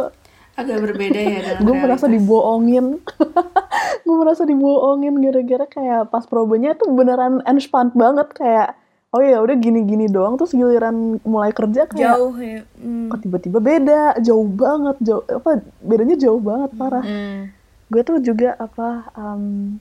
Agak 0.52 0.82
berbeda 0.82 1.16
ya 1.16 1.40
gue 1.64 1.74
merasa 1.74 2.04
dibohongin 2.04 3.00
gue 4.04 4.16
merasa 4.18 4.44
dibohongin 4.44 5.16
gara-gara 5.16 5.64
kayak 5.64 6.10
pas 6.10 6.26
probenya 6.26 6.74
tuh 6.74 6.92
beneran 6.92 7.40
entspannt 7.44 7.94
banget 7.94 8.28
kayak 8.34 8.76
oh 9.12 9.20
ya 9.20 9.38
udah 9.38 9.54
gini-gini 9.54 10.06
doang 10.06 10.34
terus 10.34 10.50
giliran 10.50 10.94
mulai 11.22 11.50
kerja 11.50 11.84
kayak 11.84 12.16
jauh 12.16 12.36
ya 12.36 12.64
Hmm. 12.74 13.06
kok 13.08 13.20
tiba-tiba 13.20 13.58
beda 13.58 14.18
jauh 14.18 14.42
banget 14.44 14.96
jauh 15.00 15.22
apa 15.22 15.50
bedanya 15.78 16.16
jauh 16.16 16.40
banget 16.40 16.70
parah 16.72 17.00
Hmm. 17.00 17.52
gue 17.86 18.02
tuh 18.02 18.18
juga 18.18 18.56
apa 18.56 18.88
em, 19.12 19.76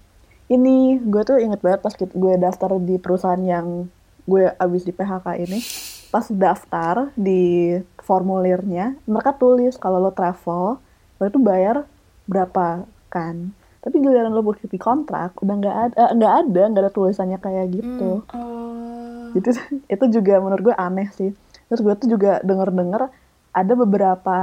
ini 0.47 0.75
gue 0.99 1.21
tuh 1.21 1.39
inget 1.39 1.59
banget 1.59 1.79
pas 1.79 1.95
gue 1.95 2.33
daftar 2.37 2.75
di 2.77 2.95
perusahaan 2.95 3.39
yang 3.39 3.87
gue 4.23 4.51
abis 4.53 4.83
di 4.83 4.91
PHK 4.91 5.25
ini 5.39 5.59
pas 6.07 6.27
daftar 6.27 6.95
di 7.15 7.71
formulirnya 7.97 8.99
mereka 9.05 9.31
tulis 9.33 9.73
kalau 9.75 9.97
lo 9.97 10.11
travel 10.11 10.75
lo 11.17 11.23
itu 11.23 11.39
bayar 11.39 11.87
berapa 12.25 12.83
kan 13.07 13.49
tapi 13.79 13.97
giliran 13.97 14.29
lo 14.29 14.43
bukti 14.43 14.67
kontrak 14.77 15.39
udah 15.39 15.55
nggak 15.57 15.77
ada 15.81 15.95
eh, 15.97 16.11
nggak 16.13 16.33
ada 16.37 16.61
nggak 16.67 16.83
ada 16.83 16.91
tulisannya 16.91 17.39
kayak 17.39 17.65
gitu 17.73 18.21
Oh, 18.29 19.00
itu 19.33 19.49
itu 19.93 20.05
juga 20.11 20.37
menurut 20.37 20.63
gue 20.63 20.75
aneh 20.75 21.07
sih 21.11 21.31
terus 21.65 21.79
gue 21.79 21.93
tuh 21.95 22.09
juga 22.09 22.39
denger-denger 22.41 23.07
ada 23.51 23.73
beberapa 23.73 24.37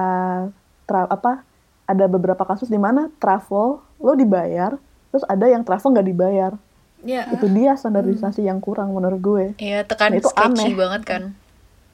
tra- 0.85 1.09
apa 1.09 1.45
ada 1.85 2.05
beberapa 2.05 2.43
kasus 2.43 2.67
di 2.67 2.77
mana 2.77 3.09
travel 3.17 3.67
lo 3.97 4.13
dibayar 4.15 4.77
terus 5.09 5.25
ada 5.25 5.45
yang 5.45 5.63
travel 5.63 5.91
nggak 5.91 6.05
dibayar 6.07 6.53
ya 7.01 7.31
itu 7.31 7.47
dia 7.49 7.73
standarisasi 7.73 8.43
yang 8.43 8.59
kurang 8.59 8.91
menurut 8.91 9.19
gue 9.19 9.45
Iya, 9.57 9.83
tekan 9.83 10.11
Nah, 10.11 10.19
itu 10.19 10.29
sketchy 10.29 10.45
aneh. 10.65 10.75
banget 10.75 11.03
kan. 11.05 11.23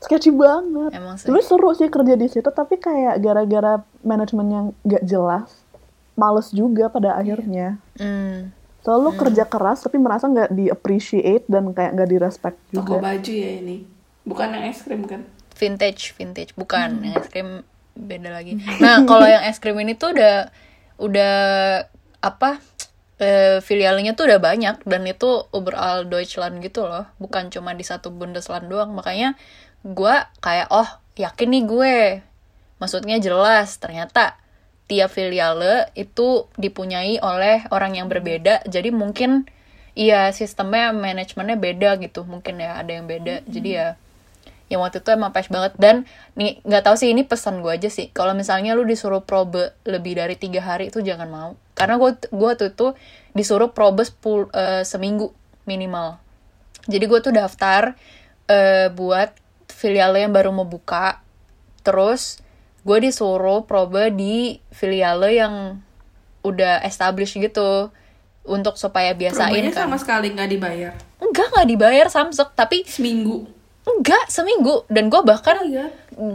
sketchy 0.01 0.31
banget 0.31 0.91
Emang 0.93 1.17
sih. 1.17 1.27
Dulu 1.27 1.41
seru 1.41 1.71
sih 1.73 1.87
kerja 1.87 2.13
di 2.13 2.27
situ 2.27 2.45
tapi 2.47 2.77
kayak 2.77 3.19
gara-gara 3.19 3.73
manajemen 4.01 4.47
yang 4.47 4.67
gak 4.83 5.01
jelas 5.03 5.49
males 6.15 6.51
juga 6.51 6.87
pada 6.87 7.15
akhirnya 7.15 7.77
Hmm. 7.95 8.51
Selalu 8.85 9.17
kerja 9.17 9.45
keras 9.49 9.81
tapi 9.81 9.97
merasa 9.97 10.29
nggak 10.29 10.53
di 10.53 10.69
appreciate 10.69 11.49
dan 11.49 11.73
kayak 11.73 11.97
nggak 11.97 12.11
di 12.13 12.19
respect 12.21 12.57
toko 12.71 13.01
juga. 13.01 13.09
baju 13.11 13.33
ya 13.33 13.51
ini. 13.65 13.77
Bukan 14.25 14.49
yang 14.53 14.65
es 14.69 14.85
krim 14.85 15.03
kan? 15.09 15.25
vintage 15.55 16.13
vintage. 16.19 16.53
Bukan 16.59 17.01
yang 17.07 17.17
es 17.17 17.31
krim 17.31 17.65
beda 17.95 18.31
lagi. 18.35 18.59
Nah 18.83 19.07
kalau 19.09 19.25
yang 19.25 19.43
es 19.47 19.63
krim 19.63 19.79
ini 19.81 19.97
tuh 19.97 20.13
udah 20.13 20.51
udah 21.01 21.35
apa 22.21 22.61
eh, 23.23 23.63
filialnya 23.63 24.13
tuh 24.19 24.29
udah 24.29 24.41
banyak 24.43 24.83
dan 24.85 25.03
itu 25.07 25.47
overall 25.55 26.05
Deutschland 26.05 26.61
gitu 26.61 26.85
loh. 26.85 27.09
Bukan 27.17 27.49
cuma 27.49 27.73
di 27.73 27.87
satu 27.87 28.13
Bundesland 28.13 28.69
doang. 28.69 28.93
Makanya 28.93 29.39
gua 29.87 30.29
kayak 30.43 30.69
oh 30.75 30.89
yakin 31.15 31.49
nih 31.55 31.65
gue. 31.65 31.97
Maksudnya 32.83 33.23
jelas 33.23 33.79
ternyata 33.79 34.37
tiap 34.85 35.11
filiale 35.17 35.89
itu 35.97 36.49
dipunyai 36.61 37.17
oleh 37.21 37.65
orang 37.73 37.97
yang 37.97 38.07
berbeda. 38.13 38.65
Jadi 38.69 38.93
mungkin 38.93 39.49
iya 39.97 40.29
sistemnya 40.35 40.93
manajemennya 40.93 41.57
beda 41.57 41.91
gitu. 42.01 42.29
Mungkin 42.29 42.61
ya 42.61 42.81
ada 42.81 42.93
yang 42.93 43.09
beda. 43.09 43.45
Jadi 43.49 43.71
ya 43.81 43.97
yang 44.69 44.81
waktu 44.81 45.01
itu 45.01 45.11
emang 45.13 45.33
pas 45.33 45.49
banget. 45.49 45.73
Dan 45.81 46.05
nih 46.37 46.61
nggak 46.65 46.85
tahu 46.85 46.97
sih 47.01 47.09
ini 47.13 47.25
pesan 47.25 47.65
gue 47.65 47.73
aja 47.73 47.89
sih. 47.89 48.13
Kalau 48.13 48.37
misalnya 48.37 48.77
lu 48.77 48.85
disuruh 48.85 49.25
probe 49.25 49.73
lebih 49.89 50.21
dari 50.21 50.37
tiga 50.37 50.61
hari 50.61 50.93
itu 50.93 51.01
jangan 51.01 51.29
mau. 51.33 51.51
Karena 51.73 51.97
gue 51.97 52.21
gue 52.29 52.53
tuh 52.61 52.71
tuh 52.73 52.93
disuruh 53.33 53.73
probe 53.73 54.05
10, 54.05 54.53
eh, 54.53 54.83
seminggu 54.85 55.33
minimal. 55.65 56.21
Jadi 56.85 57.05
gue 57.09 57.21
tuh 57.25 57.33
daftar 57.33 57.97
eh, 58.53 58.93
buat 58.93 59.33
filial 59.73 60.13
yang 60.21 60.37
baru 60.37 60.53
mau 60.53 60.69
buka. 60.69 61.25
Terus 61.81 62.44
gue 62.85 62.99
disuruh 63.01 63.65
probe 63.65 64.09
di 64.11 64.35
filial 64.69 65.25
yang 65.25 65.81
udah 66.41 66.85
established 66.85 67.35
gitu 67.35 67.89
untuk 68.45 68.77
supaya 68.77 69.11
biasain 69.11 69.49
Probanya 69.49 69.73
kan 69.73 69.83
sama 69.83 69.97
sekali 69.97 70.29
nggak 70.31 70.51
dibayar. 70.51 70.93
enggak 71.19 71.49
nggak 71.49 71.67
dibayar 71.67 72.07
samsek 72.07 72.53
tapi 72.53 72.85
Seminggu. 72.85 73.49
enggak 73.85 74.29
seminggu 74.29 74.85
dan 74.87 75.09
gue 75.09 75.21
bahkan 75.21 75.57
Oh 75.57 75.65
iya. 75.65 75.89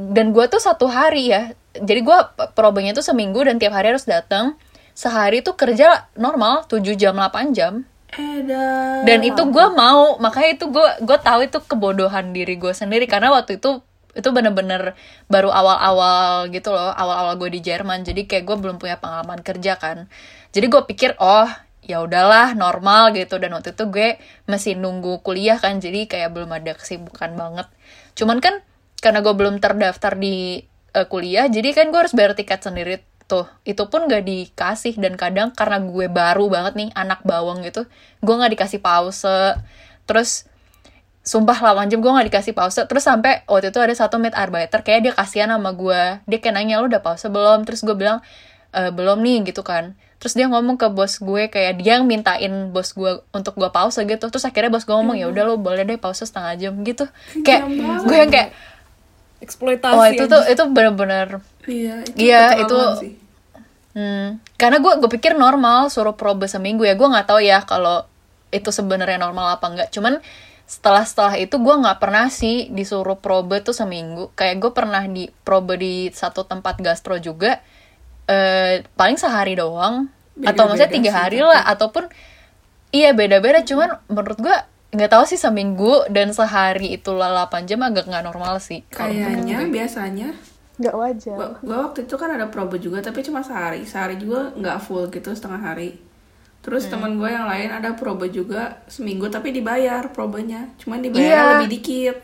dan 0.10 0.30
gue 0.30 0.46
tuh 0.46 0.58
satu 0.58 0.86
hari 0.86 1.30
ya 1.30 1.54
jadi 1.72 2.02
gue 2.02 2.18
probanya 2.52 2.92
tuh 2.92 3.06
seminggu 3.06 3.40
dan 3.40 3.58
tiap 3.58 3.72
hari 3.72 3.94
harus 3.94 4.04
datang 4.04 4.58
sehari 4.92 5.40
tuh 5.40 5.54
kerja 5.54 6.10
normal 6.14 6.66
7 6.66 6.82
jam 6.94 7.14
8 7.14 7.54
jam 7.54 7.86
Edan. 8.12 9.06
dan 9.06 9.20
itu 9.22 9.38
gue 9.46 9.66
mau 9.72 10.18
makanya 10.18 10.58
itu 10.58 10.66
gue 10.68 10.88
gue 11.00 11.18
tahu 11.20 11.40
itu 11.44 11.62
kebodohan 11.62 12.34
diri 12.34 12.58
gue 12.58 12.74
sendiri 12.74 13.06
karena 13.06 13.30
waktu 13.30 13.56
itu 13.56 13.86
itu 14.18 14.30
bener-bener 14.34 14.98
baru 15.30 15.54
awal-awal 15.54 16.50
gitu 16.50 16.74
loh 16.74 16.90
awal-awal 16.94 17.38
gue 17.38 17.50
di 17.54 17.62
Jerman. 17.62 18.02
Jadi 18.02 18.26
kayak 18.26 18.44
gue 18.50 18.58
belum 18.58 18.82
punya 18.82 18.98
pengalaman 18.98 19.46
kerja 19.46 19.78
kan. 19.78 20.10
Jadi 20.50 20.66
gue 20.66 20.82
pikir 20.90 21.14
oh 21.22 21.46
ya 21.86 22.02
udahlah 22.02 22.58
normal 22.58 23.14
gitu. 23.14 23.38
Dan 23.38 23.54
waktu 23.54 23.78
itu 23.78 23.86
gue 23.90 24.18
masih 24.50 24.74
nunggu 24.76 25.22
kuliah 25.22 25.62
kan. 25.62 25.78
Jadi 25.78 26.10
kayak 26.10 26.34
belum 26.34 26.50
ada 26.50 26.74
kesibukan 26.74 27.38
banget. 27.38 27.68
Cuman 28.18 28.42
kan 28.42 28.66
karena 29.00 29.22
gue 29.22 29.34
belum 29.38 29.62
terdaftar 29.62 30.18
di 30.18 30.66
eh, 30.98 31.08
kuliah 31.08 31.48
jadi 31.48 31.72
kan 31.72 31.94
gue 31.94 32.00
harus 32.02 32.18
bayar 32.18 32.34
tiket 32.34 32.66
sendiri 32.66 33.06
tuh. 33.30 33.46
Itu 33.62 33.94
pun 33.94 34.10
gak 34.10 34.26
dikasih. 34.26 34.98
Dan 34.98 35.22
kadang 35.22 35.54
karena 35.54 35.78
gue 35.86 36.10
baru 36.10 36.50
banget 36.50 36.74
nih 36.74 36.90
anak 36.98 37.22
bawang 37.22 37.62
gitu 37.62 37.86
gue 38.26 38.34
nggak 38.34 38.58
dikasih 38.58 38.82
pause. 38.82 39.54
Terus 40.10 40.49
sumpah 41.20 41.54
8 41.56 41.92
jam 41.92 42.00
gue 42.00 42.10
gak 42.10 42.28
dikasih 42.32 42.54
pause. 42.56 42.82
Terus 42.88 43.04
sampai 43.06 43.44
waktu 43.46 43.70
itu 43.70 43.80
ada 43.80 43.94
satu 43.94 44.18
arbeiter 44.18 44.80
kayak 44.82 45.00
dia 45.06 45.14
kasihan 45.14 45.52
sama 45.52 45.76
gue 45.76 46.24
dia 46.26 46.40
kayak 46.42 46.56
nanya 46.56 46.82
lu 46.82 46.88
udah 46.90 47.04
pause 47.04 47.28
belum? 47.28 47.68
Terus 47.68 47.84
gue 47.86 47.94
bilang 47.94 48.24
"E, 48.72 48.90
belum 48.90 49.20
nih 49.22 49.52
gitu 49.54 49.62
kan. 49.62 49.94
Terus 50.20 50.36
dia 50.36 50.52
ngomong 50.52 50.76
ke 50.76 50.88
bos 50.92 51.16
gue 51.22 51.48
kayak 51.48 51.80
dia 51.80 51.96
yang 52.00 52.04
mintain 52.04 52.52
bos 52.74 52.92
gue 52.92 53.24
untuk 53.32 53.56
gue 53.56 53.70
pause 53.70 54.02
gitu. 54.02 54.26
Terus 54.32 54.44
akhirnya 54.44 54.72
bos 54.74 54.84
gue 54.84 54.96
ngomong 54.96 55.16
ya 55.16 55.30
udah 55.30 55.44
lu 55.48 55.56
boleh 55.56 55.86
deh 55.86 55.96
pause 55.96 56.26
setengah 56.26 56.56
jam 56.58 56.74
gitu. 56.84 57.06
Kayak 57.46 57.68
gue 58.04 58.16
yang 58.18 58.32
kayak 58.32 58.50
eksploitasi 59.40 59.96
oh 59.96 60.04
itu 60.04 60.24
tuh 60.28 60.44
itu 60.52 60.64
bener-bener 60.68 61.40
Iya, 61.64 62.04
itu 62.04 62.18
Iya, 62.20 62.44
itu- 62.66 62.96
sih. 63.00 63.14
Hmm, 63.94 64.38
karena 64.58 64.78
gue 64.82 64.94
gue 65.02 65.10
pikir 65.12 65.34
normal 65.34 65.90
suruh 65.90 66.14
probe 66.14 66.46
seminggu 66.46 66.84
ya. 66.86 66.94
Gue 66.98 67.08
nggak 67.10 67.28
tahu 67.30 67.40
ya 67.42 67.62
kalau 67.64 68.06
itu 68.50 68.70
sebenarnya 68.74 69.22
normal 69.22 69.56
apa 69.58 69.66
enggak 69.70 69.90
cuman 69.94 70.18
setelah 70.70 71.02
setelah 71.02 71.34
itu 71.34 71.58
gue 71.58 71.76
nggak 71.82 71.98
pernah 71.98 72.30
sih 72.30 72.70
disuruh 72.70 73.18
probe 73.18 73.66
tuh 73.66 73.74
seminggu. 73.74 74.30
Kayak 74.38 74.62
gue 74.62 74.72
pernah 74.78 75.02
di 75.10 75.26
probe 75.42 75.82
di 75.82 76.14
satu 76.14 76.46
tempat 76.46 76.78
gastro 76.78 77.18
juga 77.18 77.58
eh 78.30 78.86
paling 78.94 79.18
sehari 79.18 79.58
doang. 79.58 80.14
Atau 80.46 80.70
Beda-beda 80.70 80.70
maksudnya 80.70 80.92
tiga 80.94 81.10
sih, 81.10 81.18
hari 81.18 81.38
tapi. 81.42 81.50
lah 81.50 81.62
ataupun 81.74 82.04
iya 82.94 83.18
beda-beda. 83.18 83.66
Cuman 83.66 83.98
menurut 84.14 84.38
gue 84.38 84.58
nggak 84.94 85.10
tahu 85.10 85.24
sih 85.26 85.42
seminggu 85.42 86.06
dan 86.14 86.38
sehari 86.38 86.94
itu 86.94 87.18
8 87.18 87.66
jam 87.66 87.82
agak 87.82 88.06
nggak 88.06 88.30
normal 88.30 88.62
sih. 88.62 88.86
Kayaknya 88.94 89.66
gue. 89.66 89.74
biasanya 89.74 90.30
nggak 90.78 90.96
wajar. 90.96 91.36
gua, 91.36 91.50
gua 91.66 91.78
waktu 91.90 92.06
itu 92.06 92.14
kan 92.14 92.30
ada 92.30 92.46
probe 92.46 92.78
juga 92.78 93.02
tapi 93.02 93.26
cuma 93.26 93.42
sehari. 93.42 93.90
Sehari 93.90 94.22
juga 94.22 94.54
nggak 94.54 94.78
full 94.86 95.10
gitu 95.10 95.34
setengah 95.34 95.66
hari 95.66 95.98
terus 96.60 96.86
Hmm. 96.86 96.92
teman 96.94 97.12
gue 97.16 97.30
yang 97.30 97.46
lain 97.46 97.70
ada 97.70 97.94
probe 97.94 98.28
juga 98.28 98.84
seminggu 98.86 99.28
tapi 99.28 99.50
dibayar 99.50 100.08
probenya. 100.10 100.70
Cuman 100.76 101.00
dibayar 101.00 101.24
Iya. 101.24 101.44
lebih 101.58 101.70
dikit. 101.74 102.16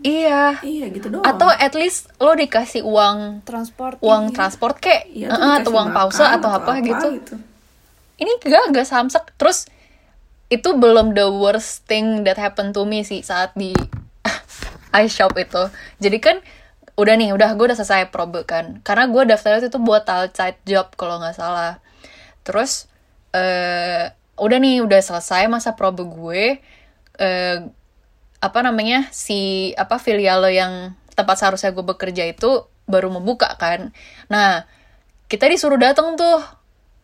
Iya. 0.00 0.60
Iya 0.60 0.86
gitu 0.90 1.08
doang. 1.10 1.24
Atau 1.24 1.48
at 1.48 1.72
least 1.72 2.12
lo 2.16 2.32
dikasih 2.32 2.84
uang 2.84 3.42
transport. 3.42 3.96
uang 3.98 4.30
transport 4.30 4.76
kek 4.76 5.08
Iya, 5.08 5.32
tuh 5.32 5.40
atau 5.58 5.70
uang 5.72 5.90
pause 5.90 6.22
atau 6.22 6.50
apa, 6.52 6.78
gitu. 6.78 7.08
gitu. 7.16 7.34
Ini 8.16 8.32
gak 8.38 8.70
gak 8.70 8.86
samsek 8.86 9.34
terus 9.34 9.66
itu 10.46 10.72
belum 10.72 11.12
the 11.12 11.26
worst 11.26 11.84
thing 11.84 12.22
that 12.22 12.36
happened 12.36 12.70
to 12.70 12.84
me 12.84 13.02
sih 13.02 13.20
saat 13.20 13.50
di 13.54 13.74
ice 14.94 15.12
shop 15.12 15.34
itu. 15.34 15.68
Jadi 15.98 16.18
kan 16.18 16.36
udah 16.94 17.12
nih 17.12 17.32
udah 17.32 17.52
gue 17.52 17.66
udah 17.66 17.76
selesai 17.76 18.08
probe 18.08 18.44
kan. 18.44 18.78
Karena 18.80 19.04
gue 19.06 19.22
daftar 19.26 19.58
itu 19.58 19.76
buat 19.76 20.06
outside 20.06 20.56
job 20.62 20.94
kalau 20.94 21.18
nggak 21.18 21.34
salah. 21.34 21.82
Terus 22.40 22.86
eh 23.36 24.04
udah 24.40 24.58
nih 24.60 24.80
udah 24.80 25.00
selesai 25.04 25.48
masa 25.52 25.76
probe 25.76 26.08
gue. 26.08 26.44
Eh 27.20 27.58
apa 28.40 28.58
namanya 28.60 29.08
si 29.12 29.72
apa 29.80 29.96
filial 30.00 30.44
lo 30.44 30.50
yang 30.52 30.92
tempat 31.16 31.36
seharusnya 31.40 31.72
gue 31.72 31.84
bekerja 31.84 32.24
itu 32.28 32.68
baru 32.88 33.12
membuka 33.12 33.52
kan. 33.60 33.92
Nah 34.32 34.64
kita 35.28 35.50
disuruh 35.50 35.80
datang 35.80 36.14
tuh 36.14 36.40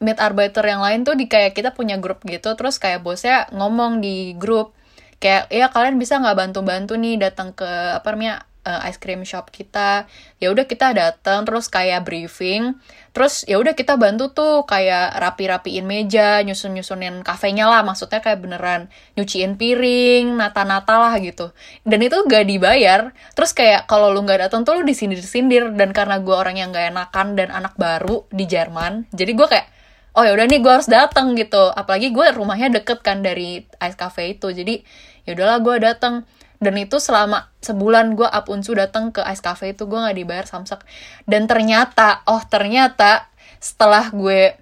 meet 0.02 0.18
arbiter 0.18 0.62
yang 0.66 0.82
lain 0.82 1.06
tuh 1.06 1.14
di 1.14 1.26
kayak 1.30 1.54
kita 1.54 1.74
punya 1.74 1.96
grup 1.98 2.22
gitu 2.26 2.54
terus 2.58 2.76
kayak 2.82 3.02
bosnya 3.04 3.48
ngomong 3.54 4.00
di 4.04 4.36
grup. 4.36 4.76
Kayak 5.22 5.48
ya 5.54 5.66
kalian 5.70 5.96
bisa 6.02 6.18
nggak 6.18 6.34
bantu-bantu 6.34 6.98
nih 6.98 7.14
datang 7.18 7.54
ke 7.54 7.66
apa 7.66 8.08
namanya 8.14 8.42
eh, 8.64 8.88
ice 8.88 8.98
cream 8.98 9.22
shop 9.22 9.50
kita. 9.52 10.06
Ya 10.42 10.50
udah 10.50 10.64
kita 10.66 10.96
datang 10.96 11.46
terus 11.46 11.68
kayak 11.68 12.06
briefing. 12.08 12.78
Terus 13.12 13.44
ya 13.44 13.60
udah 13.60 13.76
kita 13.76 14.00
bantu 14.00 14.32
tuh 14.32 14.64
kayak 14.64 15.20
rapi-rapiin 15.20 15.84
meja 15.84 16.40
nyusun-nyusunin 16.42 17.20
kafenya 17.22 17.68
lah. 17.68 17.84
Maksudnya 17.84 18.24
kayak 18.24 18.40
beneran 18.40 18.88
nyuciin 19.14 19.60
piring 19.60 20.40
nata-nata 20.40 20.96
lah 20.98 21.14
gitu. 21.20 21.52
Dan 21.84 22.00
itu 22.02 22.16
gak 22.24 22.48
dibayar. 22.48 23.12
Terus 23.36 23.52
kayak 23.52 23.84
kalau 23.86 24.08
lu 24.10 24.24
nggak 24.24 24.48
datang 24.48 24.64
tuh 24.64 24.80
lu 24.80 24.82
disindir-sindir. 24.88 25.70
Dan 25.76 25.92
karena 25.92 26.18
gue 26.18 26.34
orang 26.34 26.56
yang 26.56 26.72
gak 26.72 26.90
enakan 26.94 27.36
dan 27.36 27.48
anak 27.52 27.76
baru 27.76 28.24
di 28.32 28.44
Jerman 28.48 28.92
jadi 29.12 29.32
gue 29.36 29.46
kayak 29.48 29.66
oh 30.12 30.22
ya 30.24 30.32
udah 30.36 30.46
nih 30.48 30.60
gue 30.60 30.72
harus 30.72 30.88
datang 30.88 31.32
gitu. 31.36 31.72
Apalagi 31.72 32.12
gue 32.12 32.26
rumahnya 32.36 32.68
deket 32.80 33.00
kan 33.00 33.24
dari 33.24 33.64
ice 33.64 33.96
cafe 33.96 34.36
itu. 34.36 34.52
Jadi 34.52 34.84
ya 35.24 35.32
udahlah 35.32 35.58
gue 35.64 35.76
datang 35.80 36.14
dan 36.62 36.78
itu 36.78 37.02
selama 37.02 37.50
sebulan 37.58 38.14
gue 38.14 38.28
up 38.30 38.46
unsu 38.46 38.78
datang 38.78 39.10
ke 39.10 39.18
ice 39.26 39.42
cafe 39.42 39.74
itu 39.74 39.90
gue 39.90 39.98
nggak 39.98 40.14
dibayar 40.14 40.46
samsak. 40.46 40.86
Dan 41.26 41.50
ternyata 41.50 42.22
oh 42.30 42.38
ternyata 42.46 43.26
setelah 43.58 44.14
gue 44.14 44.54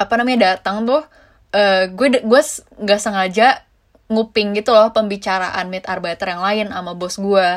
apa 0.00 0.12
namanya 0.16 0.56
datang 0.56 0.88
tuh 0.88 1.04
eh, 1.52 1.92
gue 1.92 2.24
gue 2.24 2.42
nggak 2.80 3.00
sengaja 3.00 3.68
nguping 4.10 4.56
gitu 4.58 4.72
loh 4.74 4.90
pembicaraan 4.90 5.70
meet 5.70 5.86
arbiter 5.86 6.34
yang 6.34 6.42
lain 6.42 6.66
sama 6.72 6.96
bos 6.98 7.14
gue 7.20 7.48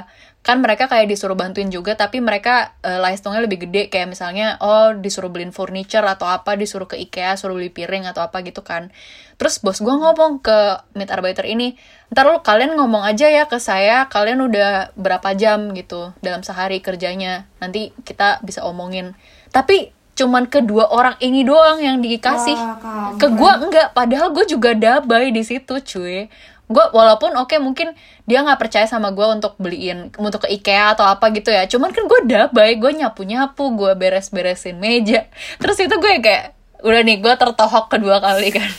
kan 0.44 0.60
mereka 0.60 0.91
kayak 0.91 1.08
disuruh 1.08 1.39
bantuin 1.39 1.72
juga 1.72 1.96
tapi 1.96 2.20
mereka 2.20 2.76
uh, 2.84 3.00
lifestyle 3.00 3.39
lebih 3.39 3.64
gede. 3.64 3.88
Kayak 3.88 4.12
misalnya 4.12 4.60
oh 4.60 4.91
disuruh 4.91 5.32
beliin 5.32 5.56
furniture 5.56 6.04
atau 6.04 6.28
apa 6.28 6.60
disuruh 6.60 6.86
ke 6.86 7.00
IKEA 7.00 7.39
suruh 7.39 7.56
beli 7.56 7.72
piring 7.72 8.04
atau 8.12 8.20
apa 8.20 8.44
gitu 8.44 8.60
kan. 8.60 8.91
Terus 9.39 9.64
bos 9.64 9.80
gue 9.80 9.96
ngomong 9.96 10.44
ke 10.44 10.84
meet 11.00 11.10
arbiter 11.10 11.48
ini 11.48 11.80
ntar 12.12 12.28
lu 12.30 12.44
kalian 12.44 12.76
ngomong 12.76 13.02
aja 13.08 13.26
ya 13.32 13.48
ke 13.50 13.58
saya 13.58 14.06
kalian 14.12 14.44
udah 14.44 14.94
berapa 15.00 15.34
jam 15.34 15.72
gitu 15.72 16.12
dalam 16.20 16.44
sehari 16.44 16.84
kerjanya. 16.84 17.48
Nanti 17.64 17.96
kita 18.04 18.44
bisa 18.44 18.68
omongin. 18.68 19.16
Tapi 19.56 19.96
cuman 20.14 20.46
kedua 20.46 20.94
orang 20.94 21.18
ini 21.24 21.41
doang 21.41 21.80
yang 21.80 21.98
dikasih. 22.04 22.54
Wah, 22.54 23.16
ke 23.16 23.32
gue 23.32 23.54
enggak 23.64 23.96
padahal 23.96 24.36
gue 24.36 24.46
juga 24.46 24.76
dabai 24.76 25.32
di 25.32 25.41
situ 25.41 25.80
cuy 25.80 26.28
gue 26.72 26.86
walaupun 26.95 27.36
oke 27.36 27.59
mungkin 27.59 27.91
dia 28.24 28.39
nggak 28.39 28.55
percaya 28.55 28.88
sama 28.88 29.11
gue 29.11 29.28
untuk 29.28 29.59
beliin 29.59 30.07
untuk 30.16 30.47
ke 30.47 30.55
IKEA 30.59 30.95
atau 30.95 31.03
apa 31.03 31.28
gitu 31.36 31.51
ya. 31.51 31.68
Cuman 31.68 31.91
kan 31.91 32.07
gue 32.07 32.20
dabai 32.24 32.80
gue 32.80 32.91
nyapu 32.95 33.28
nyapu 33.28 33.76
gue 33.76 33.91
beres 33.99 34.32
beresin 34.32 34.80
meja. 34.80 35.28
Terus 35.59 35.78
itu 35.84 35.95
gue 35.99 36.11
kayak 36.24 36.55
udah 36.84 37.01
nih 37.03 37.20
gue 37.20 37.34
tertohok 37.36 37.91
kedua 37.91 38.24
kali 38.24 38.55
kan. 38.55 38.70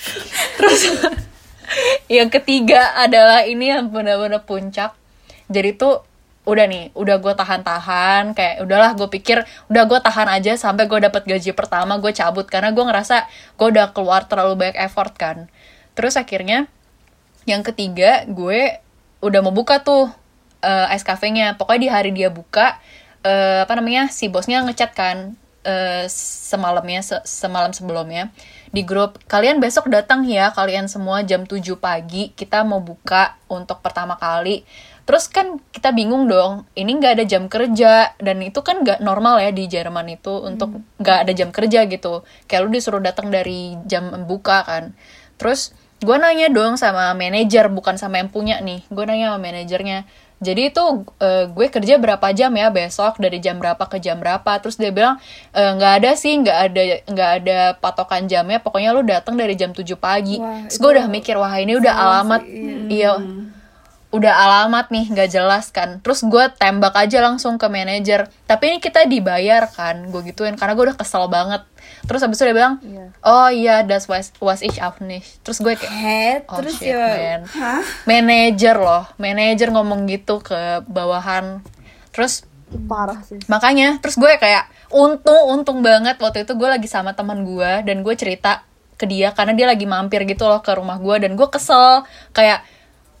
Terus 0.58 0.80
yang 2.16 2.30
ketiga 2.30 2.94
adalah 2.94 3.42
ini 3.42 3.74
yang 3.74 3.90
benar-benar 3.90 4.46
puncak. 4.46 4.94
Jadi 5.50 5.74
tuh 5.74 6.06
udah 6.44 6.68
nih 6.68 6.92
udah 6.92 7.24
gue 7.24 7.34
tahan-tahan 7.34 8.36
kayak 8.36 8.60
udahlah 8.68 8.92
gue 8.92 9.08
pikir 9.08 9.48
udah 9.72 9.84
gue 9.88 9.96
tahan 9.96 10.28
aja 10.28 10.60
sampai 10.60 10.84
gue 10.84 11.00
dapat 11.02 11.24
gaji 11.26 11.50
pertama 11.50 11.98
gue 11.98 12.14
cabut. 12.14 12.46
Karena 12.46 12.70
gue 12.70 12.84
ngerasa 12.86 13.26
gue 13.58 13.66
udah 13.74 13.90
keluar 13.90 14.30
terlalu 14.30 14.54
banyak 14.54 14.78
effort 14.78 15.18
kan. 15.18 15.50
Terus 15.98 16.14
akhirnya 16.14 16.70
yang 17.44 17.62
ketiga 17.64 18.24
gue 18.28 18.80
udah 19.24 19.40
mau 19.40 19.52
buka 19.52 19.80
tuh 19.80 20.08
eh, 20.64 20.94
ice 20.96 21.04
cafe-nya 21.04 21.56
pokoknya 21.56 21.80
di 21.80 21.90
hari 21.90 22.10
dia 22.12 22.28
buka 22.28 22.80
eh, 23.24 23.64
apa 23.64 23.72
namanya 23.76 24.08
si 24.12 24.28
bosnya 24.28 24.64
ngechat 24.64 24.92
kan 24.96 25.36
eh, 25.64 26.04
semalamnya 26.08 27.00
se- 27.00 27.24
semalam 27.24 27.72
sebelumnya 27.72 28.32
di 28.74 28.82
grup 28.82 29.22
kalian 29.30 29.62
besok 29.62 29.86
datang 29.86 30.26
ya 30.26 30.50
kalian 30.50 30.90
semua 30.90 31.22
jam 31.22 31.46
7 31.46 31.62
pagi 31.78 32.34
kita 32.34 32.66
mau 32.66 32.82
buka 32.82 33.38
untuk 33.46 33.78
pertama 33.78 34.18
kali. 34.18 34.66
Terus 35.06 35.30
kan 35.30 35.62
kita 35.70 35.94
bingung 35.94 36.26
dong 36.26 36.66
ini 36.74 36.98
nggak 36.98 37.22
ada 37.22 37.24
jam 37.28 37.46
kerja 37.46 38.18
dan 38.18 38.42
itu 38.42 38.66
kan 38.66 38.82
nggak 38.82 38.98
normal 38.98 39.38
ya 39.38 39.54
di 39.54 39.70
Jerman 39.70 40.18
itu 40.18 40.42
untuk 40.42 40.82
nggak 40.98 41.18
ada 41.22 41.32
jam 41.36 41.54
kerja 41.54 41.86
gitu. 41.86 42.26
Kayak 42.50 42.60
lu 42.66 42.70
disuruh 42.74 42.98
datang 42.98 43.30
dari 43.30 43.78
jam 43.86 44.10
buka 44.26 44.66
kan. 44.66 44.90
Terus 45.38 45.70
gue 46.04 46.16
nanya 46.20 46.52
dong 46.52 46.76
sama 46.76 47.16
manajer 47.16 47.72
bukan 47.72 47.96
sama 47.96 48.20
yang 48.20 48.28
punya 48.28 48.60
nih. 48.60 48.84
Gue 48.92 49.08
nanya 49.08 49.32
sama 49.32 49.40
manajernya 49.40 50.04
jadi 50.44 50.68
itu 50.68 50.84
eh, 51.22 51.48
gue 51.48 51.66
kerja 51.72 51.96
berapa 51.96 52.26
jam 52.36 52.52
ya 52.52 52.68
besok? 52.68 53.16
Dari 53.16 53.40
jam 53.40 53.56
berapa 53.56 53.80
ke 53.88 53.96
jam 53.96 54.20
berapa? 54.20 54.60
Terus 54.60 54.76
dia 54.76 54.92
bilang 54.92 55.16
"Eh, 55.56 55.70
nggak 55.78 55.92
ada 56.04 56.10
sih 56.18 56.36
nggak 56.42 56.58
ada 56.70 56.82
nggak 57.08 57.30
ada 57.42 57.58
patokan 57.80 58.28
jamnya. 58.28 58.60
Pokoknya 58.60 58.92
lu 58.92 59.00
datang 59.06 59.38
dari 59.38 59.56
jam 59.56 59.72
7 59.72 59.96
pagi. 59.96 60.36
Wah, 60.36 60.68
terus 60.68 60.76
gue 60.76 60.90
udah 61.00 61.06
mikir 61.08 61.40
wah 61.40 61.54
ini 61.56 61.80
udah 61.80 61.94
alamat. 61.96 62.42
iya. 62.92 63.16
Udah 64.14 64.30
alamat 64.30 64.94
nih 64.94 65.10
nggak 65.10 65.30
jelas 65.32 65.72
kan. 65.74 65.98
Terus 66.04 66.22
gue 66.22 66.44
tembak 66.54 66.94
aja 66.94 67.18
langsung 67.24 67.56
ke 67.58 67.66
manajer. 67.66 68.30
Tapi 68.46 68.74
ini 68.74 68.78
kita 68.78 69.08
dibayar 69.08 69.66
kan 69.70 70.06
gue 70.12 70.22
gituin 70.28 70.54
karena 70.54 70.76
gue 70.76 70.84
udah 70.92 70.98
kesel 70.98 71.26
banget 71.26 71.62
terus 72.04 72.20
habis 72.20 72.36
itu 72.36 72.44
dia 72.44 72.54
bilang 72.54 72.74
Iya. 72.78 73.06
oh 73.20 73.48
iya 73.48 73.76
das 73.80 74.04
was 74.04 74.30
was 74.38 74.60
ich 74.60 74.78
auch 74.78 75.00
nicht. 75.00 75.40
Terus 75.40 75.58
gue 75.58 75.72
kayak 75.72 75.90
Head, 75.90 76.40
oh 76.46 76.60
terus 76.60 76.76
shit 76.76 76.92
ya 76.92 77.40
man. 77.40 77.80
manajer 78.04 78.76
loh 78.76 79.04
manajer 79.16 79.68
ngomong 79.68 80.04
gitu 80.06 80.38
ke 80.38 80.84
bawahan. 80.84 81.64
Terus 82.10 82.44
parah 82.86 83.22
sih. 83.22 83.38
makanya 83.46 83.96
terus 83.98 84.14
gue 84.14 84.30
kayak 84.34 84.66
untung 84.90 85.46
untung 85.48 85.78
banget 85.78 86.18
waktu 86.18 86.42
itu 86.42 86.52
gue 86.52 86.66
lagi 86.66 86.86
sama 86.86 87.14
teman 87.14 87.46
gue 87.46 87.86
dan 87.86 88.02
gue 88.02 88.14
cerita 88.14 88.66
ke 88.94 89.06
dia 89.06 89.30
karena 89.30 89.54
dia 89.54 89.66
lagi 89.66 89.86
mampir 89.86 90.22
gitu 90.22 90.46
loh 90.46 90.62
ke 90.62 90.70
rumah 90.70 90.98
gue 90.98 91.16
dan 91.18 91.34
gue 91.34 91.48
kesel. 91.48 92.02
Kayak 92.30 92.62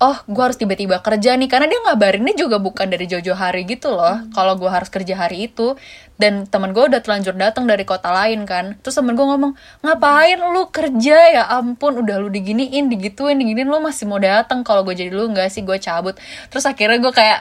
oh 0.02 0.16
gue 0.26 0.42
harus 0.42 0.58
tiba-tiba 0.58 0.98
kerja 1.02 1.38
nih. 1.38 1.46
Karena 1.46 1.66
dia 1.70 1.80
ngabarinnya 1.86 2.34
juga 2.34 2.58
bukan 2.58 2.90
dari 2.90 3.06
jojo 3.06 3.34
hari 3.36 3.66
gitu 3.68 3.94
loh. 3.94 4.22
Kalau 4.34 4.58
gue 4.58 4.70
harus 4.70 4.90
kerja 4.90 5.14
hari 5.14 5.50
itu. 5.50 5.78
Dan 6.14 6.46
teman 6.46 6.70
gue 6.70 6.82
udah 6.82 7.02
terlanjur 7.02 7.34
datang 7.34 7.66
dari 7.66 7.82
kota 7.86 8.10
lain 8.10 8.46
kan. 8.46 8.78
Terus 8.82 8.94
temen 8.98 9.14
gue 9.18 9.26
ngomong 9.26 9.52
ngapain 9.82 10.38
lu 10.38 10.70
kerja? 10.70 11.18
Ya 11.30 11.44
ampun 11.50 12.02
udah 12.02 12.18
lu 12.18 12.30
diginiin 12.30 12.90
digituin 12.90 13.38
diginiin. 13.38 13.70
Lu 13.70 13.78
masih 13.82 14.06
mau 14.10 14.18
datang. 14.18 14.66
Kalau 14.66 14.82
gue 14.82 14.94
jadi 14.94 15.10
lu 15.10 15.30
nggak 15.30 15.50
sih 15.50 15.62
gue 15.62 15.78
cabut. 15.78 16.18
Terus 16.50 16.64
akhirnya 16.66 16.98
gue 17.02 17.12
kayak 17.14 17.40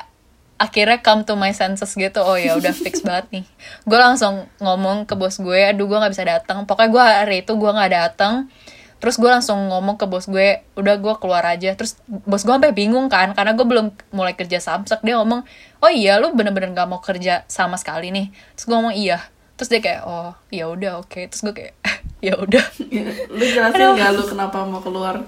akhirnya 0.62 1.02
come 1.02 1.26
to 1.26 1.34
my 1.34 1.52
senses 1.52 1.92
gitu. 1.98 2.22
Oh 2.22 2.38
ya 2.38 2.56
udah 2.58 2.72
fix 2.72 3.02
banget 3.08 3.42
nih. 3.42 3.46
Gue 3.86 4.00
langsung 4.00 4.46
ngomong 4.62 5.10
ke 5.10 5.18
bos 5.18 5.42
gue 5.42 5.60
aduh 5.74 5.86
gue 5.90 5.98
nggak 5.98 6.14
bisa 6.14 6.26
datang. 6.26 6.64
Pokoknya 6.70 6.90
gue 6.90 7.04
hari 7.04 7.38
itu 7.42 7.54
gue 7.58 7.72
nggak 7.72 7.92
datang 7.92 8.48
terus 9.04 9.20
gue 9.20 9.28
langsung 9.28 9.68
ngomong 9.68 10.00
ke 10.00 10.08
bos 10.08 10.24
gue 10.26 10.48
udah 10.74 10.96
gue 10.96 11.14
keluar 11.20 11.44
aja. 11.44 11.76
Terus 11.76 12.00
bos 12.08 12.40
gue 12.40 12.50
sampai 12.50 12.72
bingung 12.72 13.06
kan 13.06 13.36
karena 13.36 13.52
gue 13.52 13.62
belum 13.62 13.92
mulai 14.10 14.32
kerja 14.32 14.58
samsak 14.58 15.04
dia 15.04 15.20
ngomong 15.20 15.44
oh 15.78 15.92
iya 15.92 16.16
lu 16.16 16.32
bener-bener 16.32 16.72
nggak 16.72 16.88
mau 16.88 16.98
kerja 16.98 17.44
sama 17.46 17.76
sekali 17.76 18.10
nih. 18.10 18.32
Terus 18.56 18.64
gue 18.64 18.74
ngomong 18.74 18.96
iya. 18.96 19.20
Terus 19.54 19.68
dia 19.68 19.82
kayak 19.82 20.02
oh 20.04 20.32
ya 20.48 20.66
udah 20.66 20.98
oke. 20.98 21.20
Terus 21.28 21.44
gue 21.44 21.52
kayak 21.54 21.74
ya 22.32 22.34
udah. 22.34 22.64
Lu 23.36 23.44
jelasin 23.44 23.92
nggak 23.92 24.12
lu 24.14 24.24
kenapa 24.26 24.64
mau 24.64 24.80
keluar? 24.80 25.20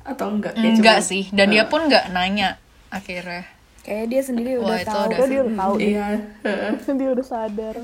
Atau 0.00 0.32
enggak 0.32 0.56
Ya, 0.56 0.72
enggak 0.72 0.98
cuma- 1.00 1.08
sih 1.12 1.24
dan 1.30 1.48
dia 1.48 1.64
Eh, 1.64 1.68
pun 1.68 1.84
nggak 1.84 2.08
nanya 2.10 2.56
akhirnya. 2.88 3.44
Kayak 3.84 4.06
dia 4.08 4.22
sendiri 4.24 4.56
Wah, 4.56 4.64
udah 4.64 4.80
tahu. 4.80 5.04
udah 5.12 5.26
dia 5.28 5.40
udah 5.44 5.56
tahu. 5.60 5.74
Iya. 5.76 6.06
Dia 6.96 7.08
udah 7.12 7.26
sadar. 7.28 7.74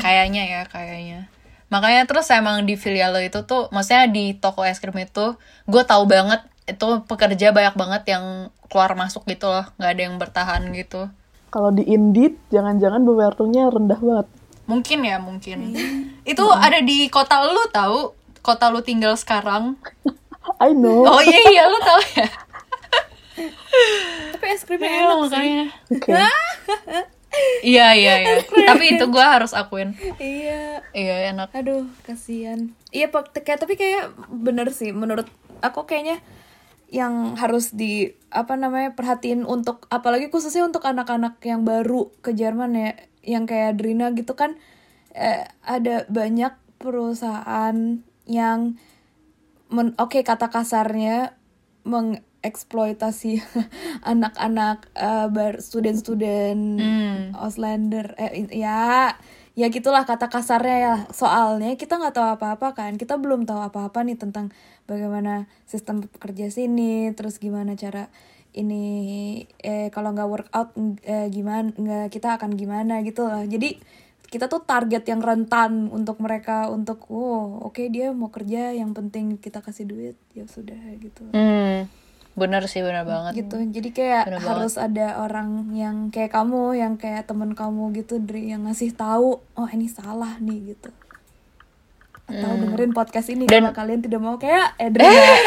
Kayaknya 0.00 0.42
ya 0.48 0.60
kayaknya 0.64 1.28
makanya 1.72 2.04
terus 2.04 2.28
emang 2.28 2.68
di 2.68 2.76
filial 2.76 3.16
itu 3.18 3.40
tuh 3.42 3.72
maksudnya 3.72 4.04
di 4.06 4.36
toko 4.36 4.60
es 4.62 4.76
krim 4.76 4.92
itu 5.00 5.40
gue 5.64 5.82
tahu 5.82 6.04
banget 6.04 6.44
itu 6.68 7.00
pekerja 7.08 7.48
banyak 7.50 7.74
banget 7.74 8.02
yang 8.12 8.24
keluar 8.68 8.92
masuk 8.92 9.24
gitu 9.24 9.48
loh 9.48 9.64
nggak 9.80 9.90
ada 9.90 10.02
yang 10.04 10.16
bertahan 10.16 10.62
gitu. 10.72 11.08
Kalau 11.48 11.68
di 11.68 11.84
Indeed 11.84 12.36
jangan-jangan 12.48 13.00
bewertungnya 13.02 13.68
rendah 13.68 14.00
banget. 14.00 14.28
Mungkin 14.64 14.98
ya 15.04 15.16
mungkin. 15.20 15.76
Itu 16.24 16.48
ada 16.48 16.80
di 16.80 17.08
kota 17.08 17.44
lu 17.44 17.60
tahu? 17.68 18.16
Kota 18.40 18.72
lu 18.72 18.80
tinggal 18.80 19.16
sekarang? 19.16 19.76
I 20.64 20.72
know. 20.72 21.04
Oh 21.04 21.20
iya 21.20 21.40
iya 21.50 21.64
lu 21.68 21.76
tahu 21.76 22.00
ya? 22.16 22.28
Tapi 24.32 24.44
es 24.48 24.62
krimnya 24.64 24.88
Iya, 24.88 25.00
enak 25.02 25.12
sih. 25.12 25.20
makanya. 25.28 25.64
Oke. 25.92 26.10
iya 27.64 27.96
iya 27.96 28.14
iya. 28.22 28.36
Tapi 28.44 28.96
itu 28.98 29.04
gue 29.08 29.24
harus 29.24 29.56
akuin. 29.56 29.96
Iya. 30.20 30.84
Iya 30.92 31.14
enak. 31.32 31.52
Aduh 31.56 31.88
kasihan. 32.04 32.72
Iya 32.92 33.08
pak 33.08 33.32
kayak 33.42 33.64
tapi 33.64 33.74
kayak 33.76 34.12
bener 34.28 34.68
sih 34.70 34.92
menurut 34.92 35.26
aku 35.64 35.88
kayaknya 35.88 36.20
yang 36.92 37.40
harus 37.40 37.72
di 37.72 38.12
apa 38.28 38.52
namanya 38.60 38.92
perhatiin 38.92 39.48
untuk 39.48 39.88
apalagi 39.88 40.28
khususnya 40.28 40.68
untuk 40.68 40.84
anak-anak 40.84 41.40
yang 41.40 41.64
baru 41.64 42.12
ke 42.20 42.36
Jerman 42.36 42.76
ya 42.76 42.90
yang 43.24 43.48
kayak 43.48 43.80
Drina 43.80 44.12
gitu 44.12 44.36
kan 44.36 44.60
eh, 45.16 45.48
ada 45.64 46.04
banyak 46.12 46.52
perusahaan 46.76 48.04
yang 48.28 48.76
oke 49.72 50.20
kata 50.20 50.52
kasarnya 50.52 51.32
mengeksploitasi 52.42 53.38
anak-anak 54.12 54.90
eh, 54.98 55.26
bar- 55.30 55.62
student-student 55.62 56.82
Auslander. 57.38 58.18
Eh 58.18 58.50
ya 58.50 59.14
ya 59.54 59.66
gitulah 59.70 60.02
kata 60.02 60.26
kasarnya 60.26 60.76
ya. 60.82 60.94
Soalnya 61.14 61.78
kita 61.78 62.02
nggak 62.02 62.18
tahu 62.18 62.26
apa-apa 62.34 62.74
kan. 62.74 62.98
Kita 62.98 63.14
belum 63.22 63.46
tahu 63.46 63.62
apa-apa 63.62 64.02
nih 64.02 64.18
tentang 64.18 64.50
bagaimana 64.90 65.46
sistem 65.70 66.02
kerja 66.18 66.50
sini 66.50 67.14
terus 67.14 67.38
gimana 67.38 67.78
cara 67.78 68.10
ini 68.52 69.46
eh 69.62 69.88
kalau 69.94 70.12
nggak 70.12 70.28
workout 70.28 70.74
eh, 71.06 71.30
gimana 71.30 71.70
nggak 71.72 72.10
kita 72.10 72.42
akan 72.42 72.58
gimana 72.58 73.06
gitu 73.06 73.22
lah. 73.22 73.46
Jadi 73.46 73.78
kita 74.32 74.48
tuh 74.48 74.64
target 74.64 75.04
yang 75.06 75.20
rentan 75.20 75.92
untuk 75.92 76.16
mereka 76.24 76.72
untuk 76.72 77.04
wow 77.12 77.68
oke 77.68 77.84
dia 77.92 78.16
mau 78.16 78.32
kerja 78.32 78.72
yang 78.72 78.96
penting 78.96 79.38
kita 79.38 79.62
kasih 79.62 79.86
duit. 79.86 80.16
Ya 80.34 80.48
sudah 80.48 80.80
gitu. 80.98 81.22
Hmm, 81.30 81.86
bener 82.32 82.64
sih 82.64 82.80
bener 82.80 83.04
banget. 83.04 83.44
gitu 83.44 83.60
jadi 83.60 83.88
kayak 83.92 84.22
Bener 84.32 84.40
harus 84.40 84.80
ada 84.80 85.20
orang 85.20 85.68
yang 85.76 86.08
kayak 86.08 86.32
kamu 86.32 86.80
yang 86.80 86.96
kayak 86.96 87.28
temen 87.28 87.52
kamu 87.52 87.92
gitu 87.92 88.16
Dri 88.24 88.48
yang 88.48 88.64
ngasih 88.64 88.96
tahu 88.96 89.36
oh 89.42 89.68
ini 89.68 89.84
salah 89.92 90.40
nih 90.40 90.72
gitu 90.72 90.88
atau 92.32 92.50
dengerin 92.56 92.96
podcast 92.96 93.28
ini 93.28 93.44
Dan- 93.44 93.68
kalau 93.68 93.76
kalian 93.84 94.00
tidak 94.00 94.20
mau 94.24 94.40
kayak 94.40 94.72
Edri 94.80 95.04
ya. 95.04 95.36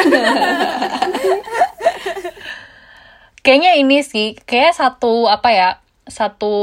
Kayaknya 3.46 3.78
ini 3.78 4.02
sih, 4.02 4.34
kayak 4.50 4.74
satu 4.74 5.30
apa 5.30 5.54
ya, 5.54 5.70
satu 6.10 6.54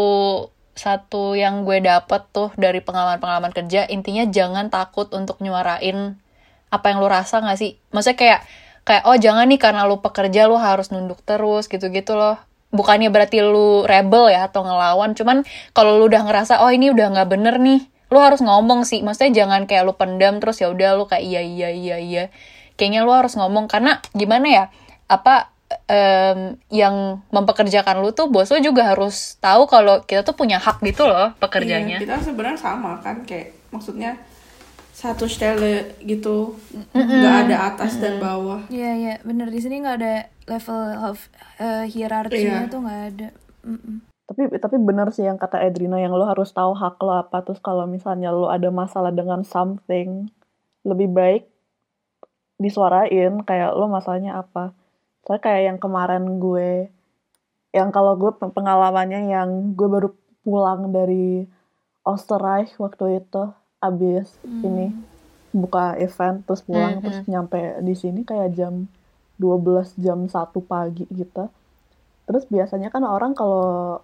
satu 0.75 1.39
yang 1.39 1.63
gue 1.63 1.79
dapet 1.79 2.27
tuh 2.35 2.51
dari 2.59 2.83
pengalaman-pengalaman 2.83 3.55
kerja, 3.55 3.87
intinya 3.87 4.27
jangan 4.27 4.67
takut 4.67 5.07
untuk 5.15 5.39
nyuarain 5.39 6.19
apa 6.75 6.87
yang 6.91 6.99
lu 6.99 7.07
rasa 7.07 7.39
gak 7.39 7.55
sih? 7.55 7.79
Maksudnya 7.95 8.19
kayak 8.19 8.41
kayak 8.83 9.07
oh 9.07 9.17
jangan 9.19 9.47
nih 9.47 9.61
karena 9.61 9.87
lu 9.87 10.03
pekerja 10.03 10.51
lu 10.51 10.59
harus 10.59 10.91
nunduk 10.91 11.23
terus 11.23 11.71
gitu-gitu 11.71 12.19
loh. 12.19 12.39
Bukannya 12.73 13.13
berarti 13.13 13.45
lu 13.45 13.85
rebel 13.85 14.33
ya 14.33 14.49
atau 14.49 14.65
ngelawan, 14.65 15.13
cuman 15.13 15.45
kalau 15.77 16.01
lu 16.01 16.09
udah 16.09 16.25
ngerasa 16.25 16.65
oh 16.65 16.73
ini 16.73 16.89
udah 16.89 17.13
nggak 17.13 17.29
bener 17.29 17.61
nih, 17.61 17.85
lu 18.09 18.17
harus 18.17 18.41
ngomong 18.41 18.89
sih. 18.89 19.05
Maksudnya 19.05 19.45
jangan 19.45 19.69
kayak 19.69 19.85
lu 19.85 19.93
pendam 19.93 20.41
terus 20.41 20.57
ya 20.57 20.73
udah 20.73 20.97
lu 20.97 21.05
kayak 21.05 21.21
iya 21.21 21.45
iya 21.45 21.69
iya 21.69 21.97
iya. 22.01 22.25
Kayaknya 22.81 23.05
lu 23.05 23.13
harus 23.13 23.37
ngomong 23.37 23.69
karena 23.69 24.01
gimana 24.17 24.47
ya? 24.49 24.65
Apa 25.05 25.53
em, 25.85 26.57
yang 26.73 27.21
mempekerjakan 27.29 28.01
lu 28.01 28.17
tuh 28.17 28.33
bos 28.33 28.49
lu 28.49 28.61
juga 28.61 28.89
harus 28.89 29.37
tahu 29.41 29.69
kalau 29.69 30.01
kita 30.05 30.25
tuh 30.25 30.33
punya 30.37 30.57
hak 30.57 30.81
gitu 30.81 31.05
loh 31.05 31.37
pekerjanya. 31.41 32.01
Iya, 32.01 32.05
kita 32.09 32.17
sebenarnya 32.25 32.61
sama 32.61 32.99
kan 33.05 33.21
kayak 33.29 33.53
maksudnya 33.69 34.17
satu 35.03 35.27
stelle 35.27 35.99
gitu 35.99 36.55
nggak 36.93 37.37
ada 37.45 37.57
atas 37.69 37.99
dan 37.99 38.17
bawah 38.17 38.63
Iya 38.69 38.91
iya 38.95 39.15
bener 39.21 39.51
di 39.51 39.59
sini 39.59 39.83
nggak 39.83 39.97
ada 39.99 40.15
level 40.47 40.79
of 41.03 41.19
uh, 41.59 41.83
hierarkinya 41.85 42.65
Iya. 42.65 42.71
tuh 42.71 42.81
nggak 42.81 43.03
ada. 43.09 43.29
Mm-mm. 43.63 43.97
Tapi 44.23 44.43
tapi 44.57 44.77
bener 44.79 45.11
sih 45.11 45.23
yang 45.23 45.37
kata 45.37 45.59
Edrina 45.61 45.99
yang 45.99 46.11
lo 46.11 46.23
harus 46.23 46.51
tahu 46.51 46.73
hak 46.73 46.97
lo 46.99 47.19
apa 47.19 47.43
terus 47.43 47.59
kalau 47.59 47.85
misalnya 47.85 48.31
lo 48.31 48.47
ada 48.47 48.71
masalah 48.71 49.11
dengan 49.11 49.43
something 49.43 50.31
lebih 50.83 51.11
baik 51.11 51.43
disuarain 52.57 53.43
kayak 53.43 53.75
lo 53.75 53.87
masalahnya 53.89 54.39
apa. 54.39 54.71
Soalnya 55.23 55.43
kayak 55.43 55.63
yang 55.67 55.79
kemarin 55.79 56.39
gue 56.39 56.91
yang 57.73 57.89
kalau 57.91 58.15
gue 58.15 58.31
pe- 58.33 58.51
pengalamannya 58.51 59.27
yang 59.27 59.49
gue 59.73 59.89
baru 59.89 60.09
pulang 60.43 60.91
dari 60.91 61.47
Österreich 62.03 62.75
waktu 62.77 63.19
itu 63.19 63.43
abis 63.83 64.31
ini 64.47 64.95
buka 65.53 65.99
event 66.01 66.47
terus 66.49 66.65
pulang 66.65 67.03
terus 67.05 67.21
nyampe 67.29 67.61
di 67.85 67.93
sini 67.93 68.25
kayak 68.25 68.57
jam 68.57 68.89
12 69.37 69.99
jam 69.99 70.25
1 70.25 70.33
pagi 70.65 71.05
gitu. 71.11 71.51
Terus 72.25 72.45
biasanya 72.47 72.89
kan 72.89 73.03
orang 73.03 73.35
kalau 73.35 74.01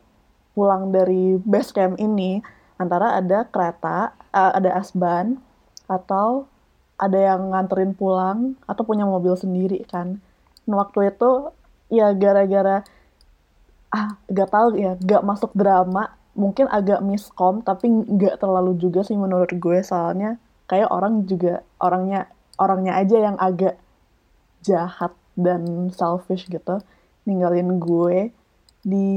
pulang 0.53 0.91
dari 0.91 1.39
base 1.39 1.71
camp 1.71 1.95
ini 2.03 2.43
antara 2.77 3.15
ada 3.15 3.47
kereta, 3.47 4.13
eh, 4.35 4.53
ada 4.59 4.75
asban 4.75 5.39
atau 5.87 6.51
ada 6.99 7.15
yang 7.15 7.55
nganterin 7.55 7.95
pulang 7.95 8.59
atau 8.67 8.83
punya 8.83 9.07
mobil 9.07 9.39
sendiri 9.39 9.87
kan. 9.87 10.19
Nah, 10.67 10.83
waktu 10.83 11.15
itu 11.15 11.55
ya 11.89 12.13
gara-gara 12.13 12.85
ah 13.89 14.21
gak 14.29 14.53
tahu 14.53 14.77
ya 14.77 15.01
gak 15.01 15.25
masuk 15.25 15.49
drama 15.57 16.13
mungkin 16.39 16.71
agak 16.71 17.03
miskom 17.03 17.67
tapi 17.67 17.91
nggak 17.91 18.39
terlalu 18.39 18.79
juga 18.79 19.03
sih 19.03 19.19
menurut 19.19 19.51
gue. 19.51 19.83
Soalnya 19.83 20.39
kayak 20.71 20.89
orang 20.89 21.27
juga 21.27 21.67
orangnya 21.83 22.31
orangnya 22.55 22.95
aja 22.95 23.17
yang 23.19 23.37
agak 23.37 23.75
jahat 24.63 25.11
dan 25.35 25.91
selfish 25.91 26.47
gitu. 26.47 26.79
Ninggalin 27.27 27.83
gue 27.83 28.31
di 28.87 29.09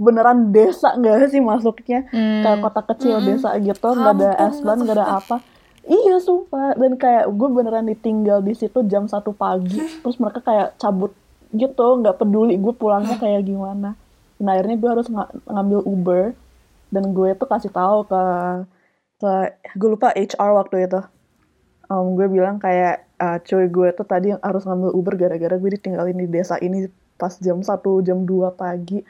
beneran 0.00 0.50
desa 0.50 0.98
nggak 0.98 1.30
sih 1.30 1.38
masuknya? 1.38 2.10
Kayak 2.10 2.58
kota 2.66 2.80
kecil 2.90 3.22
desa 3.22 3.54
gitu 3.62 3.88
nggak 3.94 4.14
ada 4.18 4.30
gitu. 4.50 4.66
nggak 4.66 4.96
ada 4.98 5.08
apa. 5.22 5.36
Iya 5.86 6.18
sumpah. 6.18 6.74
Dan 6.74 6.98
kayak 6.98 7.30
gue 7.30 7.48
beneran 7.54 7.86
ditinggal 7.86 8.42
di 8.42 8.58
situ 8.58 8.82
jam 8.90 9.06
satu 9.06 9.30
pagi 9.30 9.78
terus 9.78 10.18
mereka 10.18 10.42
kayak 10.42 10.74
cabut 10.76 11.14
gitu 11.50 11.86
nggak 11.98 12.18
peduli 12.18 12.54
gue 12.54 12.74
pulangnya 12.74 13.18
kayak 13.18 13.42
gimana 13.42 13.98
dan 14.40 14.46
akhirnya 14.48 14.74
gue 14.74 14.90
harus 14.90 15.06
nga- 15.06 15.28
ngambil 15.46 15.80
Uber 15.84 16.24
dan 16.88 17.04
gue 17.12 17.30
tuh 17.34 17.44
kasih 17.44 17.68
tahu 17.70 18.02
ke 18.02 18.22
ke 19.16 19.30
gue 19.74 19.88
lupa 19.90 20.10
HR 20.10 20.56
waktu 20.56 20.88
itu. 20.88 21.00
Em, 21.86 22.06
gue 22.14 22.26
bilang 22.26 22.56
kayak 22.56 23.04
"Ah, 23.14 23.36
cuy 23.38 23.68
gue 23.68 23.92
tuh 23.92 24.02
tadi 24.02 24.32
yang 24.32 24.40
harus 24.40 24.64
ngambil 24.64 24.90
Uber 24.90 25.14
gara-gara 25.14 25.54
gue 25.54 25.70
ditinggalin 25.70 26.16
di 26.16 26.26
desa 26.26 26.56
ini 26.56 26.88
pas 27.14 27.36
jam 27.36 27.60
1 27.60 27.68
jam 28.00 28.24
2 28.24 28.48
pagi. 28.50 29.04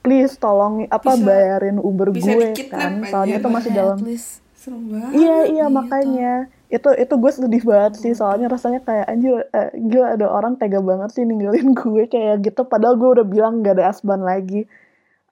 Please 0.00 0.38
tolong 0.38 0.86
apa 0.86 1.12
Bisa- 1.12 1.26
bayarin 1.26 1.76
Uber 1.76 2.14
bisa 2.14 2.30
gue 2.30 2.54
kan? 2.64 3.02
soalnya 3.02 3.36
itu 3.36 3.48
masih 3.50 3.70
Ya, 3.70 3.76
dalam 3.76 3.98
banget. 3.98 5.10
Iya 5.12 5.36
iya 5.48 5.66
makanya 5.68 6.32
itu 6.66 6.90
itu 6.98 7.14
gue 7.14 7.30
sedih 7.30 7.62
banget 7.62 7.92
sih 8.02 8.12
soalnya 8.12 8.50
rasanya 8.50 8.82
kayak 8.82 9.06
anjir 9.06 9.46
eh, 9.54 9.70
gila 9.78 10.18
ada 10.18 10.26
orang 10.26 10.58
tega 10.58 10.82
banget 10.82 11.14
sih 11.14 11.22
ninggalin 11.22 11.74
gue 11.78 12.04
kayak 12.10 12.42
gitu 12.42 12.66
padahal 12.66 12.98
gue 12.98 13.08
udah 13.20 13.26
bilang 13.26 13.62
gak 13.62 13.78
ada 13.78 13.94
asban 13.94 14.22
lagi 14.22 14.66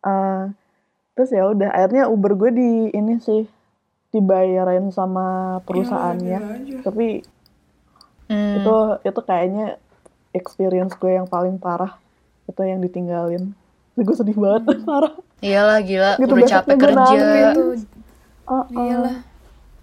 Eh, 0.05 0.43
terus 1.17 1.31
ya 1.33 1.49
udah 1.49 1.73
akhirnya 1.73 2.13
Uber 2.13 2.37
gue 2.37 2.51
di 2.53 2.71
ini 2.93 3.17
sih 3.25 3.49
dibayarin 4.13 4.93
sama 4.93 5.59
perusahaannya 5.65 6.39
gila 6.39 6.55
aja. 6.61 6.79
tapi 6.85 7.07
Hmm. 8.25 8.57
itu 8.57 8.77
itu 9.05 9.21
kayaknya 9.21 9.77
experience 10.33 10.97
gue 10.97 11.13
yang 11.13 11.29
paling 11.29 11.61
parah 11.61 12.01
itu 12.49 12.57
yang 12.65 12.81
ditinggalin 12.81 13.53
gue 14.01 14.17
sedih 14.17 14.33
banget 14.33 14.65
parah 14.89 15.13
Iyalah 15.45 15.85
gila, 15.85 16.17
Gitu, 16.17 16.33
udah 16.33 16.49
capek 16.49 16.77
kerja. 16.81 17.21
Itu 17.53 17.85
oh, 18.49 18.65
oh. 18.65 18.65
iyalah. 18.73 19.17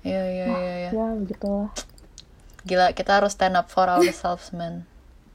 Iya 0.02 0.24
iya 0.26 0.46
iya 0.50 0.74
iya. 0.88 0.90
ya 0.92 1.08
begitulah 1.18 1.70
Gila, 2.62 2.94
kita 2.94 3.18
harus 3.18 3.34
stand 3.34 3.58
up 3.58 3.74
for 3.74 3.90
ourselves, 3.90 4.54
man. 4.54 4.86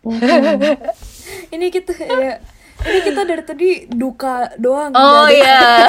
Ini 1.54 1.66
kita 1.74 1.90
ya 1.98 2.38
ini 2.76 2.98
kita 3.02 3.24
dari 3.24 3.42
tadi 3.42 3.70
duka 3.88 4.52
doang. 4.60 4.92
Oh 4.92 5.26
iya. 5.32 5.88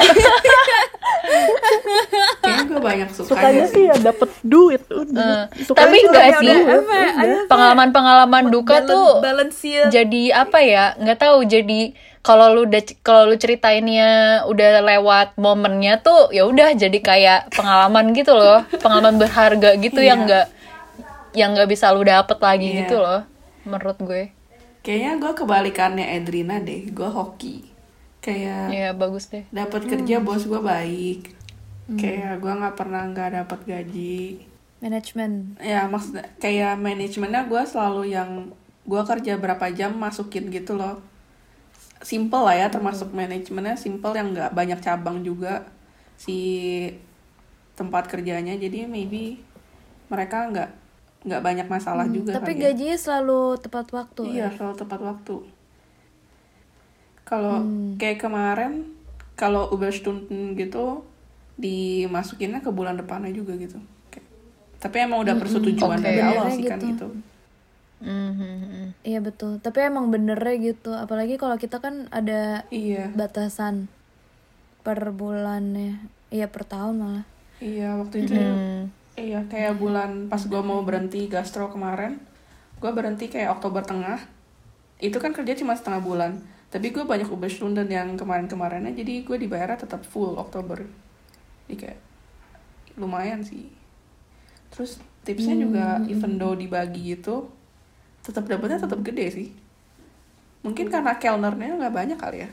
kayaknya 2.40 2.64
gue 2.64 2.80
banyak 2.80 3.08
sukanya 3.12 3.28
sukanya 3.28 3.64
sih 3.68 3.84
ya 3.84 3.94
dapet 4.00 4.30
duit 4.40 4.80
udah 4.88 5.52
Sukanya 5.52 5.84
tapi 5.84 5.96
enggak 6.08 6.26
sih. 6.40 6.56
Pengalaman-pengalaman 7.44 8.48
duka 8.48 8.80
tuh 8.88 9.20
balanceer. 9.20 9.92
jadi 9.92 10.42
apa 10.48 10.58
ya? 10.64 10.96
Nggak 10.96 11.18
tahu. 11.20 11.44
Jadi 11.44 11.92
kalau 12.28 12.52
lu 12.52 12.60
udah 12.62 12.76
kalau 13.00 13.24
lu 13.24 13.34
ceritainnya 13.34 14.08
udah 14.44 14.84
lewat 14.84 15.28
momennya 15.36 15.96
tuh 15.98 16.28
ya 16.28 16.44
udah 16.44 16.74
jadi 16.74 16.98
kayak 17.00 17.40
pengalaman 17.50 18.12
gitu 18.12 18.30
loh, 18.30 18.68
pengalaman 18.76 19.16
berharga 19.16 19.72
gitu 19.76 19.96
yang 19.98 20.22
nggak 20.22 20.46
yang 21.32 21.52
nggak 21.52 21.66
bisa 21.66 21.88
lu 21.88 22.04
dapet 22.04 22.36
lagi 22.38 22.68
Iya. 22.68 22.76
gitu 22.78 22.96
loh, 22.98 23.24
menurut 23.64 23.96
gue. 23.98 24.24
kayaknya 24.78 25.16
gue 25.16 25.32
kebalikannya 25.34 26.06
Edrina 26.14 26.56
deh 26.58 26.88
gue 26.88 27.08
hoki 27.08 27.64
kayak 28.18 28.68
Ya 28.68 28.88
bagus 28.92 29.26
deh. 29.26 29.44
dapat 29.50 29.84
kerja 29.84 30.16
bos 30.18 30.44
gue 30.44 30.56
baik 30.56 31.32
kayak 31.90 32.36
gue 32.38 32.52
nggak 32.54 32.74
pernah 32.74 33.04
nggak 33.06 33.30
dapat 33.38 33.60
gaji 33.64 34.44
Manajemen. 34.78 35.56
ya 35.58 35.84
maksudnya 35.84 36.28
kayak 36.36 36.76
manajemennya 36.76 37.42
gue 37.44 37.62
selalu 37.64 38.02
yang 38.10 38.30
gue 38.84 39.02
kerja 39.02 39.34
berapa 39.34 39.66
jam 39.70 39.92
masukin 39.92 40.48
gitu 40.48 40.76
loh 40.76 41.00
simple 42.00 42.42
lah 42.42 42.54
ya 42.54 42.66
termasuk 42.68 43.10
manajemennya 43.10 43.74
simple 43.74 44.14
yang 44.14 44.30
nggak 44.30 44.54
banyak 44.54 44.78
cabang 44.78 45.22
juga 45.22 45.66
si 46.14 46.38
tempat 47.74 48.06
kerjanya 48.06 48.54
jadi 48.54 48.86
maybe 48.86 49.38
mereka 50.08 50.46
nggak 50.48 50.70
nggak 51.18 51.42
banyak 51.42 51.66
masalah 51.66 52.06
juga 52.06 52.38
Tapi 52.38 52.54
ya. 52.54 52.70
gajinya 52.70 52.94
selalu 52.94 53.58
tepat 53.58 53.90
waktu. 53.90 54.22
Iya, 54.38 54.48
ya? 54.48 54.54
selalu 54.54 54.74
tepat 54.78 55.00
waktu. 55.02 55.36
Kalau 57.26 57.60
Hmm. 57.60 57.98
kayak 57.98 58.22
kemarin, 58.22 58.94
kalau 59.34 59.68
Überstunden 59.68 60.54
gitu, 60.54 61.02
dimasukinnya 61.58 62.62
ke 62.62 62.70
bulan 62.70 62.96
depannya 62.96 63.34
juga 63.34 63.58
gitu. 63.58 63.76
Kayak- 64.08 64.30
Tapi 64.78 64.96
emang 65.02 65.26
udah 65.26 65.34
persetujuan 65.36 65.98
Oke. 65.98 66.06
dari 66.06 66.20
awal 66.22 66.48
Benernya 66.48 66.56
sih 66.56 66.64
kan 66.64 66.78
gitu. 66.80 67.06
Mhm. 67.98 68.94
Iya 69.02 69.18
betul. 69.18 69.58
Tapi 69.58 69.90
emang 69.90 70.10
benernya 70.10 70.54
gitu. 70.58 70.94
Apalagi 70.94 71.34
kalau 71.34 71.58
kita 71.58 71.82
kan 71.82 72.06
ada 72.14 72.62
Iya, 72.70 73.10
batasan 73.14 73.90
per 74.86 75.10
bulannya. 75.10 75.98
Iya 76.30 76.46
per 76.48 76.62
tahun 76.68 76.94
malah. 77.00 77.26
iya 77.58 77.98
waktu 77.98 78.22
itu 78.22 78.38
Hmm. 78.38 78.86
Iya, 79.18 79.42
kayak 79.50 79.82
bulan 79.82 80.30
pas 80.30 80.38
gue 80.46 80.62
mau 80.62 80.78
berhenti 80.86 81.26
gastro 81.26 81.66
kemarin, 81.74 82.22
gue 82.78 82.90
berhenti 82.94 83.26
kayak 83.26 83.58
Oktober 83.58 83.82
tengah. 83.82 84.22
Itu 85.02 85.18
kan 85.18 85.34
kerja 85.34 85.58
cuma 85.58 85.74
setengah 85.74 85.98
bulan. 85.98 86.32
Tapi 86.70 86.94
gue 86.94 87.02
banyak 87.02 87.26
Überstunden 87.26 87.90
yang 87.90 88.14
kemarin-kemarinnya, 88.14 88.94
jadi 88.94 89.26
gue 89.26 89.36
dibayarnya 89.42 89.82
tetap 89.82 90.06
full 90.06 90.38
Oktober. 90.38 90.86
Jadi 91.66 91.74
kayak 91.82 91.98
lumayan 92.94 93.42
sih. 93.42 93.66
Terus 94.70 95.02
tipsnya 95.26 95.58
juga 95.58 95.98
even 96.06 96.38
though 96.38 96.54
dibagi 96.54 97.18
gitu, 97.18 97.50
tetap 98.28 98.44
dapetnya 98.44 98.76
tetap 98.78 99.00
gede 99.00 99.26
sih. 99.32 99.48
Mungkin 100.60 100.86
karena 100.86 101.16
kelnernya 101.16 101.74
nggak 101.74 101.94
banyak 101.94 102.18
kali 102.18 102.38
ya. 102.44 102.50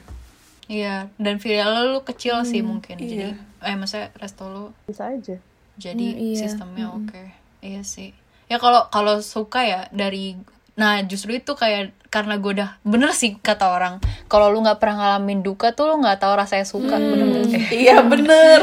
Iya, 0.65 0.95
dan 1.15 1.38
filial 1.38 1.91
lu 1.91 2.01
kecil 2.01 2.41
sih 2.41 2.63
mungkin. 2.63 2.97
iya. 2.97 3.36
Jadi 3.36 3.38
eh 3.61 3.76
maksudnya 3.76 4.09
resto 4.15 4.47
lu 4.47 4.63
Bisa 4.88 5.11
aja. 5.11 5.38
jadi 5.76 6.07
Hmm, 6.07 6.21
iya. 6.23 6.38
sistemnya 6.39 6.88
oke. 6.89 7.23
Iya 7.59 7.84
sih. 7.84 8.15
Ya 8.47 8.57
kalau 8.57 8.88
kalau 8.88 9.19
suka 9.19 9.61
ya 9.61 9.82
dari 9.91 10.39
Nah 10.76 10.99
justru 11.01 11.32
itu 11.34 11.55
kayak 11.55 11.95
karena 12.11 12.36
gue 12.36 12.51
udah 12.53 12.76
bener 12.84 13.11
sih 13.11 13.36
kata 13.36 13.63
orang 13.69 13.95
kalau 14.28 14.51
lu 14.51 14.59
nggak 14.59 14.76
pernah 14.76 14.95
ngalamin 15.15 15.39
duka 15.39 15.71
tuh 15.71 15.88
lu 15.88 16.03
nggak 16.03 16.19
tahu 16.19 16.36
rasanya 16.36 16.67
suka 16.67 16.95
bener-bener 16.95 17.47
kayak 17.47 17.71
Iya 17.71 17.97
bener. 18.03 18.59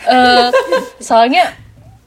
Eh, 0.00 0.48
soalnya 0.98 1.52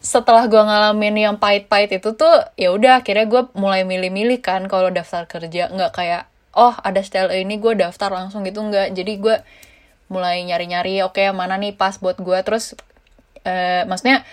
setelah 0.02 0.49
gua 0.49 0.66
ngalamin 0.66 1.30
yang 1.30 1.36
pahit-pahit 1.38 2.02
itu 2.02 2.18
tuh 2.18 2.41
ya 2.58 2.74
udah 2.74 3.06
akhirnya 3.06 3.30
gue 3.30 3.45
mulai 3.54 3.86
milih-milih 3.86 4.41
kan 4.41 4.66
kalau 4.66 4.89
daftar 4.89 5.30
kerja. 5.30 5.70
Nggak 5.70 5.93
kayak 5.93 6.26
oh 6.58 6.74
ada 6.82 7.06
style 7.06 7.30
ini 7.32 7.62
gue 7.62 7.78
daftar 7.78 8.10
langsung 8.10 8.41
gitu 8.41 8.66
nggak. 8.66 8.97
Jadi 8.97 9.14
gue 9.22 9.38
mulai 10.10 10.41
nyari-nyari 10.41 11.06
oke 11.06 11.22
yang 11.22 11.38
mana 11.38 11.56
nih 11.62 11.78
pas 11.78 12.02
buat 12.02 12.18
gue 12.18 12.36
terus 12.41 12.74
eh 13.45 13.86
maksudnya 13.86 14.26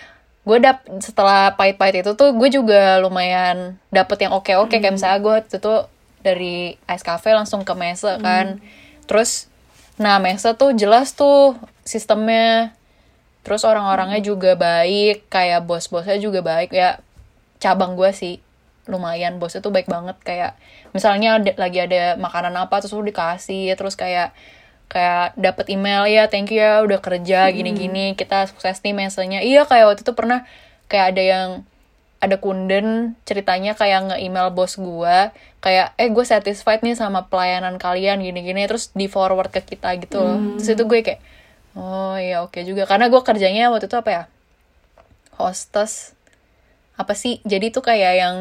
gue 0.49 0.57
dap 0.59 0.81
setelah 1.05 1.53
pahit-pahit 1.55 2.01
itu 2.01 2.17
tuh 2.17 2.33
gue 2.33 2.49
juga 2.49 2.97
lumayan 3.05 3.77
dapet 3.93 4.25
yang 4.25 4.33
oke-oke. 4.41 4.73
Kayak 4.73 4.97
misalnya 4.97 5.21
gue 5.21 5.37
itu 5.53 5.57
tuh 5.61 5.85
dari 6.25 6.81
ice 6.89 7.05
cafe 7.05 7.37
langsung 7.37 7.61
ke 7.69 7.77
mesa 7.77 8.17
kan. 8.25 8.57
Terus 9.05 9.53
nah 10.01 10.17
mesa 10.17 10.57
tuh 10.57 10.73
jelas 10.73 11.13
tuh 11.13 11.61
sistemnya 11.85 12.73
terus 13.49 13.65
orang-orangnya 13.65 14.21
juga 14.21 14.53
baik 14.61 15.33
kayak 15.33 15.65
bos-bosnya 15.65 16.21
juga 16.21 16.45
baik. 16.45 16.69
Ya 16.77 17.01
cabang 17.57 17.97
gue 17.97 18.13
sih 18.13 18.45
lumayan. 18.85 19.41
Bosnya 19.41 19.65
tuh 19.65 19.73
baik 19.73 19.89
banget 19.89 20.21
kayak 20.21 20.53
misalnya 20.93 21.41
ada- 21.41 21.57
lagi 21.57 21.81
ada 21.81 22.21
makanan 22.21 22.53
apa 22.61 22.85
terus 22.85 22.93
lu 22.93 23.01
dikasih 23.01 23.73
terus 23.73 23.97
kayak 23.97 24.37
kayak 24.93 25.37
dapat 25.37 25.69
email 25.73 26.05
ya 26.09 26.29
thank 26.29 26.53
you 26.53 26.61
ya 26.61 26.81
udah 26.85 27.01
kerja 27.01 27.49
gini-gini 27.53 28.13
kita 28.13 28.45
sukses 28.53 28.85
nih 28.85 28.93
mesenya. 28.93 29.41
Iya 29.41 29.65
kayak 29.65 29.85
waktu 29.97 30.03
itu 30.05 30.13
pernah 30.13 30.45
kayak 30.93 31.17
ada 31.17 31.23
yang 31.25 31.49
ada 32.19 32.37
kunden 32.37 33.15
ceritanya 33.25 33.79
kayak 33.79 34.11
nge-email 34.11 34.51
bos 34.51 34.75
gua 34.75 35.31
kayak 35.63 35.95
eh 36.01 36.11
gue 36.11 36.25
satisfied 36.27 36.83
nih 36.83 36.99
sama 36.99 37.31
pelayanan 37.31 37.79
kalian 37.79 38.19
gini-gini 38.23 38.67
terus 38.67 38.91
di 38.91 39.07
forward 39.07 39.51
ke 39.55 39.63
kita 39.63 39.95
gitu 40.03 40.19
loh. 40.19 40.39
Terus 40.59 40.69
itu 40.75 40.85
gue 40.87 41.01
kayak 41.05 41.21
oh 41.79 42.17
iya 42.19 42.43
oke 42.43 42.59
juga 42.67 42.83
karena 42.91 43.07
gue 43.07 43.23
kerjanya 43.23 43.71
waktu 43.71 43.87
itu 43.87 43.97
apa 43.97 44.11
ya 44.11 44.23
hostess 45.39 46.19
apa 46.99 47.15
sih 47.15 47.39
jadi 47.47 47.71
tuh 47.71 47.87
kayak 47.87 48.15
yang 48.19 48.37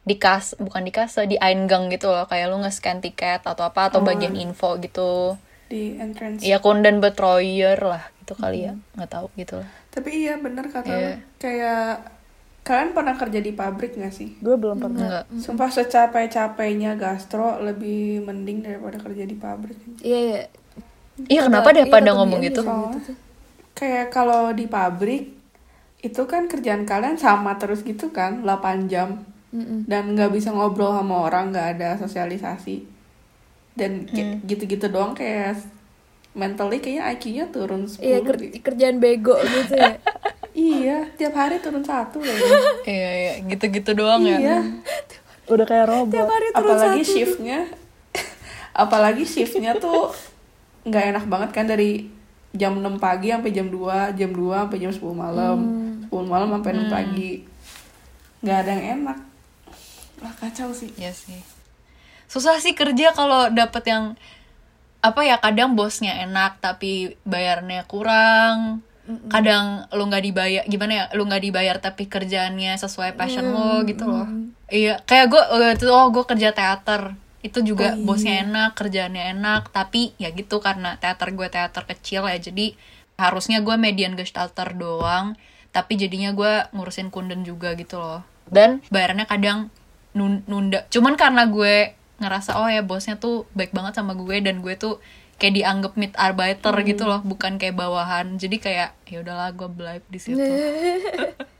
di 0.00 0.16
kas 0.16 0.56
bukan 0.56 0.82
di 0.88 0.92
kasa 0.96 1.28
di 1.28 1.36
Eingang 1.36 1.92
gitu 1.92 2.08
loh 2.08 2.24
kayak 2.24 2.48
lu 2.48 2.56
nge-scan 2.64 3.04
tiket 3.04 3.44
atau 3.44 3.68
apa 3.68 3.92
atau 3.92 4.00
bagian 4.00 4.32
info 4.32 4.80
gitu 4.80 5.36
Di 5.68 6.00
entrance. 6.00 6.40
ya 6.42 6.58
kunden 6.64 6.98
betroyer 7.04 7.76
lah 7.76 8.08
gitu 8.24 8.32
kali 8.34 8.66
ya 8.66 8.72
nggak 8.96 9.10
tahu 9.12 9.28
gitu 9.36 9.60
lah 9.60 9.70
Tapi 9.90 10.10
iya 10.24 10.34
bener 10.38 10.70
kata 10.70 10.86
lo. 10.88 11.10
Kayak 11.42 12.06
kalian 12.62 12.90
pernah 12.94 13.14
kerja 13.18 13.42
di 13.42 13.50
pabrik 13.50 13.98
gak 13.98 14.14
sih? 14.14 14.38
Gue 14.38 14.54
belum 14.54 14.78
pernah. 14.78 15.26
enggak 15.26 15.42
Sumpah 15.42 15.66
secapek-capeknya 15.66 16.94
gastro 16.94 17.58
lebih 17.58 18.22
mending 18.22 18.62
daripada 18.62 19.02
kerja 19.02 19.26
di 19.26 19.34
pabrik. 19.34 19.74
Iya, 19.98 20.18
iya. 20.30 20.42
Iya 21.26 21.40
kenapa 21.44 21.68
deh 21.70 21.84
Iya, 21.84 21.90
pada 21.90 22.06
kata 22.06 22.16
ngomong 22.16 22.38
dia 22.38 22.46
gitu. 22.46 22.60
Soalnya 22.62 23.14
kayak 23.72 24.06
kalau 24.08 24.50
di 24.50 24.64
pabrik 24.64 25.24
itu 26.00 26.22
kan 26.24 26.46
kerjaan 26.46 26.84
kalian 26.84 27.16
sama 27.16 27.56
terus 27.56 27.80
gitu 27.80 28.08
kan 28.08 28.40
8 28.40 28.86
jam 28.86 29.20
Mm-mm. 29.50 29.84
dan 29.84 30.14
nggak 30.14 30.30
bisa 30.30 30.48
ngobrol 30.48 30.92
sama 30.92 31.22
orang 31.22 31.50
nggak 31.50 31.68
ada 31.74 31.88
sosialisasi 31.96 32.84
dan 33.72 34.04
kayak 34.06 34.44
gitu-gitu 34.44 34.86
doang 34.86 35.12
kayak 35.12 35.60
mentally 36.30 36.78
kayaknya 36.78 37.04
IQ-nya 37.10 37.44
turun 37.48 37.84
10 37.84 38.00
Iya, 38.00 38.18
ker- 38.22 38.38
deh. 38.38 38.50
kerjaan 38.60 38.96
bego 38.96 39.34
gitu 39.36 39.74
ya. 39.74 39.96
iya 40.52 40.98
tiap 41.14 41.32
hari 41.32 41.58
turun 41.58 41.80
satu 41.80 42.18
loh 42.18 42.36
iya 42.82 43.10
iya 43.12 43.32
gitu-gitu 43.44 43.92
doang 43.92 44.22
ya 44.22 44.36
iya 44.36 44.58
Udah 45.46 45.64
kayak 45.64 45.86
robot. 45.86 46.26
apalagi 46.52 47.02
shiftnya 47.02 47.66
apalagi 48.74 49.24
shiftnya 49.24 49.74
tuh 49.74 50.10
nggak 50.84 51.04
enak 51.14 51.24
banget 51.28 51.50
kan 51.52 51.66
dari 51.68 52.08
jam 52.50 52.82
6 52.82 52.98
pagi 52.98 53.30
sampai 53.30 53.52
jam 53.54 53.70
2 53.70 54.18
jam 54.18 54.30
2 54.34 54.62
sampai 54.66 54.78
jam 54.80 54.92
10 54.92 55.02
malam. 55.14 55.58
10 56.08 56.26
malam 56.26 56.48
sampai 56.50 56.70
6 56.74 56.90
pagi. 56.90 57.30
Nggak 58.42 58.58
ada 58.64 58.70
yang 58.74 58.84
enak. 59.00 59.18
Lah 60.20 60.32
kacau 60.36 60.74
sih. 60.74 60.90
Iya 60.98 61.14
sih. 61.14 61.40
Susah 62.30 62.58
sih 62.62 62.74
kerja 62.74 63.10
kalau 63.14 63.50
dapet 63.50 63.86
yang 63.90 64.14
apa 65.00 65.24
ya 65.24 65.40
kadang 65.40 65.74
bosnya 65.74 66.12
enak 66.26 66.60
tapi 66.60 67.16
bayarnya 67.24 67.86
kurang. 67.88 68.82
Kadang 69.26 69.90
lu 69.90 70.06
nggak 70.06 70.22
dibayar 70.22 70.62
gimana 70.70 70.92
ya 70.94 71.04
lu 71.18 71.26
nggak 71.26 71.42
dibayar 71.42 71.76
tapi 71.82 72.06
kerjaannya 72.06 72.78
sesuai 72.78 73.18
passion 73.18 73.50
lo 73.50 73.82
gitu 73.82 74.06
loh. 74.06 74.26
Iya 74.70 75.02
kayak 75.02 75.26
gue 75.34 75.42
oh 75.90 76.06
gue 76.14 76.24
kerja 76.26 76.54
teater 76.54 77.18
itu 77.40 77.64
juga 77.64 77.96
bosnya 77.96 78.44
enak 78.44 78.76
kerjaannya 78.76 79.32
enak 79.36 79.72
tapi 79.72 80.12
ya 80.20 80.28
gitu 80.30 80.60
karena 80.60 81.00
teater 81.00 81.32
gue 81.32 81.48
teater 81.48 81.88
kecil 81.88 82.28
ya 82.28 82.36
jadi 82.36 82.76
harusnya 83.16 83.64
gue 83.64 83.76
median 83.80 84.12
gestalter 84.16 84.76
doang 84.76 85.40
tapi 85.70 85.94
jadinya 85.94 86.34
gue 86.34 86.66
ngurusin 86.74 87.14
kunden 87.14 87.46
juga 87.46 87.78
gitu 87.78 88.02
loh. 88.02 88.26
Dan? 88.50 88.82
Bayarnya 88.90 89.26
kadang 89.30 89.70
nun- 90.18 90.42
nunda. 90.50 90.82
Cuman 90.90 91.14
karena 91.14 91.46
gue 91.46 91.94
ngerasa 92.18 92.58
oh 92.58 92.68
ya 92.68 92.82
bosnya 92.82 93.16
tuh 93.16 93.46
baik 93.54 93.70
banget 93.70 93.96
sama 93.96 94.18
gue 94.18 94.36
dan 94.42 94.60
gue 94.60 94.74
tuh 94.76 94.98
kayak 95.40 95.56
dianggap 95.56 95.92
mid 95.96 96.12
arbeiter 96.18 96.74
gitu 96.84 97.06
loh 97.06 97.22
bukan 97.22 97.56
kayak 97.62 97.78
bawahan. 97.78 98.34
Jadi 98.36 98.58
kayak 98.58 98.98
ya 99.06 99.22
udahlah 99.22 99.54
gue 99.54 99.68
believe 99.70 100.06
di 100.10 100.18
situ 100.18 100.42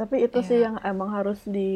Tapi 0.00 0.16
itu 0.22 0.40
sih 0.40 0.56
Iya. 0.56 0.64
yang 0.64 0.76
emang 0.82 1.12
harus 1.12 1.36
di 1.44 1.70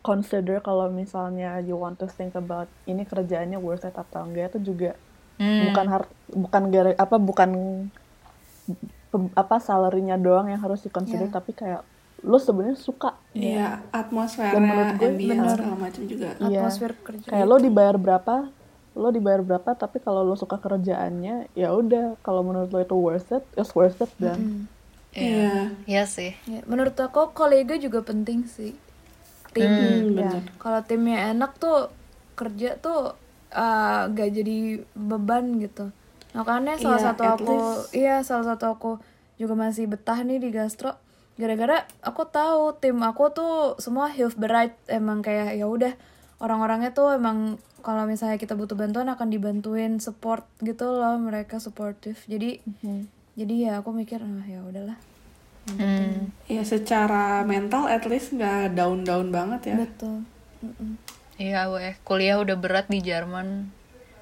consider 0.00 0.58
kalau 0.58 0.90
misalnya 0.90 1.56
you 1.60 1.74
want 1.74 1.94
to 1.94 2.06
think 2.08 2.34
about 2.34 2.66
ini 2.84 3.02
kerjaannya 3.02 3.54
worth 3.56 3.84
it 3.84 3.94
atau 3.94 4.20
enggak 4.20 4.50
itu 4.52 4.68
juga 4.68 4.92
Hmm. 5.36 5.70
bukan 5.70 5.86
har 5.86 6.02
bukan 6.28 6.62
gara 6.68 6.90
apa 6.98 7.16
bukan 7.16 7.50
pem- 9.08 9.32
apa 9.32 9.56
salary-nya 9.58 10.16
doang 10.16 10.46
yang 10.46 10.58
harus 10.58 10.82
di 10.82 10.90
consider 10.90 11.30
tapi 11.30 11.52
kayak 11.52 11.86
lu 12.20 12.34
sebenarnya 12.36 12.74
suka 12.74 13.14
iya 13.30 13.78
Dan 14.50 14.58
menurut 14.60 14.90
gue 14.98 15.10
bener. 15.14 15.54
segala 15.54 15.76
macam 15.78 16.02
juga 16.04 16.34
Iya. 16.36 16.58
Atmosfer 16.60 16.90
kerja. 16.98 17.26
kayak 17.28 17.46
lo 17.46 17.56
dibayar 17.56 17.94
berapa 17.96 18.50
lo 18.92 19.08
dibayar 19.08 19.38
berapa 19.40 19.70
tapi 19.72 20.02
kalau 20.02 20.26
lo 20.26 20.34
suka 20.34 20.58
kerjaannya 20.58 21.54
ya 21.54 21.70
udah 21.70 22.18
kalau 22.18 22.42
menurut 22.42 22.66
lo 22.68 22.82
itu 22.82 22.96
worth 22.96 23.30
it 23.30 23.46
it's 23.54 23.70
worth 23.70 23.94
it 23.96 24.10
dan 24.18 24.66
iya 25.10 25.72
Iya 25.84 26.04
sih 26.04 26.32
Ya, 26.44 26.60
menurut 26.64 26.92
aku 26.94 27.32
kolega 27.32 27.74
juga 27.74 28.00
penting 28.00 28.44
sih. 28.44 28.76
Tim. 29.50 29.64
Hmm, 29.64 30.14
Ya. 30.14 30.30
Kalau 30.56 30.80
timnya 30.82 31.32
enak 31.32 31.56
tuh 31.56 31.88
kerja 32.34 32.76
tuh 32.76 33.16
uh, 33.50 34.00
gak 34.06 34.30
jadi 34.30 34.84
beban 34.92 35.56
gitu. 35.58 35.88
Makanya 36.32 36.76
salah 36.76 37.00
Iya, 37.00 37.06
satu 37.08 37.22
at 37.24 37.32
aku, 37.34 37.48
least. 37.50 37.80
iya 37.92 38.16
salah 38.20 38.46
satu 38.46 38.64
aku 38.68 38.90
juga 39.34 39.54
masih 39.54 39.88
betah 39.88 40.20
nih 40.20 40.38
di 40.38 40.52
gastro. 40.52 40.94
Gara-gara 41.34 41.88
aku 42.00 42.26
tahu 42.26 42.76
tim 42.76 42.98
aku 43.00 43.30
tuh 43.30 43.54
semua 43.78 44.06
health 44.08 44.36
berat 44.36 44.76
emang 44.86 45.22
kayak 45.22 45.54
ya 45.54 45.64
udah 45.64 45.96
orang-orangnya 46.38 46.92
tuh 46.92 47.14
emang 47.14 47.56
kalau 47.80 48.04
misalnya 48.04 48.36
kita 48.36 48.52
butuh 48.52 48.74
bantuan 48.74 49.06
akan 49.06 49.30
dibantuin 49.30 49.96
support 49.98 50.42
gitu 50.60 50.84
loh 50.92 51.14
mereka 51.16 51.56
supportive 51.56 52.18
jadi 52.26 52.58
jadi 53.38 53.54
ya 53.60 53.72
aku 53.78 53.94
mikir 53.94 54.18
ah 54.18 54.42
ya 54.44 54.60
udahlah 54.60 54.98
Hmm. 55.68 56.32
Ya 56.48 56.64
secara 56.64 57.44
mental 57.44 57.84
at 57.86 58.08
least 58.08 58.32
nggak 58.32 58.72
down-down 58.72 59.28
banget 59.28 59.60
ya. 59.68 59.76
betul. 59.78 60.24
Iya 61.36 61.68
weh, 61.68 61.92
kuliah 62.02 62.40
udah 62.40 62.56
berat 62.56 62.88
di 62.88 62.98
Jerman. 62.98 63.68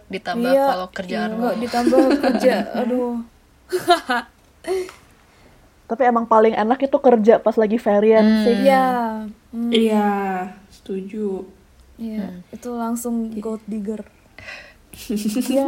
Ditambah 0.06 0.42
Iya, 0.42 0.66
kalau 0.68 0.88
kerjaan 0.90 1.30
nggak 1.32 1.54
lo. 1.54 1.62
ditambah 1.62 1.98
kerja 2.26 2.54
aduh 2.74 3.22
Tapi 5.86 6.02
emang 6.02 6.26
paling 6.26 6.50
enak 6.52 6.82
itu 6.82 6.98
kerja 6.98 7.38
pas 7.38 7.54
lagi 7.54 7.78
varian 7.78 8.26
sih. 8.42 8.66
Iya, 8.66 8.86
hmm, 9.54 9.70
Iya, 9.70 10.10
setuju. 10.68 11.46
iya, 11.94 12.42
itu 12.50 12.68
langsung 12.74 13.30
gold 13.38 13.62
digger. 13.64 14.02
Iya. 15.46 15.62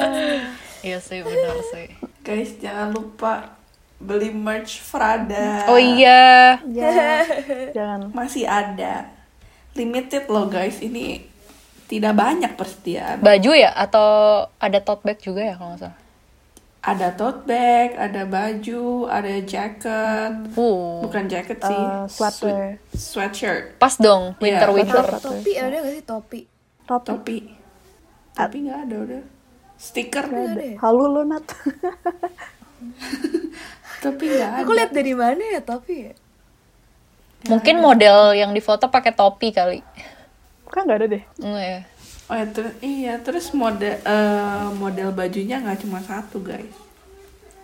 Iya 0.80 0.98
sih, 0.98 1.20
benar 1.20 1.58
sih. 1.66 1.86
Guys, 2.22 2.54
jangan 2.56 2.92
lupa 2.92 3.56
beli 3.98 4.30
merch 4.30 4.78
Prada. 4.84 5.66
Oh 5.66 5.74
iya, 5.74 6.58
Iya. 6.62 7.26
Jangan. 7.76 8.14
Masih 8.14 8.46
ada. 8.46 9.10
Limited 9.74 10.26
loh 10.26 10.46
guys, 10.46 10.78
ini 10.78 11.22
tidak 11.86 12.14
banyak 12.14 12.52
persediaan. 12.52 13.18
baju 13.18 13.50
ya 13.50 13.72
atau 13.72 14.06
ada 14.56 14.78
tote 14.78 15.02
bag 15.02 15.18
juga 15.18 15.40
ya 15.40 15.54
kalau 15.54 15.72
nggak 15.72 15.82
salah. 15.82 15.98
Ada 16.78 17.08
tote 17.12 17.42
bag, 17.44 17.96
ada 17.96 18.22
baju, 18.22 18.84
ada 19.08 19.34
jacket. 19.42 20.32
Uh, 20.54 21.02
Bukan 21.02 21.26
jacket 21.26 21.58
sih. 21.58 21.74
Eh, 21.74 22.04
sweater. 22.06 22.38
Sweat- 22.38 22.78
sweatshirt. 22.92 23.64
pas 23.76 23.94
dong, 23.96 24.38
winter 24.38 24.70
winter. 24.70 25.04
Topi 25.18 25.52
ada 25.54 25.74
gak 25.80 25.92
sih 25.92 26.04
topi? 26.04 26.40
Top. 26.84 27.02
Topi. 27.02 27.38
Tapi 28.32 28.56
nggak 28.62 28.78
ada 28.86 28.96
udah. 29.00 29.22
Stiker. 29.78 30.26
Nggak 30.26 30.58
ada 30.58 30.62
ya? 30.62 30.76
Halo 30.82 31.04
lu 31.06 31.22
Nat. 31.30 31.46
Tapi 34.04 34.24
nggak 34.26 34.48
ada. 34.50 34.60
Aku 34.66 34.70
lihat 34.74 34.90
dari 34.90 35.14
mana 35.14 35.40
ya 35.40 35.62
topi 35.62 36.10
ya? 36.10 36.14
Mungkin 37.46 37.78
model 37.78 38.34
yang 38.34 38.50
difoto 38.50 38.90
pakai 38.90 39.14
topi 39.14 39.54
kali. 39.54 39.80
kan 40.68 40.84
nggak 40.84 40.98
ada 41.00 41.06
deh. 41.08 41.24
Enggak 41.40 41.64
ya. 41.64 41.80
Oh 42.28 42.36
ya, 42.36 42.46
ter- 42.52 42.76
iya, 42.84 43.14
terus 43.24 43.56
model 43.56 43.96
eh, 44.04 44.68
model 44.76 45.16
bajunya 45.16 45.64
nggak 45.64 45.80
cuma 45.80 46.02
satu 46.04 46.44
guys. 46.44 46.68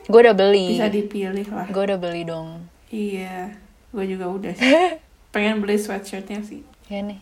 Gue 0.09 0.25
udah 0.25 0.33
beli. 0.33 0.79
Bisa 0.79 0.89
dipilih 0.89 1.45
lah. 1.53 1.69
Gue 1.69 1.85
udah 1.85 1.99
beli 2.01 2.25
dong. 2.25 2.65
Iya, 2.89 3.53
gue 3.93 4.05
juga 4.09 4.31
udah 4.33 4.53
sih. 4.57 4.73
Pengen 5.35 5.61
beli 5.61 5.77
sweatshirtnya 5.77 6.41
sih. 6.47 6.65
Ya 6.89 7.05
nih. 7.05 7.21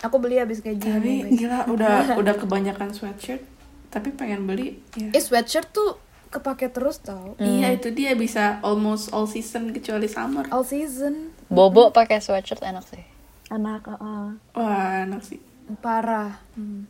Aku 0.00 0.16
beli 0.16 0.40
habis 0.40 0.64
gajian. 0.64 1.04
Tapi 1.04 1.36
gila 1.36 1.68
udah 1.68 1.92
udah 2.20 2.34
kebanyakan 2.40 2.96
sweatshirt. 2.96 3.44
Tapi 3.90 4.14
pengen 4.14 4.46
beli. 4.46 4.78
Ya. 4.94 5.10
Eh 5.10 5.22
sweatshirt 5.22 5.74
tuh 5.74 5.98
kepake 6.30 6.70
terus 6.70 7.02
tau. 7.02 7.34
Iya 7.42 7.74
itu 7.74 7.90
dia 7.90 8.14
bisa 8.14 8.62
almost 8.62 9.10
all 9.10 9.26
season 9.26 9.74
kecuali 9.74 10.06
summer. 10.06 10.46
All 10.54 10.62
season. 10.62 11.34
Bobo 11.50 11.90
pakai 11.90 12.22
sweatshirt 12.22 12.62
enak 12.62 12.86
sih. 12.86 13.02
Anak. 13.50 13.90
uh, 13.90 13.98
uh. 13.98 14.26
Wah 14.54 15.02
enak 15.02 15.26
sih. 15.26 15.42
Parah. 15.82 16.38
Hmm. 16.54 16.86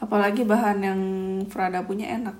Apalagi 0.00 0.42
bahan 0.42 0.78
yang 0.80 1.00
Prada 1.52 1.84
punya 1.84 2.08
enak. 2.10 2.34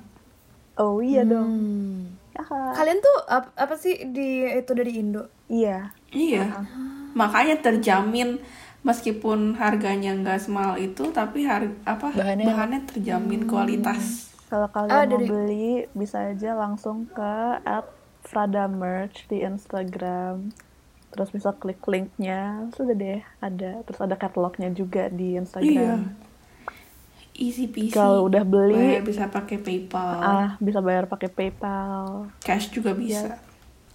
Oh 0.80 1.04
iya 1.04 1.22
dong. 1.22 1.52
Hmm. 1.52 2.00
Ya. 2.32 2.42
Kalian 2.48 2.98
tuh 3.04 3.16
ap- 3.28 3.52
apa 3.54 3.76
sih 3.76 4.08
di 4.08 4.48
itu 4.48 4.72
dari 4.72 4.96
Indo? 4.96 5.28
Iya. 5.52 5.92
Iya. 6.08 6.64
Makanya 7.12 7.60
terjamin 7.60 8.40
meskipun 8.82 9.54
harganya 9.54 10.12
nggak 10.12 10.38
semahal 10.38 10.74
itu 10.74 11.10
tapi 11.10 11.42
harga 11.42 11.70
apa 11.84 12.10
Bahannya 12.10 12.44
bahannya, 12.44 12.80
terjamin 12.84 13.46
kualitas. 13.46 14.30
Kalau 14.46 14.68
kalian 14.68 14.92
Ah, 14.92 15.02
mau 15.02 15.10
dari- 15.12 15.26
beli 15.26 15.68
bisa 15.92 16.28
aja 16.28 16.52
langsung 16.52 17.06
ke 17.06 17.34
at 17.58 17.86
Frada 18.22 18.66
Merch 18.66 19.24
di 19.26 19.40
Instagram. 19.40 20.52
Terus 21.08 21.28
bisa 21.30 21.52
klik 21.52 21.80
linknya, 21.84 22.68
sudah 22.70 22.92
deh 22.92 23.20
ada. 23.38 23.80
Terus 23.82 23.98
ada 23.98 24.14
catalognya 24.14 24.68
juga 24.70 25.08
di 25.08 25.32
Iya. 25.32 25.40
Instagram. 25.40 26.00
Easy 27.34 27.64
peasy. 27.64 27.92
Kalau 27.92 28.26
udah 28.26 28.44
beli, 28.44 28.76
Bayar 28.76 29.02
bisa 29.02 29.24
pakai 29.26 29.56
PayPal, 29.56 30.20
ah 30.20 30.48
bisa 30.58 30.80
bayar 30.80 31.06
pakai 31.06 31.28
PayPal. 31.28 32.28
cash 32.38 32.68
juga 32.68 32.92
bisa. 32.92 33.40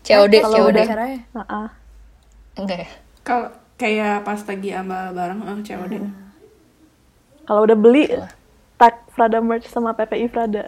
COD, 0.01 0.33
Eh, 0.33 0.41
kalau 0.41 0.57
COD. 0.57 0.69
udah 0.73 0.83
caranya. 0.87 1.19
Ah, 1.31 1.41
ah. 1.45 1.69
Enggak 2.55 2.77
ya? 2.79 2.89
Kalau 3.21 3.47
kayak 3.77 4.25
pas 4.25 4.41
lagi 4.41 4.69
ambal 4.73 5.13
bareng 5.13 5.39
eh, 5.39 5.57
COD. 5.63 5.93
Kalau 7.47 7.61
udah 7.63 7.77
beli, 7.77 8.11
tag 8.75 8.99
Frada 9.13 9.39
Merch 9.39 9.69
sama 9.69 9.93
PPI 9.93 10.27
Frada. 10.27 10.67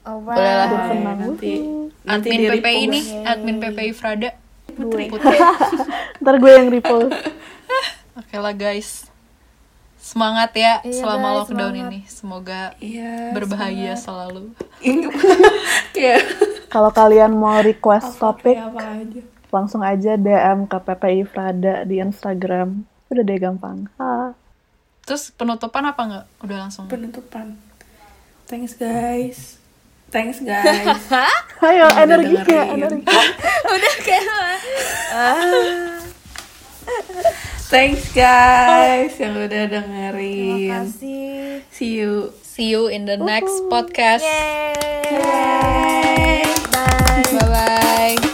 Alright. 0.00 0.38
Boleh 0.38 0.54
lah. 0.54 0.68
Senang. 0.88 1.18
nanti 1.18 1.52
nanti 2.06 2.28
Admin 2.30 2.38
di 2.38 2.46
PPI 2.48 2.78
ini, 2.86 3.00
admin 3.24 3.56
PPI 3.58 3.92
Frada. 3.92 4.30
Putri. 4.70 5.10
Ntar 6.22 6.34
gue 6.38 6.52
yang 6.52 6.68
repost. 6.70 7.10
Oke 8.20 8.36
lah 8.38 8.54
guys. 8.54 9.10
Semangat 10.00 10.56
ya 10.56 10.80
Iya, 10.80 10.96
selama 10.96 11.28
guys, 11.28 11.36
lockdown 11.44 11.72
semangat. 11.76 11.90
ini. 11.92 11.98
Semoga 12.08 12.60
Iya. 12.80 13.36
berbahaya 13.36 13.92
selalu. 13.94 14.54
Kayak 15.94 16.24
Kalau 16.70 16.90
kalian 16.94 17.34
mau 17.34 17.58
request 17.60 18.16
topik, 18.16 18.54
apa 18.54 19.02
aja. 19.02 19.22
Langsung 19.50 19.82
aja 19.82 20.14
DM 20.14 20.66
ke 20.66 20.78
PPI 20.78 21.22
Frada 21.26 21.82
di 21.84 21.98
Instagram. 21.98 22.82
Udah 23.10 23.22
deh 23.22 23.38
gampang. 23.38 23.90
Ah. 23.98 24.32
Terus 25.04 25.34
penutupan 25.34 25.82
apa 25.86 26.02
nggak? 26.06 26.24
Udah 26.46 26.56
langsung. 26.66 26.86
Penutupan. 26.86 27.58
Thanks 28.46 28.74
guys. 28.74 29.58
Thanks 30.10 30.42
guys. 30.42 31.06
Ayo, 31.66 31.86
Udah 31.86 32.02
energinya, 32.02 32.42
dengerin. 32.66 33.02
energi. 33.02 33.18
Udah 33.74 33.94
kayak 34.02 34.58
Thanks 37.70 38.10
guys 38.10 39.14
yang 39.22 39.38
udah 39.38 39.46
Terima 39.46 39.86
dengerin. 39.86 40.70
kasih. 40.74 41.62
See 41.70 42.02
you. 42.02 42.34
See 42.42 42.74
you 42.74 42.90
in 42.90 43.06
the 43.06 43.14
next 43.14 43.62
podcast. 43.70 44.26
Yeay. 44.26 44.74
Bye. 47.30 48.29